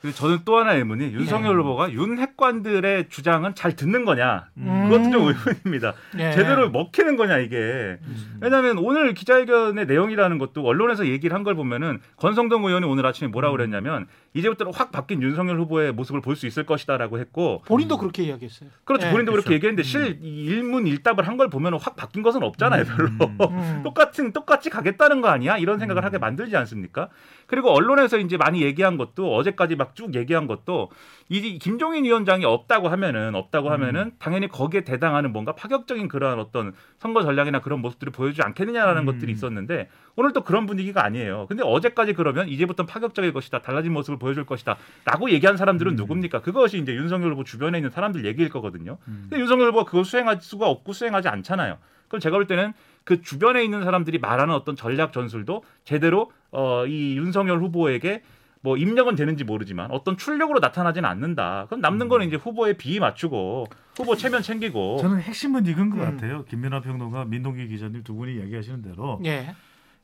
그리고 0.00 0.16
저는 0.16 0.38
또 0.46 0.56
하나 0.56 0.72
의문이 0.74 1.12
윤석열 1.12 1.52
예. 1.52 1.56
후보가 1.56 1.92
윤 1.92 2.18
핵관들의 2.18 3.08
주장은 3.10 3.54
잘 3.54 3.76
듣는 3.76 4.04
거냐 4.06 4.46
음. 4.56 4.88
그것도 4.88 5.10
좀 5.10 5.28
의문입니다. 5.28 5.92
예. 6.18 6.32
제대로 6.32 6.70
먹히는 6.70 7.16
거냐 7.16 7.36
이게. 7.38 7.56
음. 7.56 8.38
왜냐하면 8.40 8.78
오늘 8.78 9.12
기자회견의 9.12 9.86
내용이라는 9.86 10.38
것도 10.38 10.64
언론에서 10.64 11.06
얘기를 11.06 11.34
한 11.34 11.40
걸 11.44 11.54
보면은 11.54 12.00
권성동 12.16 12.64
의원이 12.64 12.86
오늘 12.86 13.06
아침에 13.06 13.28
뭐라 13.28 13.48
고 13.50 13.56
그랬냐면 13.56 14.06
이제부터는 14.32 14.72
확 14.74 14.92
바뀐 14.92 15.20
윤석열 15.22 15.58
후보의 15.58 15.92
모습을 15.92 16.20
볼 16.20 16.36
수 16.36 16.46
있을 16.46 16.64
것이다라고 16.64 17.18
했고 17.18 17.62
본인도 17.66 17.98
그렇게 17.98 18.22
이야기했어요. 18.22 18.70
그렇죠 18.84 19.08
예. 19.08 19.10
본인도 19.10 19.32
그렇게 19.32 19.48
그렇죠. 19.48 19.54
얘기했는데 19.54 19.82
실 19.82 20.18
일문 20.22 20.86
일답을 20.86 21.26
한 21.26 21.36
걸 21.36 21.48
보면 21.50 21.74
확 21.80 21.96
바뀐 21.96 22.22
것은 22.22 22.42
없잖아요 22.42 22.84
별로. 22.84 23.08
음. 23.50 23.80
똑같은 23.82 24.32
똑같이 24.32 24.70
가겠다는 24.70 25.20
거 25.20 25.28
아니야? 25.28 25.56
이런 25.58 25.78
생각을 25.78 26.04
하게 26.04 26.18
만들지 26.18 26.56
않습니까? 26.56 27.08
그리고 27.46 27.70
언론에서 27.72 28.18
이제 28.18 28.36
많이 28.36 28.62
얘기한 28.62 28.96
것도 28.96 29.34
어제까지 29.34 29.74
막 29.76 29.94
쭉 29.96 30.14
얘기한 30.14 30.46
것도 30.46 30.90
이 31.28 31.58
김종인 31.58 32.04
위원장이 32.04 32.44
없다고 32.44 32.88
하면은 32.88 33.34
없다고 33.34 33.70
하면은 33.70 34.12
당연히 34.20 34.46
거기에 34.48 34.82
대당하는 34.82 35.32
뭔가 35.32 35.54
파격적인 35.56 36.06
그러한 36.08 36.38
어떤 36.38 36.72
선거 36.98 37.22
전략이나 37.22 37.60
그런 37.60 37.80
모습들을 37.80 38.12
보여주지 38.12 38.42
않겠느냐라는 38.42 39.02
음. 39.02 39.06
것들이 39.06 39.32
있었는데 39.32 39.88
오늘 40.16 40.32
또 40.32 40.42
그런 40.44 40.66
분위기가 40.66 41.04
아니에요. 41.04 41.46
근데 41.48 41.62
어제까지 41.64 42.12
그러면 42.12 42.48
이제부터 42.48 42.86
파격적일 42.86 43.32
것이다, 43.32 43.62
달라진 43.62 43.92
모습을 43.92 44.18
보여줄 44.20 44.46
것이다라고 44.46 45.30
얘기한 45.30 45.56
사람들은 45.56 45.96
누굽니까? 45.96 46.42
그것이 46.42 46.78
이제 46.78 46.94
윤석열 46.94 47.32
후보 47.32 47.42
주변에 47.42 47.78
있는 47.78 47.90
사람들 47.90 48.24
얘기일 48.24 48.48
거거든요. 48.50 48.98
근데 49.04 49.40
윤석열 49.40 49.68
후보가 49.70 49.90
그거 49.90 50.04
수행할 50.04 50.38
수가 50.40 50.68
없고 50.68 50.92
수행하지 50.92 51.26
않잖아요. 51.26 51.78
그럼 52.06 52.20
제가 52.20 52.36
볼 52.36 52.46
때는 52.46 52.72
그 53.04 53.22
주변에 53.22 53.64
있는 53.64 53.82
사람들이 53.82 54.18
말하는 54.18 54.54
어떤 54.54 54.76
전략 54.76 55.12
전술도 55.12 55.64
제대로 55.84 56.30
어, 56.52 56.86
이 56.86 57.16
윤석열 57.16 57.58
후보에게 57.60 58.22
뭐 58.62 58.76
입력은 58.76 59.16
되는지 59.16 59.44
모르지만 59.44 59.90
어떤 59.90 60.16
출력으로 60.18 60.58
나타나지는 60.60 61.08
않는다. 61.08 61.64
그럼 61.66 61.80
남는 61.80 62.08
거는 62.08 62.26
이제 62.26 62.36
후보의 62.36 62.76
비위 62.76 63.00
맞추고 63.00 63.66
후보 63.96 64.16
체면 64.16 64.42
챙기고 64.42 64.98
저는 65.00 65.20
핵심은 65.20 65.66
이건 65.66 65.90
것 65.90 65.96
음. 65.98 66.02
같아요. 66.04 66.44
김민아 66.44 66.80
평론가, 66.80 67.24
민동기 67.24 67.68
기자님 67.68 68.02
두 68.02 68.14
분이 68.14 68.38
얘기하시는 68.38 68.82
대로 68.82 69.20
예. 69.24 69.54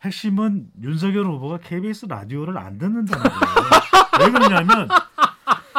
핵심은 0.02 0.68
윤석열 0.82 1.24
후보가 1.26 1.58
KBS 1.58 2.06
라디오를 2.08 2.56
안 2.56 2.78
듣는다는 2.78 3.22
거예요. 3.28 4.05
왜 4.20 4.30
그러냐면 4.30 4.88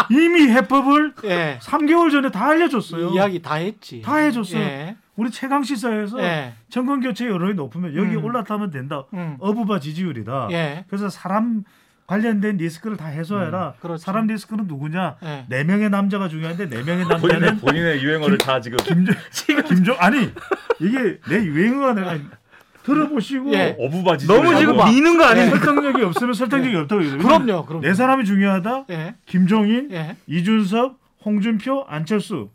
이미 0.09 0.49
해법을 0.49 1.13
예. 1.25 1.59
3개월 1.61 2.11
전에 2.11 2.31
다 2.31 2.47
알려줬어요. 2.47 3.09
이야기 3.09 3.41
다 3.41 3.55
했지. 3.55 4.01
다 4.01 4.15
해줬어요. 4.17 4.59
예. 4.61 4.97
우리 5.15 5.31
최강 5.31 5.63
시사에서 5.63 6.21
예. 6.21 6.53
정권 6.69 7.01
교체 7.01 7.25
여론이 7.27 7.55
높으면 7.55 7.95
여기 7.95 8.15
음. 8.15 8.23
올라타면 8.23 8.71
된다. 8.71 9.03
음. 9.13 9.35
어부바 9.39 9.79
지지율이다. 9.79 10.49
예. 10.51 10.85
그래서 10.87 11.09
사람 11.09 11.63
관련된 12.05 12.55
리스크를 12.57 12.95
다 12.95 13.07
해소해라. 13.07 13.73
그렇죠. 13.81 13.97
사람 13.97 14.27
리스크는 14.27 14.65
누구냐? 14.67 15.17
예. 15.23 15.45
네 15.49 15.63
명의 15.63 15.89
남자가 15.89 16.29
중요한데 16.29 16.69
네 16.69 16.83
명의 16.83 17.03
본인의 17.03 17.29
남자는 17.29 17.59
본인의 17.59 18.01
유행어를 18.03 18.37
다 18.37 18.61
지금 18.61 18.77
김종 18.77 19.15
김종 19.67 19.95
아니 19.99 20.31
이게 20.79 21.19
내 21.27 21.43
유행어가 21.43 21.93
내가 21.93 22.17
들어보시고 22.87 23.53
예. 23.53 23.75
어부바지 23.79 24.27
너무 24.27 24.55
지금 24.55 24.73
어부바. 24.75 24.89
미는 24.91 25.17
거 25.17 25.25
아닙니까? 25.25 25.57
설득력이 25.65 26.03
없으면 26.03 26.33
설득력이 26.33 26.75
없다고 26.77 27.01
얘기해요. 27.03 27.21
그럼요. 27.21 27.65
그럼요. 27.65 27.81
네 27.85 27.93
사람이 27.93 28.25
중요하다. 28.25 28.85
예. 28.91 29.15
김종인, 29.25 29.89
예. 29.91 30.15
이준석, 30.27 30.97
홍준표, 31.25 31.85
안철수 31.87 32.49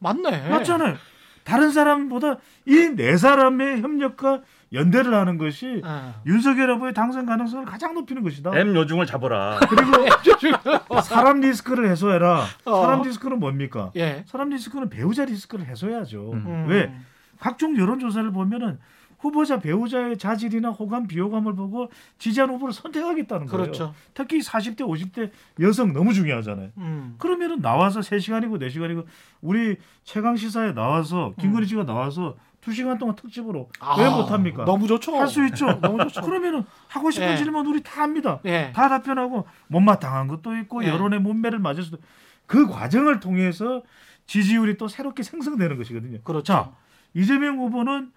맞네. 0.00 0.48
맞잖아요. 0.50 0.96
다른 1.44 1.70
사람보다 1.70 2.36
이 2.66 2.94
네 2.94 3.16
사람의 3.16 3.80
협력과 3.80 4.42
연대를 4.74 5.14
하는 5.14 5.38
것이 5.38 5.80
아. 5.82 6.16
윤석열 6.26 6.70
후보의 6.74 6.92
당선 6.92 7.24
가능성을 7.24 7.64
가장 7.64 7.94
높이는 7.94 8.22
것이다. 8.22 8.50
M 8.54 8.74
요중을 8.76 9.06
잡아라. 9.06 9.58
그리고 9.66 11.00
사람 11.00 11.40
리스크를 11.40 11.88
해소해라. 11.90 12.44
어. 12.66 12.82
사람 12.82 13.00
리스크는 13.02 13.40
뭡니까? 13.40 13.90
예. 13.96 14.24
사람 14.26 14.50
리스크는 14.50 14.90
배우자 14.90 15.24
리스크를 15.24 15.64
해소해야죠. 15.64 16.32
음. 16.34 16.66
왜? 16.68 16.92
각종 17.40 17.78
여론조사를 17.78 18.30
보면은 18.32 18.78
후보자 19.18 19.58
배우자의 19.58 20.16
자질이나 20.16 20.70
호감 20.70 21.06
비호감을 21.08 21.54
보고 21.54 21.90
지지한 22.18 22.50
후보를 22.50 22.72
선택하겠다는 22.72 23.46
거예요. 23.46 23.62
그렇죠. 23.64 23.94
특히 24.14 24.38
40대 24.40 24.80
50대 24.80 25.30
여성 25.60 25.92
너무 25.92 26.12
중요하잖아요. 26.14 26.70
음. 26.78 27.14
그러면은 27.18 27.60
나와서 27.60 28.00
3시간이고 28.00 28.60
4시간이고 28.62 29.04
우리 29.40 29.76
최강 30.04 30.36
시사에 30.36 30.72
나와서 30.72 31.34
김건희 31.40 31.64
음. 31.64 31.68
씨가 31.68 31.84
나와서 31.84 32.36
2시간 32.62 32.98
동안 32.98 33.14
특집으로 33.16 33.68
아, 33.80 33.96
왜 33.98 34.08
못합니까? 34.08 34.64
너무 34.64 34.86
좋죠. 34.86 35.16
할 35.16 35.26
수 35.28 35.44
있죠. 35.46 35.66
너무 35.80 35.98
좋죠. 36.04 36.20
그러면은 36.22 36.64
하고 36.88 37.10
싶은 37.10 37.28
예. 37.32 37.36
질문 37.36 37.66
우리 37.66 37.82
다 37.82 38.02
합니다. 38.02 38.40
예. 38.44 38.72
다 38.74 38.88
답변하고 38.88 39.46
못마땅한 39.68 40.26
것도 40.28 40.56
있고 40.58 40.84
예. 40.84 40.88
여론의 40.88 41.20
문매를 41.20 41.58
맞을 41.60 41.82
수도 41.84 41.98
그 42.46 42.66
과정을 42.68 43.20
통해서 43.20 43.82
지지율이 44.26 44.76
또 44.76 44.88
새롭게 44.88 45.22
생성되는 45.22 45.76
것이거든요. 45.78 46.20
그렇죠. 46.22 46.44
자 46.52 46.70
이재명 47.14 47.58
후보는 47.58 48.12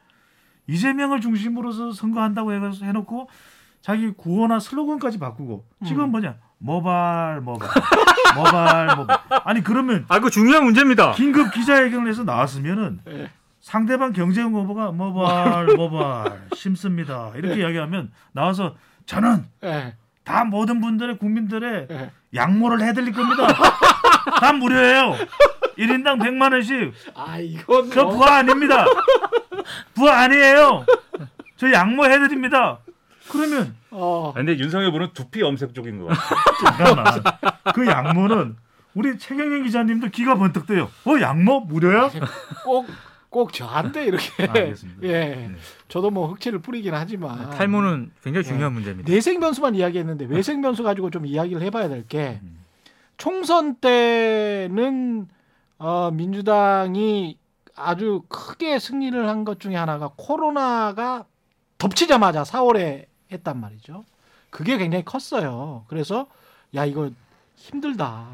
이재명을 0.71 1.19
중심으로서 1.19 1.91
선거한다고 1.91 2.53
해서 2.53 2.85
해놓고 2.85 3.29
자기 3.81 4.11
구호나 4.11 4.59
슬로건까지 4.59 5.19
바꾸고 5.19 5.65
지금 5.85 6.05
음. 6.05 6.11
뭐냐 6.11 6.35
모발 6.59 7.41
모발 7.41 7.67
모발 8.35 8.95
모발 8.95 9.19
아니 9.43 9.61
그러면 9.61 10.05
아, 10.07 10.19
그 10.19 10.29
중요한 10.29 10.63
문제입니다. 10.63 11.11
긴급 11.13 11.51
기자회견을 11.51 12.07
해서 12.07 12.23
나왔으면은 12.23 13.01
예. 13.09 13.29
상대방 13.59 14.13
경쟁 14.13 14.53
후보가 14.53 14.91
모발 14.91 15.65
모발 15.75 16.47
심습니다 16.55 17.31
이렇게 17.35 17.59
이야기하면 17.59 18.11
나와서 18.31 18.75
저는 19.05 19.45
예. 19.63 19.95
다 20.23 20.45
모든 20.45 20.79
분들의 20.79 21.17
국민들의 21.17 21.87
예. 21.89 22.11
양모를 22.33 22.81
해드릴 22.87 23.11
겁니다. 23.11 23.47
다 24.39 24.53
무료예요. 24.53 25.15
1인당 25.77 26.19
100만 26.19 26.51
원씩. 26.53 26.93
아, 27.15 27.37
이건 27.39 27.89
저 27.91 28.03
뭐- 28.03 28.13
부하 28.13 28.37
아닙니다. 28.37 28.85
부하 29.93 30.21
아니에요. 30.23 30.85
저 31.57 31.71
양모 31.71 32.05
해 32.05 32.19
드립니다. 32.19 32.79
그러면 33.29 33.75
어. 33.91 34.33
근데 34.35 34.57
윤석열 34.57 34.87
후보는 34.89 35.09
두피 35.13 35.41
염색 35.41 35.73
쪽인 35.73 35.99
것 35.99 36.07
같아요. 36.07 36.39
잠깐만. 36.75 37.23
그 37.73 37.85
양모는 37.87 38.55
우리 38.93 39.17
최경영 39.17 39.63
기자님도 39.63 40.09
귀가 40.09 40.35
번뜩 40.35 40.65
뜨요. 40.65 40.89
어 41.05 41.19
양모 41.21 41.61
무료야? 41.61 42.09
꼭, 42.65 42.87
꼭 43.29 43.53
저한테 43.53 44.05
이렇게. 44.05 44.47
아, 44.47 44.51
알겠습니다. 44.53 44.99
예. 45.03 45.11
네. 45.11 45.51
저도 45.87 46.09
뭐 46.09 46.27
흑채를 46.33 46.59
뿌리긴 46.59 46.93
하지만. 46.93 47.49
탈모는 47.51 48.11
굉장히 48.23 48.45
중요한 48.45 48.73
문제입니다. 48.73 49.09
내생 49.09 49.39
변수만 49.39 49.75
이야기했는데 49.75 50.25
외생 50.25 50.61
변수 50.61 50.83
가지고 50.83 51.09
좀 51.09 51.25
이야기를 51.25 51.61
해봐야 51.61 51.87
될 51.87 52.05
게 52.07 52.41
총선 53.17 53.75
때는 53.75 55.27
어, 55.81 56.11
민주당이 56.11 57.37
아주 57.75 58.21
크게 58.29 58.77
승리를 58.77 59.27
한 59.27 59.43
것 59.43 59.59
중에 59.59 59.75
하나가 59.75 60.11
코로나가 60.15 61.25
덮치자마자 61.79 62.43
4월에 62.43 63.05
했단 63.31 63.59
말이죠. 63.59 64.03
그게 64.51 64.77
굉장히 64.77 65.03
컸어요. 65.03 65.85
그래서 65.87 66.27
야 66.75 66.85
이거 66.85 67.09
힘들다. 67.55 68.27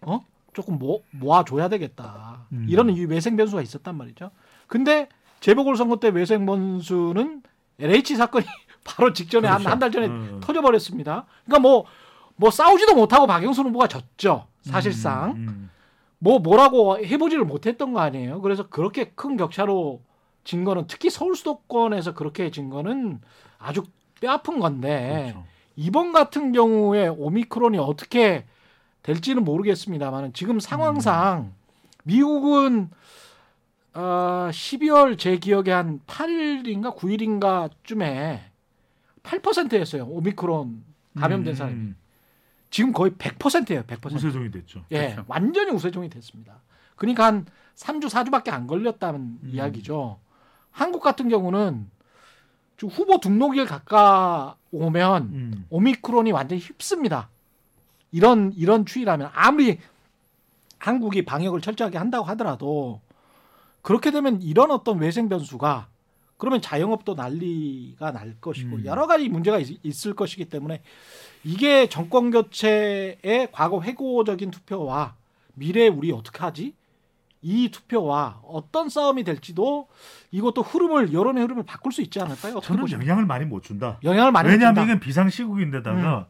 어? 0.00 0.24
조금 0.52 0.78
모, 0.78 1.02
모아줘야 1.12 1.68
되겠다. 1.68 2.40
음. 2.52 2.66
이런 2.68 2.90
이 2.90 3.04
외생 3.04 3.36
변수가 3.36 3.62
있었단 3.62 3.96
말이죠. 3.96 4.32
근데 4.66 5.08
재보궐선거 5.38 5.96
때 6.00 6.08
외생 6.08 6.44
변수는 6.44 7.42
LH 7.78 8.16
사건이 8.16 8.44
바로 8.82 9.12
직전에 9.12 9.46
한한달 9.46 9.92
전에 9.92 10.06
음. 10.08 10.40
터져버렸습니다. 10.42 11.26
그러니까 11.44 11.60
뭐, 11.60 11.84
뭐 12.34 12.50
싸우지도 12.50 12.94
못하고 12.96 13.28
박영순 13.28 13.66
후보가 13.66 13.86
졌죠. 13.86 14.46
사실상. 14.62 15.30
음, 15.36 15.70
뭐 16.20 16.38
뭐라고 16.38 16.98
해보지를 16.98 17.44
못했던 17.44 17.92
거 17.92 18.00
아니에요. 18.00 18.40
그래서 18.42 18.68
그렇게 18.68 19.10
큰 19.14 19.36
격차로 19.36 20.02
진 20.44 20.64
거는 20.64 20.86
특히 20.86 21.10
서울 21.10 21.34
수도권에서 21.34 22.14
그렇게 22.14 22.50
진 22.50 22.70
거는 22.70 23.20
아주 23.58 23.84
뼈아픈 24.20 24.60
건데 24.60 25.32
그렇죠. 25.32 25.46
이번 25.76 26.12
같은 26.12 26.52
경우에 26.52 27.08
오미크론이 27.08 27.78
어떻게 27.78 28.44
될지는 29.02 29.44
모르겠습니다만 29.44 30.34
지금 30.34 30.60
상황상 30.60 31.54
미국은 32.04 32.90
어, 33.94 34.48
12월 34.52 35.18
제 35.18 35.38
기억에 35.38 35.72
한 35.72 36.00
8일인가 36.06 36.96
9일인가쯤에 36.96 38.40
8%였어요. 39.22 40.04
오미크론 40.04 40.84
감염된 41.16 41.54
사람이. 41.54 41.76
음, 41.76 41.96
지금 42.70 42.92
거의 42.92 43.12
100%예요. 43.12 43.82
100%. 43.82 44.14
우세종이 44.14 44.50
됐죠. 44.50 44.84
예, 44.92 45.10
그렇죠. 45.12 45.24
완전히 45.28 45.70
우세종이 45.72 46.08
됐습니다. 46.08 46.60
그러니까 46.96 47.24
한 47.26 47.46
3주, 47.76 48.08
4주밖에 48.08 48.50
안 48.50 48.66
걸렸다는 48.66 49.20
음. 49.20 49.50
이야기죠. 49.52 50.18
한국 50.70 51.02
같은 51.02 51.28
경우는 51.28 51.90
좀 52.76 52.90
후보 52.90 53.18
등록일 53.18 53.66
가까오면 53.66 55.22
음. 55.22 55.66
오미크론이 55.70 56.32
완전히 56.32 56.60
휩습니다. 56.60 57.28
이런 58.12 58.52
이런 58.56 58.86
추이라면 58.86 59.30
아무리 59.34 59.78
한국이 60.78 61.24
방역을 61.24 61.60
철저하게 61.60 61.98
한다고 61.98 62.24
하더라도 62.26 63.00
그렇게 63.82 64.10
되면 64.10 64.40
이런 64.42 64.70
어떤 64.70 64.98
외생 64.98 65.28
변수가 65.28 65.88
그러면 66.40 66.60
자영업도 66.60 67.14
난리가 67.14 68.10
날 68.12 68.34
것이고 68.40 68.76
음. 68.76 68.84
여러 68.84 69.06
가지 69.06 69.28
문제가 69.28 69.58
있, 69.58 70.06
을 70.06 70.14
것이기 70.14 70.46
때문에 70.46 70.82
이게 71.44 71.88
정권 71.88 72.30
교체의 72.30 73.48
과거 73.52 73.82
회고적인 73.82 74.50
투표와 74.50 75.14
미래 75.54 75.86
우리 75.86 76.10
어떻게 76.10 76.38
하지? 76.40 76.74
이 77.42 77.70
투표와 77.70 78.40
어떤 78.44 78.88
싸움이 78.88 79.24
될지도 79.24 79.88
이것도 80.30 80.62
흐름을 80.62 81.12
여론의 81.12 81.42
흐름을 81.44 81.62
바꿀 81.64 81.92
수 81.92 82.02
있지 82.02 82.20
않을까요? 82.20 82.60
저는 82.60 82.80
보십니까? 82.82 83.06
영향을 83.06 83.26
많이 83.26 83.44
못 83.44 83.62
준다. 83.62 83.98
영향을 84.02 84.32
많이 84.32 84.48
왜냐하면 84.48 84.74
준다. 84.74 84.84
이건 84.84 85.00
비상 85.00 85.30
시국인데다가 85.30 86.26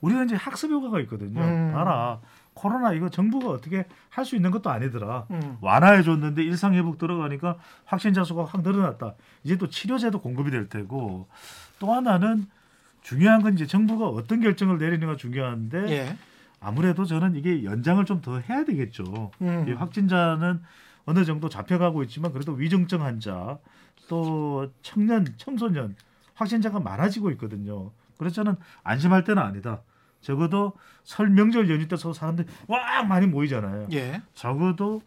우리가 0.00 0.24
이제 0.24 0.36
학습 0.36 0.70
효과가 0.70 1.00
있거든요. 1.00 1.40
음. 1.40 1.72
봐라. 1.72 2.20
코로나 2.54 2.92
이거 2.92 3.08
정부가 3.08 3.50
어떻게 3.50 3.84
할 4.10 4.24
수 4.24 4.36
있는 4.36 4.50
것도 4.50 4.70
아니더라. 4.70 5.26
음. 5.30 5.58
완화해 5.60 6.02
줬는데 6.02 6.42
일상 6.44 6.74
회복 6.74 6.98
들어가니까 6.98 7.58
확진자 7.84 8.24
수가 8.24 8.44
확 8.44 8.62
늘어났다. 8.62 9.14
이제 9.42 9.56
또 9.58 9.68
치료제도 9.68 10.20
공급이 10.20 10.50
될 10.50 10.68
테고 10.68 11.28
또 11.78 11.92
하나는 11.92 12.46
중요한 13.02 13.42
건 13.42 13.54
이제 13.54 13.66
정부가 13.66 14.06
어떤 14.08 14.40
결정을 14.40 14.78
내리는가 14.78 15.16
중요한데 15.16 15.90
예. 15.90 16.16
아무래도 16.60 17.04
저는 17.04 17.34
이게 17.36 17.64
연장을 17.64 18.02
좀 18.06 18.22
더 18.22 18.38
해야 18.40 18.64
되겠죠. 18.64 19.30
음. 19.42 19.66
이 19.68 19.72
확진자는 19.72 20.62
어느 21.04 21.24
정도 21.26 21.50
잡혀가고 21.50 22.02
있지만 22.04 22.32
그래도 22.32 22.52
위중증 22.52 23.02
환자 23.02 23.58
또 24.08 24.70
청년 24.80 25.26
청소년 25.36 25.96
확진자가 26.34 26.80
많아지고 26.80 27.30
있거든요. 27.32 27.90
그래서 28.16 28.36
저는 28.36 28.56
안심할 28.84 29.24
때는 29.24 29.42
아니다. 29.42 29.82
적어도 30.24 30.72
설 31.04 31.28
명절 31.28 31.70
연휴 31.70 31.86
때 31.86 31.96
사람들이 31.96 32.48
와 32.66 33.02
많이 33.02 33.26
모이잖아요. 33.26 33.88
예. 33.92 34.22
적어도 34.32 35.02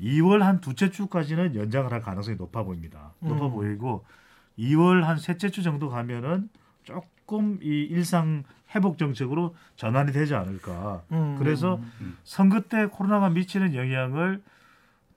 2월 0.00 0.38
한 0.38 0.60
두째 0.60 0.90
주까지는 0.90 1.56
연장을 1.56 1.92
할 1.92 2.00
가능성이 2.00 2.36
높아 2.36 2.62
보입니다. 2.62 3.12
높아 3.18 3.46
음. 3.46 3.50
보이고 3.50 4.04
2월 4.58 5.02
한 5.02 5.18
셋째 5.18 5.50
주 5.50 5.64
정도 5.64 5.88
가면은 5.90 6.48
조금 6.84 7.58
이 7.62 7.82
일상 7.90 8.44
회복 8.72 8.96
정책으로 8.96 9.56
전환이 9.74 10.12
되지 10.12 10.36
않을까. 10.36 11.02
음. 11.10 11.34
그래서 11.36 11.80
선거 12.22 12.60
때 12.60 12.86
코로나가 12.86 13.28
미치는 13.28 13.74
영향을 13.74 14.40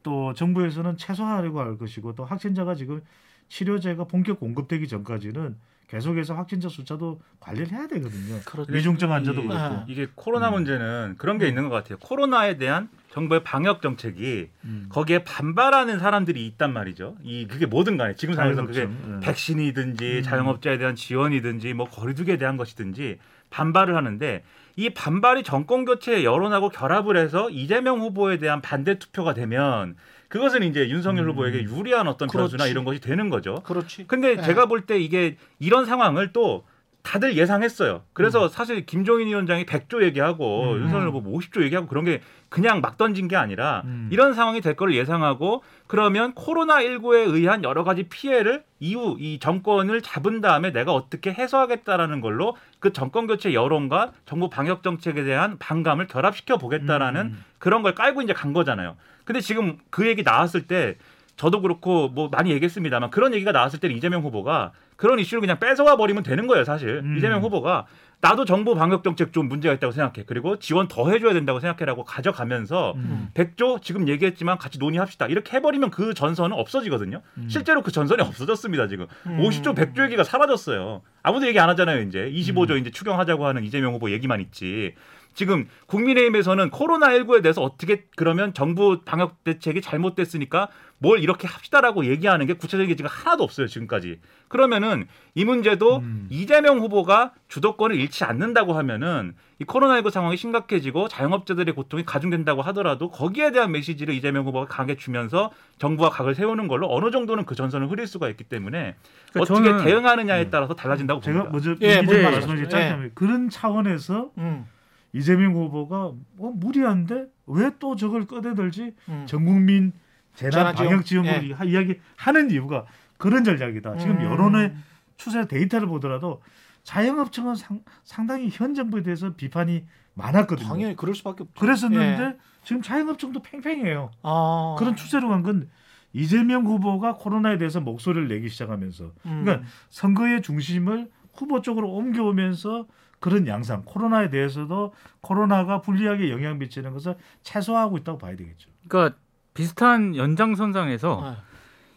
또 0.01 0.33
정부에서는 0.33 0.97
최소화하려고 0.97 1.59
할 1.59 1.77
것이고 1.77 2.15
또 2.15 2.25
확진자가 2.25 2.73
지금 2.73 3.01
치료제가 3.49 4.05
본격 4.05 4.39
공급되기 4.39 4.87
전까지는 4.87 5.55
계속해서 5.87 6.33
확진자 6.33 6.69
숫자도 6.69 7.21
관리를 7.39 7.71
해야 7.71 7.87
되거든요. 7.87 8.39
그렇죠. 8.45 8.71
위중증 8.71 9.11
환자도 9.11 9.41
이- 9.41 9.47
그렇고. 9.47 9.59
아. 9.61 9.85
이게 9.87 10.07
코로나 10.15 10.49
음. 10.49 10.53
문제는 10.53 11.15
그런 11.17 11.37
게 11.37 11.47
있는 11.47 11.69
것 11.69 11.75
같아요. 11.75 11.97
코로나에 11.99 12.57
대한 12.57 12.89
정부의 13.11 13.43
방역 13.43 13.81
정책이 13.83 14.49
음. 14.65 14.85
거기에 14.89 15.23
반발하는 15.23 15.99
사람들이 15.99 16.45
있단 16.47 16.73
말이죠. 16.73 17.15
이 17.23 17.45
그게 17.47 17.65
뭐든 17.67 17.97
간에 17.97 18.15
지금 18.15 18.33
상황에서 18.33 18.65
그게 18.65 18.81
예. 18.81 19.19
백신이든지 19.21 20.17
음. 20.17 20.23
자영업자에 20.23 20.77
대한 20.79 20.95
지원이든지 20.95 21.73
뭐 21.73 21.87
거리두기에 21.87 22.37
대한 22.37 22.57
것이든지 22.57 23.19
반발을 23.51 23.95
하는데 23.95 24.43
이 24.75 24.89
반발이 24.89 25.43
정권 25.43 25.85
교체 25.85 26.23
여론하고 26.23 26.69
결합을 26.69 27.17
해서 27.17 27.51
이재명 27.51 27.99
후보에 27.99 28.39
대한 28.39 28.61
반대 28.61 28.97
투표가 28.97 29.35
되면 29.35 29.95
그것은 30.33 30.63
이제 30.63 30.89
윤석열 30.89 31.25
음. 31.25 31.29
후보에게 31.29 31.61
유리한 31.61 32.07
어떤 32.07 32.27
변수나 32.27 32.63
그렇지. 32.63 32.71
이런 32.71 32.85
것이 32.85 32.99
되는 32.99 33.29
거죠. 33.29 33.53
그렇지. 33.63 34.07
근데 34.07 34.35
네. 34.35 34.41
제가 34.41 34.65
볼 34.65 34.87
때 34.87 34.99
이게 34.99 35.37
이런 35.59 35.85
상황을 35.85 36.33
또 36.33 36.63
다들 37.03 37.37
예상했어요. 37.37 38.01
그래서 38.13 38.47
사실 38.47 38.83
김종인 38.87 39.27
위원장이 39.27 39.65
100조 39.67 40.01
얘기하고 40.03 40.71
음. 40.71 40.81
윤석열 40.81 41.09
후보 41.09 41.21
뭐 41.21 41.37
50조 41.37 41.61
얘기하고 41.61 41.87
그런 41.87 42.03
게 42.03 42.21
그냥 42.49 42.81
막 42.81 42.97
던진 42.97 43.27
게 43.27 43.35
아니라 43.35 43.83
음. 43.85 44.09
이런 44.11 44.33
상황이 44.33 44.59
될 44.59 44.75
거를 44.75 44.95
예상하고 44.95 45.61
그러면 45.85 46.33
코로나19에 46.33 47.31
의한 47.31 47.63
여러 47.63 47.83
가지 47.83 48.03
피해를 48.03 48.63
이후 48.79 49.17
이 49.19 49.37
정권을 49.37 50.01
잡은 50.01 50.41
다음에 50.41 50.71
내가 50.71 50.93
어떻게 50.93 51.31
해소하겠다라는 51.31 52.21
걸로 52.21 52.57
그 52.79 52.91
정권 52.91 53.27
교체 53.27 53.53
여론과 53.53 54.13
정부 54.25 54.49
방역 54.49 54.81
정책에 54.81 55.23
대한 55.23 55.59
반감을 55.59 56.07
결합시켜 56.07 56.57
보겠다라는 56.57 57.21
음. 57.21 57.43
그런 57.59 57.83
걸 57.83 57.93
깔고 57.93 58.23
이제 58.23 58.33
간 58.33 58.51
거잖아요. 58.51 58.95
근데 59.23 59.41
지금 59.41 59.77
그 59.89 60.07
얘기 60.07 60.23
나왔을 60.23 60.67
때 60.67 60.95
저도 61.35 61.61
그렇고 61.61 62.09
뭐 62.09 62.29
많이 62.29 62.51
얘기했습니다만 62.51 63.09
그런 63.09 63.33
얘기가 63.33 63.51
나왔을 63.51 63.79
때는 63.79 63.95
이재명 63.95 64.21
후보가 64.21 64.71
그런 64.95 65.19
이슈를 65.19 65.41
그냥 65.41 65.59
뺏어와 65.59 65.97
버리면 65.97 66.23
되는 66.23 66.47
거예요, 66.47 66.63
사실. 66.63 67.01
음. 67.03 67.17
이재명 67.17 67.41
후보가 67.41 67.87
나도 68.21 68.45
정부 68.45 68.73
방역 68.73 69.03
정책 69.03 69.33
좀 69.33 69.49
문제가 69.49 69.73
있다고 69.73 69.91
생각해. 69.91 70.23
그리고 70.25 70.57
지원 70.57 70.87
더 70.87 71.09
해줘야 71.09 71.33
된다고 71.33 71.59
생각해라고 71.59 72.05
가져가면서 72.05 72.93
음. 72.95 73.29
100조 73.33 73.81
지금 73.81 74.07
얘기했지만 74.07 74.57
같이 74.57 74.79
논의합시다. 74.79 75.25
이렇게 75.25 75.57
해버리면 75.57 75.89
그 75.89 76.13
전선은 76.13 76.55
없어지거든요. 76.55 77.21
음. 77.37 77.49
실제로 77.49 77.81
그 77.81 77.91
전선이 77.91 78.21
없어졌습니다, 78.21 78.87
지금. 78.87 79.07
음. 79.25 79.39
50조, 79.39 79.75
100조 79.75 80.05
얘기가 80.05 80.23
사라졌어요. 80.23 81.01
아무도 81.21 81.47
얘기 81.47 81.59
안 81.59 81.67
하잖아요, 81.69 82.01
이제. 82.03 82.31
25조 82.31 82.71
음. 82.71 82.77
이제 82.77 82.91
추경하자고 82.91 83.45
하는 83.45 83.65
이재명 83.65 83.93
후보 83.93 84.09
얘기만 84.09 84.39
있지. 84.39 84.93
지금 85.33 85.67
국민의힘에서는 85.87 86.69
코로나19에 86.69 87.41
대해서 87.41 87.61
어떻게 87.61 88.03
그러면 88.15 88.53
정부 88.53 89.01
방역 89.03 89.43
대책이 89.43 89.81
잘못됐으니까 89.81 90.67
뭘 90.99 91.19
이렇게 91.19 91.47
합시다라고 91.47 92.05
얘기하는 92.05 92.45
게 92.45 92.53
구체적인 92.53 92.87
게 92.87 92.95
지금 92.95 93.09
하나도 93.11 93.43
없어요, 93.43 93.67
지금까지. 93.67 94.19
그러면은 94.47 95.05
이 95.35 95.43
문제도 95.43 95.97
음. 95.97 96.27
이재명 96.29 96.79
후보가 96.79 97.33
주도권을 97.49 97.95
잃지 97.97 98.23
않는다고 98.23 98.73
하면은 98.73 99.35
이 99.59 99.65
코로나19 99.65 100.11
상황이 100.11 100.37
심각해지고 100.37 101.09
자영업자들의 101.09 101.73
고통이 101.75 102.05
가중된다고 102.05 102.61
하더라도 102.61 103.09
거기에 103.09 103.51
대한 103.51 103.71
메시지를 103.71 104.13
이재명 104.13 104.45
후보가 104.45 104.67
강하게 104.67 104.95
주면서 104.95 105.51
정부와 105.77 106.09
각을 106.09 106.35
세우는 106.35 106.67
걸로 106.69 106.87
어느 106.93 107.11
정도는 107.11 107.45
그 107.45 107.55
전선을 107.55 107.89
흐릴 107.91 108.07
수가 108.07 108.29
있기 108.29 108.45
때문에 108.45 108.95
그러니까 109.33 109.53
어떻게 109.53 109.71
저는- 109.71 109.83
대응하느냐에 109.83 110.49
따라서 110.49 110.73
달라진다고 110.73 111.19
제가 111.19 111.49
봅니다. 111.49 111.51
먼저 111.73 111.85
예, 111.85 111.93
이제 111.95 112.01
먼저 112.03 112.21
말씀하신. 112.31 112.69
짧게 112.69 112.85
예. 112.85 112.89
하면 112.91 113.11
그런 113.13 113.49
차원에서 113.49 114.31
음. 114.37 114.65
이재명 115.13 115.53
후보가 115.53 116.05
어, 116.05 116.17
무리한데 116.55 117.27
왜 117.45 117.71
또 117.79 117.95
저걸 117.95 118.25
꺼내들지 118.25 118.93
음. 119.09 119.25
전국민 119.27 119.93
재난? 120.35 120.73
방역 120.73 121.05
지원을 121.05 121.51
예. 121.51 121.65
이야기 121.69 121.99
하는 122.15 122.49
이유가 122.51 122.85
그런 123.17 123.43
전략이다. 123.43 123.97
지금 123.97 124.17
음. 124.17 124.23
여론의 124.23 124.73
추세 125.17 125.47
데이터를 125.47 125.87
보더라도 125.87 126.41
자영업청은 126.83 127.55
상, 127.55 127.81
상당히 128.03 128.49
현 128.51 128.73
정부에 128.73 129.03
대해서 129.03 129.33
비판이 129.35 129.85
많았거든요. 130.15 130.67
당연히 130.67 130.95
그럴 130.95 131.15
수밖에 131.15 131.43
없죠. 131.43 131.53
그랬었는데 131.59 132.23
예. 132.23 132.37
지금 132.63 132.81
자영업청도 132.81 133.41
팽팽해요. 133.41 134.11
아. 134.23 134.75
그런 134.79 134.95
추세로 134.95 135.29
간 135.29 135.43
건 135.43 135.69
이재명 136.15 136.65
후보가 136.67 137.15
코로나에 137.15 137.57
대해서 137.57 137.81
목소리를 137.81 138.27
내기 138.27 138.47
시작하면서 138.49 139.11
음. 139.25 139.41
그러니까 139.43 139.67
선거의 139.89 140.41
중심을 140.43 141.09
후보 141.33 141.61
쪽으로 141.61 141.89
옮겨오면서 141.91 142.85
그런 143.23 143.47
양상 143.47 143.83
코로나에 143.85 144.29
대해서도 144.29 144.93
코로나가 145.21 145.79
불리하게 145.79 146.29
영향 146.29 146.59
미치는 146.59 146.91
것을 146.91 147.15
최소화하고 147.43 147.97
있다고 147.99 148.17
봐야 148.17 148.35
되겠죠. 148.35 148.69
그러니까 148.85 149.17
비슷한 149.53 150.17
연장선상에서 150.17 151.21
아. 151.23 151.37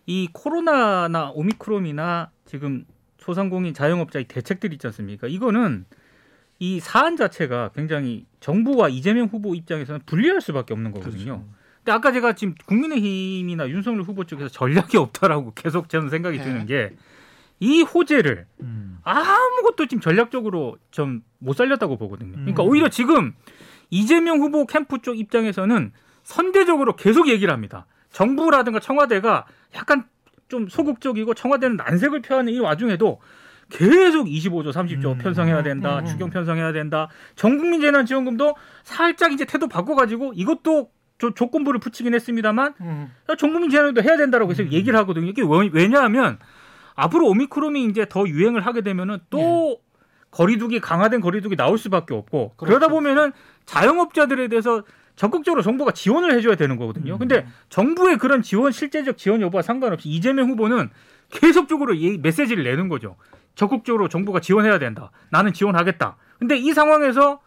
이 0.07 0.29
코로나나 0.33 1.33
오미크론이나 1.33 2.31
지금 2.45 2.85
소상공인 3.19 3.75
자영업자의 3.75 4.27
대책들 4.27 4.73
있지 4.75 4.87
않습니까? 4.87 5.27
이거는 5.27 5.87
이 6.61 6.79
사안 6.79 7.17
자체가 7.17 7.71
굉장히 7.75 8.25
정부와 8.39 8.89
이재명 8.89 9.27
후보 9.27 9.57
입장에서는 9.57 10.03
불리할 10.07 10.41
수밖에 10.41 10.75
없는 10.75 10.93
거거든요. 10.93 11.45
근데 11.79 11.91
아까 11.91 12.13
제가 12.13 12.35
지금 12.35 12.55
국민의힘이나 12.67 13.69
윤석열 13.69 14.03
후보 14.03 14.23
쪽에서 14.23 14.49
전략이 14.49 14.97
없다라고 14.97 15.55
계속 15.59 15.89
저는 15.89 16.09
생각이 16.09 16.39
네. 16.39 16.45
드는 16.45 16.67
게 16.67 16.95
이 17.61 17.83
호재를 17.83 18.47
음. 18.63 18.99
아무것도 19.03 19.87
지금 19.87 20.01
전략적으로 20.01 20.77
좀 20.91 21.23
못 21.39 21.55
살렸다고 21.55 21.97
보거든요. 21.99 22.33
그러니까 22.33 22.63
음. 22.65 22.69
오히려 22.69 22.89
지금 22.89 23.35
이재명 23.91 24.41
후보 24.41 24.67
캠프 24.67 25.01
쪽 25.03 25.19
입장에서는 25.19 25.93
선대적으로 26.25 26.97
계속 26.97 27.29
얘기를 27.29 27.53
합니다. 27.53 27.87
정부라든가 28.11 28.81
청와대가 28.81 29.45
약간 29.77 30.05
좀 30.49 30.67
소극적이고 30.67 31.35
청와대는 31.35 31.77
난색을 31.77 32.23
표하는 32.23 32.53
이 32.53 32.59
와중에도 32.59 33.21
계속 33.69 34.27
25조, 34.27 34.73
30조 34.73 35.13
음. 35.13 35.19
편성해야 35.19 35.63
된다, 35.63 35.99
음. 36.01 36.07
추경 36.07 36.31
편성해야 36.31 36.73
된다, 36.73 37.09
전국민 37.37 37.81
재난지원금도 37.81 38.57
살짝 38.83 39.33
이제 39.33 39.45
태도 39.45 39.69
바꿔가지고 39.69 40.33
이것도 40.35 40.91
조, 41.19 41.31
조건부를 41.35 41.81
붙이긴 41.81 42.15
했습니다만 42.15 42.75
음. 42.81 43.13
전국민 43.39 43.71
재난도 43.71 44.03
해야 44.03 44.17
된다라고 44.17 44.49
계속 44.49 44.65
음. 44.65 44.73
얘기를 44.73 44.99
하거든요. 45.01 45.27
이게 45.29 45.43
왜- 45.43 45.71
왜냐하면 45.73 46.39
앞으로 46.97 47.29
오미크론이 47.29 47.85
이제 47.85 48.07
더 48.09 48.27
유행을 48.27 48.67
하게 48.67 48.81
되면은 48.81 49.19
또 49.31 49.81
거리두기 50.31 50.81
강화된 50.81 51.21
거리두기 51.21 51.57
나올 51.57 51.79
수밖에 51.79 52.15
없고 52.15 52.55
그러다 52.57 52.89
그렇죠. 52.89 52.95
보면은 52.95 53.33
자영업자들에 53.67 54.49
대해서 54.49 54.83
적극적으로 55.15 55.63
정부가 55.63 55.93
지원을 55.93 56.35
해줘야 56.35 56.57
되는 56.57 56.77
거거든요. 56.77 57.15
음. 57.15 57.19
근데 57.19 57.47
정부의 57.69 58.19
그런 58.19 58.43
지원 58.43 58.73
실제적 58.73 59.17
지원 59.17 59.41
여부와 59.41 59.63
상관없이 59.63 60.09
이재명 60.09 60.51
후보는 60.51 60.91
계속적으로 61.31 61.95
이 61.95 62.19
메시지를 62.19 62.65
내는 62.65 62.89
거죠. 62.89 63.17
적극적으로 63.55 64.09
정부가 64.09 64.41
지원해야 64.41 64.79
된다. 64.79 65.11
나는 65.31 65.53
지원하겠다. 65.53 66.17
근데 66.39 66.57
이 66.57 66.73
상황에서 66.73 67.41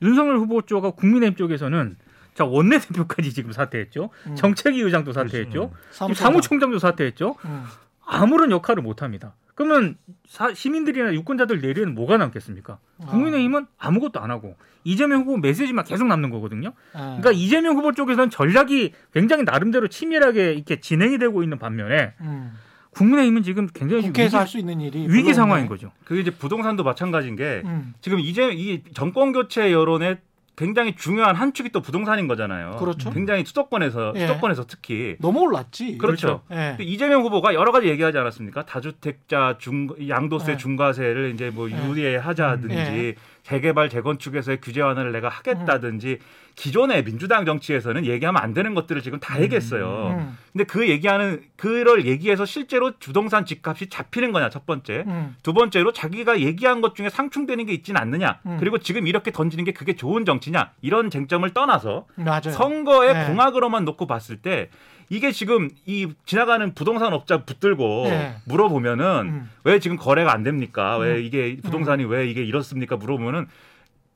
윤석열 0.00 0.38
후보 0.38 0.62
쪽과 0.62 0.92
국민의힘 0.92 1.36
쪽에서는 1.36 1.96
자 2.32 2.44
원내대표까지 2.44 3.34
지금 3.34 3.52
사퇴했죠. 3.52 4.08
음. 4.26 4.34
정책위 4.34 4.80
의장도 4.80 5.12
사퇴했죠. 5.12 5.72
지금 5.90 6.14
사무총장도 6.14 6.78
사퇴했죠. 6.78 7.36
음. 7.44 7.64
아무런 8.10 8.50
역할을 8.50 8.82
못 8.82 9.02
합니다. 9.02 9.34
그러면 9.54 9.96
사- 10.26 10.52
시민들이나 10.54 11.12
유권자들 11.14 11.60
내리는 11.60 11.94
뭐가 11.94 12.16
남겠습니까? 12.16 12.78
아. 13.02 13.06
국민의힘은 13.06 13.66
아무것도 13.78 14.18
안 14.20 14.30
하고 14.30 14.56
이재명 14.84 15.20
후보 15.20 15.36
메시지만 15.36 15.84
계속 15.84 16.06
남는 16.06 16.30
거거든요. 16.30 16.68
예. 16.94 16.98
그러니까 16.98 17.30
이재명 17.32 17.76
후보 17.76 17.92
쪽에서는 17.92 18.30
전략이 18.30 18.92
굉장히 19.12 19.44
나름대로 19.44 19.88
치밀하게 19.88 20.54
이렇게 20.54 20.80
진행이 20.80 21.18
되고 21.18 21.42
있는 21.42 21.58
반면에 21.58 22.14
음. 22.22 22.52
국민의힘은 22.92 23.42
지금 23.42 23.68
굉장히 23.72 24.02
국회에서 24.04 24.38
할 24.38 24.44
위기, 24.44 24.50
수 24.52 24.58
있는 24.58 24.80
일이 24.80 25.06
위기 25.08 25.32
상황인. 25.34 25.68
거죠. 25.68 25.92
그게 26.04 26.20
이제 26.22 26.30
부동산도 26.30 26.82
마찬가지인 26.82 27.36
게 27.36 27.62
음. 27.64 27.94
지금 28.00 28.18
이제 28.18 28.50
이 28.52 28.82
정권 28.94 29.32
교체 29.32 29.70
여론의 29.72 30.18
굉장히 30.56 30.94
중요한 30.94 31.36
한 31.36 31.54
축이 31.54 31.70
또 31.70 31.80
부동산인 31.80 32.28
거잖아요. 32.28 32.76
그렇죠. 32.78 33.10
굉장히 33.10 33.44
수도권에서 33.44 34.12
예. 34.16 34.26
수도권에서 34.26 34.66
특히 34.66 35.16
너무 35.18 35.40
올랐지. 35.40 35.96
그렇죠. 35.96 36.42
예. 36.50 36.74
근데 36.76 36.84
이재명 36.84 37.22
후보가 37.22 37.54
여러 37.54 37.72
가지 37.72 37.88
얘기하지 37.88 38.18
않았습니까? 38.18 38.66
다주택자 38.66 39.56
중 39.58 39.88
양도세 40.08 40.52
네. 40.52 40.56
중과세를 40.58 41.32
이제 41.32 41.50
뭐 41.50 41.68
네. 41.68 41.76
유예하자든지 41.88 42.74
네. 42.74 43.14
재개발 43.42 43.88
재건축에서의 43.88 44.60
규제 44.60 44.80
완화를 44.80 45.12
내가 45.12 45.28
하겠다든지 45.28 46.18
기존의 46.54 47.04
민주당 47.04 47.46
정치에서는 47.46 48.04
얘기하면 48.04 48.42
안 48.42 48.52
되는 48.52 48.74
것들을 48.74 49.02
지금 49.02 49.18
다 49.18 49.40
얘기했어요. 49.40 50.18
음. 50.18 50.38
근데 50.52 50.64
그 50.64 50.88
얘기하는 50.88 51.42
그를 51.56 52.06
얘기해서 52.06 52.44
실제로 52.44 52.92
부동산 52.98 53.46
집값이 53.46 53.88
잡히는 53.88 54.32
거냐 54.32 54.50
첫 54.50 54.66
번째. 54.66 55.04
음. 55.06 55.36
두 55.42 55.54
번째로 55.54 55.92
자기가 55.92 56.40
얘기한 56.40 56.80
것 56.80 56.94
중에 56.94 57.08
상충되는 57.08 57.66
게 57.66 57.72
있지는 57.72 58.00
않느냐. 58.00 58.40
음. 58.46 58.56
그리고 58.60 58.78
지금 58.78 59.06
이렇게 59.06 59.30
던지는 59.30 59.64
게 59.64 59.72
그게 59.72 59.94
좋은 59.94 60.24
정치냐. 60.24 60.72
이런 60.82 61.08
쟁점을 61.08 61.48
떠나서 61.54 62.06
맞아요. 62.16 62.50
선거의 62.50 63.14
네. 63.14 63.26
공약으로만 63.26 63.84
놓고 63.84 64.06
봤을 64.06 64.36
때 64.36 64.68
이게 65.10 65.32
지금 65.32 65.68
이 65.86 66.08
지나가는 66.24 66.72
부동산 66.72 67.12
업자 67.12 67.44
붙들고 67.44 68.04
네. 68.08 68.36
물어보면은 68.44 69.04
음. 69.26 69.50
왜 69.64 69.80
지금 69.80 69.96
거래가 69.96 70.32
안 70.32 70.44
됩니까? 70.44 70.96
왜 70.98 71.16
음. 71.16 71.22
이게 71.24 71.56
부동산이 71.62 72.04
왜 72.04 72.28
이게 72.30 72.42
이렇습니까? 72.42 72.96
물어보면은 72.96 73.48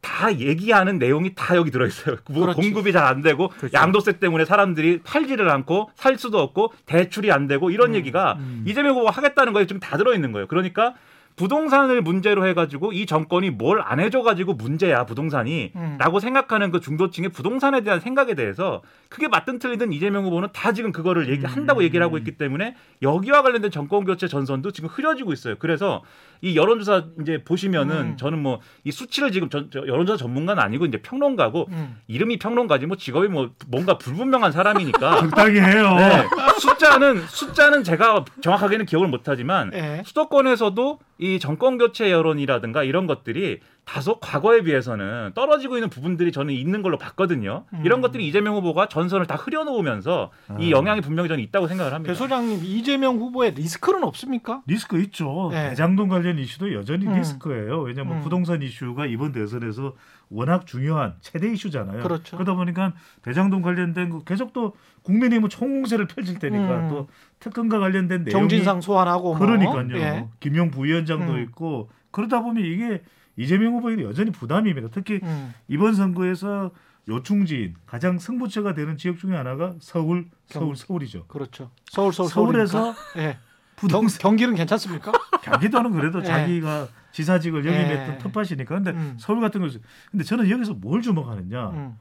다 0.01 0.33
얘기하는 0.39 0.99
내용이 0.99 1.35
다 1.35 1.57
여기 1.57 1.71
들어 1.73 1.87
있어요. 1.87 2.17
뭐 2.31 2.43
그렇지. 2.43 2.61
공급이 2.61 2.93
잘 2.93 3.05
안 3.05 3.23
되고 3.23 3.49
그렇죠. 3.49 3.77
양도세 3.77 4.19
때문에 4.21 4.45
사람들이 4.45 5.01
팔지를 5.03 5.51
않고 5.51 5.91
살 5.97 6.17
수도 6.17 6.39
없고 6.41 6.73
대출이 6.87 7.33
안 7.33 7.49
되고 7.49 7.71
이런 7.71 7.91
음. 7.91 7.95
얘기가 7.97 8.35
음. 8.39 8.65
이재명 8.67 8.95
후보가 8.95 9.11
하겠다는 9.11 9.53
거에 9.53 9.67
지금 9.67 9.81
다 9.81 9.97
들어 9.97 10.15
있는 10.15 10.31
거예요. 10.31 10.47
그러니까 10.47 10.95
부동산을 11.37 12.01
문제로 12.03 12.47
해가지고 12.47 12.93
이 12.93 13.07
정권이 13.07 13.51
뭘 13.51 13.75
안 13.85 14.01
해줘가지고 14.01 14.55
문제야 14.55 15.05
부동산이 15.05 15.73
음. 15.77 15.97
라고 15.99 16.21
생각하는 16.21 16.71
그 16.71 16.81
중도층의 16.81 17.31
부동산에 17.31 17.83
대한 17.83 18.01
생각에 18.01 18.35
대해서 18.35 18.83
크게 19.09 19.29
맞든 19.29 19.59
틀리든 19.59 19.93
이재명 19.93 20.25
후보는 20.25 20.49
다 20.53 20.73
지금 20.73 20.91
그거를 20.93 21.29
얘기한다고 21.29 21.81
음. 21.81 21.85
얘기를 21.85 22.05
하고 22.05 22.19
있기 22.19 22.33
때문에 22.33 22.77
여기와 23.03 23.43
관련된 23.43 23.71
정권 23.71 24.05
교체 24.05 24.27
전선도 24.29 24.71
지금 24.71 24.89
흐려지고 24.89 25.33
있어요. 25.33 25.57
그래서 25.59 26.03
이 26.45 26.57
여론조사 26.57 27.07
이제 27.23 27.43
보시면은 27.43 27.97
음. 27.97 28.17
저는 28.17 28.39
뭐 28.39 28.61
이 28.85 28.93
수치를 28.93 29.33
지금 29.33 29.49
전, 29.49 29.71
저 29.73 29.81
여론조사 29.81 30.19
전문가는 30.19 30.63
아니고 30.63 30.85
이제 30.85 30.99
평론가고 30.99 31.69
음. 31.71 31.97
이름이 32.07 32.39
평론가지 32.39 32.85
뭐 32.87 32.97
직업이 32.99 33.29
뭐 33.29 33.51
뭔가 33.67 33.97
불분명한 33.97 34.53
사람이니까 34.53 35.21
적당히 35.21 35.59
해요. 35.59 35.95
네, 35.97 36.25
숫자는 36.61 37.27
숫자는 37.27 37.83
제가 37.83 38.27
정확하게는 38.43 38.85
기억을 38.85 39.09
못하지만 39.09 39.71
예. 39.73 40.03
수도권에서도 40.05 40.99
이 41.19 41.39
정권 41.39 41.79
교체 41.79 42.11
여론이라든가 42.11 42.85
이런 42.85 43.07
것들이 43.07 43.61
다소 43.85 44.19
과거에 44.19 44.63
비해서는 44.63 45.33
떨어지고 45.35 45.77
있는 45.77 45.91
부분들이 45.91 46.33
저는 46.33 46.55
있는 46.55 46.83
걸로 46.83 46.97
봤거든요. 46.97 47.65
음. 47.73 47.83
이런 47.85 48.01
것들이 48.01 48.27
이재명 48.27 48.57
후보가 48.57 48.89
전선을 48.89 49.27
다 49.27 49.37
흐려놓으면서 49.37 50.31
이 50.59 50.69
아. 50.69 50.71
영향이 50.71 51.03
분명히 51.03 51.29
저는 51.29 51.45
있다고 51.45 51.69
생각을 51.69 51.93
합니다. 51.93 52.13
배 52.13 52.17
소장님 52.17 52.61
이재명 52.65 53.19
후보의 53.19 53.53
리스크는 53.53 54.03
없습니까? 54.05 54.63
리스크 54.67 54.99
있죠. 55.03 55.51
네. 55.53 55.71
대장동 55.71 56.09
관련 56.09 56.39
이슈도 56.39 56.73
여전히 56.73 57.07
음. 57.07 57.15
리스크예요. 57.15 57.83
왜냐하면 57.83 58.19
음. 58.19 58.21
부동산 58.23 58.63
이슈가 58.63 59.07
이번 59.07 59.33
대선에서 59.33 59.95
워낙 60.31 60.67
중요한 60.67 61.15
최대 61.21 61.53
이슈잖아요. 61.53 62.03
그렇죠. 62.03 62.39
러다 62.39 62.55
보니까 62.55 62.95
대장동 63.23 63.61
관련된 63.61 64.09
거 64.09 64.25
계속 64.25 64.55
또 64.55 64.73
국민의힘은 65.03 65.51
총공세를 65.51 66.07
펼칠 66.07 66.39
테니까 66.39 66.77
음. 66.79 66.89
또 66.89 67.09
특검과 67.39 67.79
관련된 67.79 68.25
내용이 68.25 68.31
정진상 68.31 68.81
소환하고 68.81 69.37
뭐. 69.37 69.39
그러니까요. 69.39 69.97
예. 69.97 70.29
김용 70.41 70.71
부위원장도 70.71 71.35
음. 71.35 71.43
있고 71.43 71.91
그러다 72.11 72.41
보면 72.41 72.65
이게 72.65 73.03
이재명 73.37 73.75
후보에게 73.75 74.03
여전히 74.05 74.31
부담입니다. 74.31 74.89
특히 74.93 75.21
음. 75.23 75.53
이번 75.69 75.95
선거에서 75.95 76.71
요충지인 77.09 77.75
가장 77.87 78.19
승부처가 78.19 78.75
되는 78.75 78.97
지역 78.97 79.19
중에 79.19 79.35
하나가 79.37 79.75
서울, 79.81 80.27
서울, 80.47 80.67
경- 80.69 80.75
서울이죠. 80.75 81.27
그렇죠. 81.27 81.71
서울 81.91 82.13
서울 82.13 82.29
서울에서. 82.31 82.95
예. 83.17 83.23
경, 83.23 83.37
부동산 83.77 84.21
경 84.21 84.37
기는 84.37 84.55
괜찮습니까? 84.55 85.13
경기도는 85.43 85.91
그래도 85.91 86.21
예. 86.21 86.25
자기가 86.25 86.89
지사직을 87.13 87.67
영입했던 87.67 88.15
예. 88.15 88.19
텃밭이니까. 88.19 88.75
근데 88.77 88.91
음. 88.93 89.17
서울 89.19 89.41
같은 89.41 89.61
경우 89.61 89.71
근데 90.11 90.25
저는 90.25 90.49
여기서 90.49 90.75
뭘 90.75 91.03
주목하느냐? 91.03 91.71
음. 91.71 91.99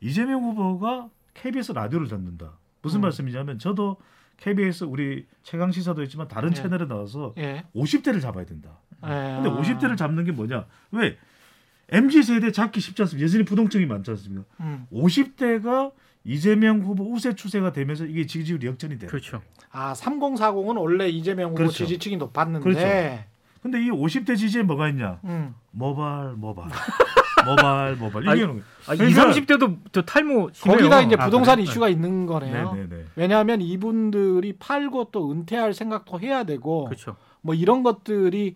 이재명 0.00 0.42
후보가 0.42 1.08
KBS 1.34 1.72
라디오를 1.72 2.08
듣는다. 2.08 2.52
무슨 2.80 3.00
음. 3.00 3.02
말씀이냐면 3.02 3.58
저도 3.58 3.98
KBS 4.38 4.84
우리 4.84 5.26
최강 5.42 5.70
시사도 5.72 6.02
있지만 6.04 6.28
다른 6.28 6.50
예. 6.50 6.54
채널에 6.54 6.86
나와서 6.86 7.34
예. 7.38 7.64
50대를 7.74 8.20
잡아야 8.20 8.44
된다. 8.44 8.78
예. 9.04 9.40
근데 9.42 9.50
50대를 9.50 9.96
잡는 9.96 10.24
게 10.24 10.32
뭐냐? 10.32 10.66
왜? 10.92 11.16
MZ 11.88 12.22
세대 12.22 12.50
잡기 12.52 12.80
쉽지 12.80 13.02
않습니까? 13.02 13.24
여전히 13.24 13.44
부동층이 13.44 13.86
많지 13.86 14.10
않습니까? 14.10 14.44
음. 14.60 14.86
50대가 14.92 15.92
이재명 16.24 16.80
후보 16.80 17.12
우세 17.12 17.34
추세가 17.34 17.72
되면서 17.72 18.06
이게 18.06 18.26
지지율 18.26 18.62
역전이 18.62 18.98
돼요. 18.98 19.10
그렇죠. 19.10 19.42
아, 19.70 19.92
3040은 19.92 20.78
원래 20.80 21.08
이재명 21.08 21.50
후보 21.50 21.56
그렇죠. 21.56 21.84
지지층이 21.84 22.16
높았는데. 22.16 22.62
그렇죠. 22.64 23.24
근데 23.62 23.80
이 23.84 23.90
50대 23.90 24.36
지지에 24.36 24.62
뭐가 24.62 24.88
있냐? 24.88 25.20
음. 25.24 25.54
모발, 25.70 26.32
모발. 26.34 26.68
모발, 27.44 27.96
모발. 27.96 28.28
아니, 28.28 28.40
이게 28.40 28.46
는 28.46 28.62
아, 28.86 28.94
그러니까- 28.94 29.28
20, 29.30 29.46
30대도 29.46 29.76
저 29.92 30.02
탈모 30.02 30.50
심해요. 30.52 30.78
거기다 30.78 31.00
이제 31.02 31.16
아, 31.18 31.24
부동산 31.24 31.56
그래? 31.56 31.64
이슈가 31.64 31.88
있는 31.88 32.26
거네요. 32.26 32.72
네네네. 32.74 33.04
왜냐하면 33.16 33.60
이분들이 33.60 34.54
팔고 34.58 35.08
또 35.12 35.30
은퇴할 35.30 35.74
생각도 35.74 36.20
해야 36.20 36.44
되고 36.44 36.84
그렇죠. 36.86 37.16
뭐 37.40 37.54
이런 37.54 37.82
것들이 37.82 38.54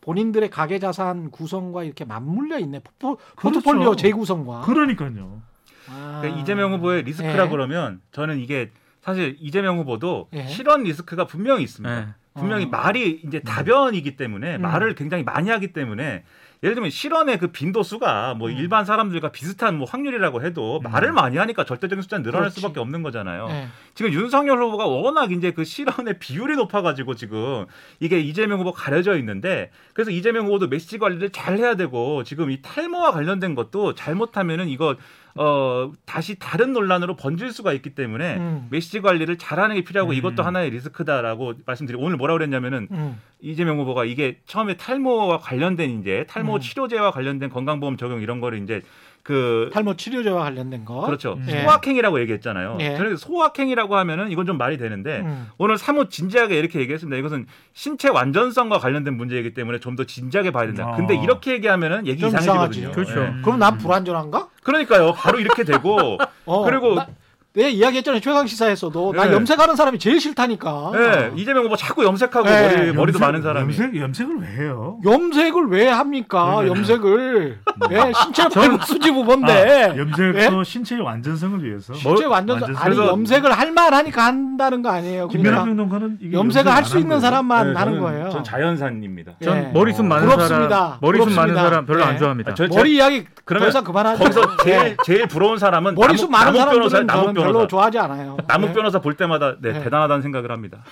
본인들의 0.00 0.50
가계 0.50 0.78
자산 0.78 1.30
구성과 1.30 1.84
이렇게 1.84 2.04
맞물려 2.04 2.58
있네. 2.60 2.80
포, 2.98 3.16
포트폴리오 3.36 3.80
그렇죠. 3.80 3.96
재구성과. 3.96 4.60
그러니까요. 4.62 5.42
아. 5.88 6.18
그러니까 6.20 6.40
이재명 6.42 6.72
후보의 6.74 7.02
리스크라 7.02 7.46
예. 7.46 7.48
그러면 7.48 8.00
저는 8.12 8.38
이게 8.40 8.70
사실 9.02 9.36
이재명 9.40 9.78
후보도 9.78 10.28
예. 10.32 10.46
실언 10.46 10.82
리스크가 10.84 11.26
분명히 11.26 11.62
있습니다. 11.64 12.00
네. 12.00 12.06
분명히 12.34 12.64
어. 12.66 12.68
말이 12.68 13.20
이제 13.26 13.40
다변이기 13.40 14.16
때문에 14.16 14.56
음. 14.56 14.62
말을 14.62 14.94
굉장히 14.94 15.22
많이 15.24 15.48
하기 15.50 15.72
때문에 15.72 16.24
예를 16.62 16.74
들면 16.74 16.90
실언의 16.90 17.38
그 17.38 17.48
빈도수가 17.48 18.34
뭐 18.34 18.48
음. 18.48 18.56
일반 18.56 18.84
사람들과 18.84 19.30
비슷한 19.30 19.76
뭐 19.76 19.86
확률이라고 19.86 20.42
해도 20.42 20.80
음. 20.84 20.90
말을 20.90 21.12
많이 21.12 21.36
하니까 21.36 21.64
절대적인 21.64 22.02
숫자는 22.02 22.22
늘어날 22.22 22.44
그렇지. 22.44 22.60
수밖에 22.60 22.80
없는 22.80 23.02
거잖아요. 23.02 23.48
예. 23.50 23.68
지금 23.94 24.12
윤석열 24.12 24.62
후보가 24.62 24.86
워낙 24.86 25.32
이제 25.32 25.50
그 25.50 25.64
실언의 25.64 26.18
비율이 26.18 26.56
높아가지고 26.56 27.14
지금 27.14 27.66
이게 28.00 28.20
이재명 28.20 28.60
후보 28.60 28.72
가려져 28.72 29.16
있는데 29.18 29.70
그래서 29.92 30.10
이재명 30.10 30.46
후보도 30.46 30.68
메시지 30.68 30.98
관리를 30.98 31.30
잘 31.30 31.58
해야 31.58 31.74
되고 31.74 32.24
지금 32.24 32.50
이 32.50 32.62
탈모와 32.62 33.12
관련된 33.12 33.54
것도 33.54 33.94
잘못하면은 33.94 34.68
이거 34.68 34.96
어 35.36 35.92
다시 36.04 36.38
다른 36.38 36.72
논란으로 36.72 37.16
번질 37.16 37.52
수가 37.52 37.72
있기 37.72 37.94
때문에 37.94 38.36
음. 38.36 38.66
메시지 38.70 39.00
관리를 39.00 39.38
잘하는 39.38 39.76
게 39.76 39.84
필요하고 39.84 40.12
음. 40.12 40.16
이것도 40.16 40.42
하나의 40.42 40.70
리스크다라고 40.70 41.54
말씀드리고 41.64 42.02
오늘 42.02 42.16
뭐라 42.16 42.34
그랬냐면은 42.34 42.88
음. 42.90 43.20
이재명 43.40 43.78
후보가 43.78 44.04
이게 44.04 44.38
처음에 44.46 44.76
탈모와 44.76 45.38
관련된 45.38 46.00
이제 46.00 46.24
탈모 46.28 46.54
음. 46.54 46.60
치료제와 46.60 47.10
관련된 47.10 47.50
건강보험 47.50 47.96
적용 47.96 48.20
이런 48.20 48.40
거를 48.40 48.62
이제 48.62 48.82
그 49.26 49.70
탈모 49.72 49.94
치료제와 49.96 50.44
관련된 50.44 50.84
거. 50.84 51.00
그렇죠 51.00 51.32
음. 51.32 51.46
예. 51.48 51.62
소확행이라고 51.62 52.20
얘기했잖아요. 52.20 52.78
예. 52.78 52.96
저는 52.96 53.16
소확행이라고 53.16 53.96
하면은 53.96 54.30
이건 54.30 54.46
좀 54.46 54.56
말이 54.56 54.76
되는데 54.78 55.22
음. 55.24 55.48
오늘 55.58 55.76
사뭇 55.78 56.10
진지하게 56.12 56.56
이렇게 56.56 56.78
얘기했습니다. 56.78 57.16
이것은 57.18 57.46
신체 57.72 58.08
완전성과 58.08 58.78
관련된 58.78 59.16
문제이기 59.16 59.52
때문에 59.52 59.80
좀 59.80 59.96
더 59.96 60.04
진지하게 60.04 60.50
봐야 60.52 60.66
된다. 60.66 60.90
아. 60.92 60.96
근데 60.96 61.16
이렇게 61.16 61.52
얘기하면은 61.54 62.06
얘기 62.06 62.20
좀 62.20 62.28
이상해지거든요. 62.28 62.90
이상하지. 62.90 62.94
그렇죠. 62.94 63.20
예. 63.38 63.42
그럼 63.42 63.58
난 63.58 63.78
불안전한가? 63.78 64.48
그러니까요. 64.62 65.12
바로 65.14 65.40
이렇게 65.40 65.64
되고 65.64 66.18
어, 66.44 66.64
그리고 66.64 66.94
나- 66.94 67.08
내 67.56 67.70
이야기했잖아요 67.70 68.20
최강 68.20 68.46
시사에서도 68.46 69.14
나 69.16 69.24
네. 69.24 69.32
염색하는 69.32 69.76
사람이 69.76 69.98
제일 69.98 70.20
싫다니까. 70.20 70.90
네, 70.92 71.30
이재명 71.36 71.64
후보 71.64 71.74
자꾸 71.74 72.04
염색하고 72.04 72.46
네. 72.46 72.76
머리, 72.76 72.92
머리도 72.92 73.18
염색- 73.18 73.20
많은 73.22 73.40
사람이. 73.42 73.74
염색 73.78 73.96
염색을 73.98 74.36
왜 74.42 74.46
해요? 74.62 74.98
염색을 75.02 75.66
왜 75.70 75.88
합니까? 75.88 76.56
그러면은- 76.60 76.68
염색을 76.76 77.58
예, 77.92 78.12
신체 78.22 78.46
발육 78.50 78.82
수지 78.84 79.08
후보인데 79.08 79.84
아, 79.84 79.96
염색도 79.96 80.64
신체의 80.64 81.00
완전성을 81.00 81.64
위해서. 81.64 81.94
실제 81.94 82.26
완전 82.26 82.60
완전 82.60 82.76
아니 82.76 82.94
그래서- 82.94 83.06
염색을 83.12 83.50
할 83.50 83.72
만하니까 83.72 84.22
한다는 84.26 84.82
거 84.82 84.90
아니에요. 84.90 85.28
김민하 85.28 85.64
평론가는 85.64 86.18
염색을 86.34 86.70
할수안 86.70 87.00
있는. 87.02 87.20
사람만 87.20 87.72
네, 87.72 87.78
하는 87.78 87.94
저는- 87.94 88.00
거예요. 88.00 88.28
전 88.30 88.44
자연산입니다. 88.44 89.32
전 89.42 89.56
예. 89.56 89.70
머리숱 89.72 90.04
많은 90.04 90.28
부럽습니다. 90.28 90.76
사람 90.76 90.98
머리숱 91.00 91.26
많은 91.32 91.54
부럽습니다. 91.54 91.62
사람 91.62 91.86
별로 91.86 92.00
예. 92.00 92.04
안 92.04 92.18
좋아합니다. 92.18 92.50
아, 92.52 92.54
저- 92.54 92.66
머리 92.68 92.96
이야기 92.96 93.24
더 93.24 93.30
그러면 93.46 93.68
이상 93.70 93.82
그만하죠. 93.84 94.18
거기서 94.22 94.56
제일 94.62 94.76
예. 94.78 94.96
제일 95.06 95.26
부러운 95.26 95.56
사람은 95.58 95.94
머리숱 95.94 96.30
많은 96.30 96.52
남욱 96.52 96.70
변호사, 96.70 96.98
저는 97.46 97.52
별로 97.52 97.52
변호사. 97.60 97.68
좋아하지 97.68 97.98
않아요. 97.98 98.36
남욱 98.46 98.70
예. 98.70 98.74
변호사 98.74 99.00
볼 99.00 99.16
때마다 99.16 99.56
네, 99.60 99.72
네. 99.72 99.82
대단하다는 99.82 100.22
생각을 100.22 100.50
합니다. 100.50 100.84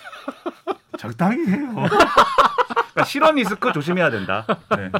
적당히 0.98 1.46
해요. 1.46 1.68
그러니까 1.74 3.04
실언 3.06 3.34
리스크 3.36 3.72
조심해야 3.72 4.10
된다. 4.10 4.46
네. 4.76 4.90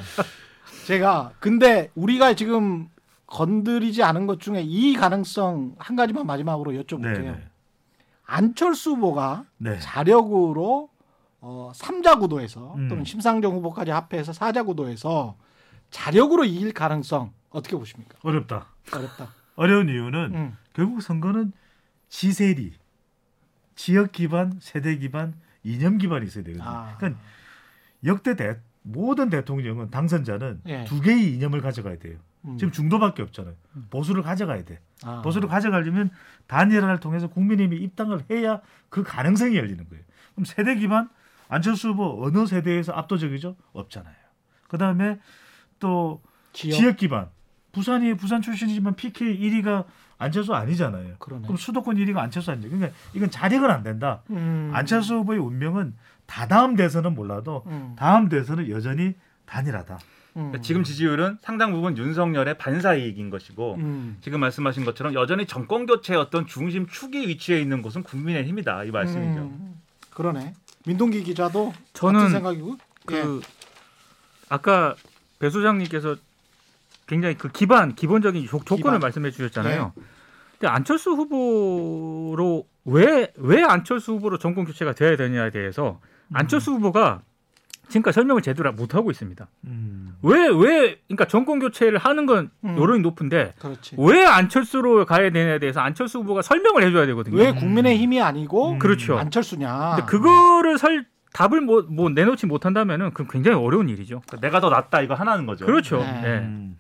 제가 0.87 1.33
근데 1.41 1.91
우리가 1.95 2.35
지금 2.35 2.89
건드리지 3.27 4.03
않은 4.03 4.27
것 4.27 4.41
중에 4.41 4.63
이 4.63 4.95
가능성 4.95 5.77
한 5.79 5.97
가지만 5.97 6.27
마지막으로 6.27 6.73
여쭤볼게요. 6.73 7.23
네, 7.23 7.31
네. 7.33 7.49
안철수 8.27 8.91
후보가 8.93 9.45
네. 9.59 9.79
자력으로 9.79 10.89
어, 11.41 11.73
3자 11.75 12.19
구도에서 12.21 12.75
음. 12.77 12.89
또는 12.89 13.05
심상정 13.05 13.53
후보까지 13.55 13.91
합해서 13.91 14.33
4자 14.33 14.65
구도에서 14.65 15.37
자력으로 15.91 16.45
이길 16.45 16.73
가능성 16.73 17.33
어떻게 17.51 17.77
보십니까? 17.77 18.17
어렵다. 18.23 18.67
어렵다. 18.93 19.29
어려운 19.57 19.89
이유는 19.89 20.35
음. 20.35 20.57
결국 20.75 21.01
선거는 21.01 21.53
지세리, 22.09 22.75
지역 23.75 24.12
기반, 24.12 24.59
세대 24.61 24.97
기반, 24.97 25.35
이념 25.62 25.97
기반이 25.97 26.27
있어야 26.27 26.45
되거든요. 26.45 26.68
아. 26.68 26.97
그러니까 26.99 27.20
역대 28.05 28.37
대, 28.37 28.61
모든 28.83 29.31
대통령은 29.31 29.91
당선자는 29.91 30.61
예. 30.66 30.85
두 30.85 31.01
개의 31.01 31.33
이념을 31.35 31.62
가져가야 31.62 31.99
돼요. 31.99 32.18
음. 32.45 32.59
지금 32.59 32.70
중도밖에 32.70 33.22
없잖아요. 33.22 33.55
보수를 33.91 34.22
가져가야 34.22 34.64
돼. 34.64 34.81
아. 35.03 35.22
보수를 35.22 35.49
가져가려면 35.49 36.11
단일화를 36.47 37.01
통해서 37.01 37.29
국민의힘이 37.29 37.83
입당을 37.83 38.25
해야 38.31 38.61
그 38.91 39.03
가능성이 39.03 39.57
열리는 39.57 39.89
거예요. 39.89 40.05
그럼 40.35 40.45
세대 40.45 40.75
기반 40.75 41.09
안철수 41.49 41.91
후보 41.91 42.25
어느 42.25 42.47
세대에서 42.47 42.93
압도적이죠? 42.93 43.57
없잖아요. 43.72 44.14
그 44.68 44.77
다음에 44.77 45.18
또 45.79 46.20
지역, 46.53 46.77
지역. 46.77 46.97
기반 46.97 47.31
부산이 47.72 48.14
부산 48.14 48.43
출신이지만 48.43 48.97
PK 48.97 49.39
1위가 49.39 49.85
안철수 50.25 50.55
아니잖아요. 50.55 51.14
그러네. 51.18 51.43
그럼 51.43 51.57
수도권 51.57 51.97
1위가 51.97 52.18
안철수 52.18 52.51
아니죠. 52.51 52.68
그러니까 52.68 52.97
이건 53.14 53.31
자력은 53.31 53.70
안 53.70 53.83
된다. 53.83 54.22
음. 54.31 54.70
안철수 54.72 55.14
후보의 55.16 55.39
운명은 55.39 55.95
다다음 56.27 56.77
대선은 56.77 57.14
몰라도 57.14 57.62
음. 57.66 57.95
다음 57.97 58.29
대선은 58.29 58.68
여전히 58.70 59.14
단일하다. 59.47 59.95
음. 59.95 60.01
그러니까 60.35 60.61
지금 60.62 60.83
지지율은 60.83 61.39
상당 61.43 61.72
부분 61.72 61.97
윤석열의 61.97 62.59
반사이익인 62.59 63.31
것이고 63.31 63.77
음. 63.79 64.16
지금 64.20 64.41
말씀하신 64.41 64.85
것처럼 64.85 65.14
여전히 65.14 65.47
정권 65.47 65.87
교체의 65.87 66.18
어떤 66.18 66.47
중심 66.47 66.87
축이 66.87 67.29
위치해 67.29 67.61
있는 67.61 67.83
곳은 67.83 68.03
국민의힘이다 68.03 68.85
이 68.85 68.91
말씀이죠. 68.91 69.41
음. 69.43 69.81
그러네. 70.11 70.55
민동기 70.87 71.22
기자도 71.22 71.72
저는 71.93 72.20
같은 72.20 72.33
생각이고. 72.33 72.77
예. 73.12 73.22
그 73.22 73.41
아까 74.49 74.95
배 75.39 75.51
소장님께서 75.51 76.16
굉장히 77.07 77.37
그 77.37 77.51
기반 77.51 77.95
기본적인 77.95 78.47
조, 78.47 78.59
조건을 78.59 78.99
기반. 78.99 79.01
말씀해 79.01 79.31
주셨잖아요. 79.31 79.93
근데 79.95 80.09
안철수 80.67 81.11
후보로 81.12 82.67
왜 82.85 83.33
왜 83.37 83.62
안철수 83.62 84.12
후보로 84.12 84.39
정권 84.39 84.65
교체가 84.65 84.93
돼야 84.95 85.17
되냐에 85.17 85.51
대해서 85.51 86.01
안철수 86.33 86.73
후보가 86.73 87.23
지금까지 87.89 88.15
설명을 88.15 88.43
제대로 88.43 88.73
못 88.73 88.95
하고 88.95 89.11
있습니다. 89.11 89.47
음. 89.65 90.17
왜왜 90.23 91.01
그러니까 91.07 91.27
정권 91.29 91.59
교체를 91.59 91.99
하는 91.99 92.25
건 92.25 92.51
음. 92.65 92.77
여론이 92.79 93.03
높은데 93.03 93.53
그렇지. 93.59 93.97
왜 93.99 94.25
안철수로 94.25 95.05
가야 95.05 95.31
되냐에 95.31 95.59
대해서 95.59 95.81
안철수 95.81 96.21
후보가 96.21 96.41
설명을 96.43 96.83
해줘야 96.83 97.05
되거든요. 97.07 97.37
왜 97.37 97.53
국민의 97.53 97.99
힘이 97.99 98.23
아니고 98.23 98.73
음. 98.73 98.79
그렇죠. 98.79 99.19
안철수냐? 99.19 99.97
근데 99.97 100.07
그거를 100.11 100.79
설 100.79 101.07
답을 101.35 101.61
뭐, 101.61 101.83
뭐 101.89 102.09
내놓지 102.09 102.47
못한다면은 102.47 103.12
그 103.12 103.27
굉장히 103.27 103.59
어려운 103.59 103.89
일이죠. 103.91 104.23
그러니까 104.27 104.47
내가 104.47 104.61
더 104.61 104.71
낫다 104.71 105.03
이거 105.03 105.15
하나는 105.15 105.45
거죠. 105.47 105.67
그렇죠. 105.67 105.99
네. 105.99 106.21
네. 106.23 106.29
음. 106.39 106.79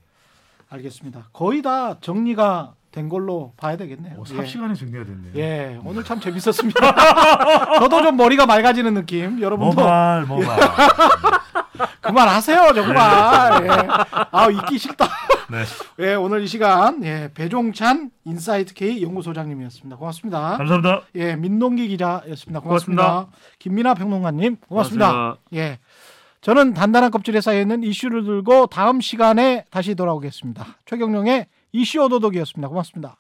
알겠습니다. 0.70 1.28
거의 1.32 1.60
다 1.60 1.98
정리가 2.00 2.74
된 2.94 3.08
걸로 3.08 3.52
봐야 3.56 3.76
되겠네요. 3.76 4.20
어, 4.20 4.22
예. 4.30 4.36
삽시간에 4.36 4.72
정리가 4.74 5.04
됐네요. 5.04 5.32
예, 5.34 5.80
오늘 5.84 6.04
참 6.04 6.20
재밌었습니다. 6.20 6.80
저도 7.80 8.02
좀 8.04 8.16
머리가 8.16 8.46
맑아지는 8.46 8.94
느낌. 8.94 9.42
여러분도 9.42 9.74
모발 9.74 10.24
모발. 10.24 10.56
그만하세요, 12.00 12.72
정말. 12.72 13.66
예. 13.66 13.88
아, 14.30 14.48
있기 14.48 14.78
싫다. 14.78 15.08
네. 15.50 15.64
예, 15.98 16.14
오늘 16.14 16.42
이 16.42 16.46
시간 16.46 17.02
예, 17.04 17.30
배종찬 17.34 18.12
인사이트 18.24 18.74
K 18.74 19.02
연구소장님이었습니다. 19.02 19.96
고맙습니다. 19.96 20.56
감사합니다. 20.56 21.00
예, 21.16 21.34
민동기 21.34 21.88
기자였습니다. 21.88 22.60
고맙습니다. 22.60 23.26
김민하 23.58 23.94
평론가님 23.94 24.58
고맙습니다. 24.68 25.38
예. 25.54 25.80
저는 26.42 26.74
단단한 26.74 27.10
껍질에 27.10 27.40
쌓여 27.40 27.60
있는 27.60 27.82
이슈를 27.82 28.22
들고 28.24 28.68
다음 28.68 29.00
시간에 29.00 29.64
다시 29.70 29.96
돌아오겠습니다. 29.96 30.64
최경영의 30.86 31.46
이슈 31.74 32.00
오도독이었습니다. 32.04 32.68
고맙습니다. 32.68 33.16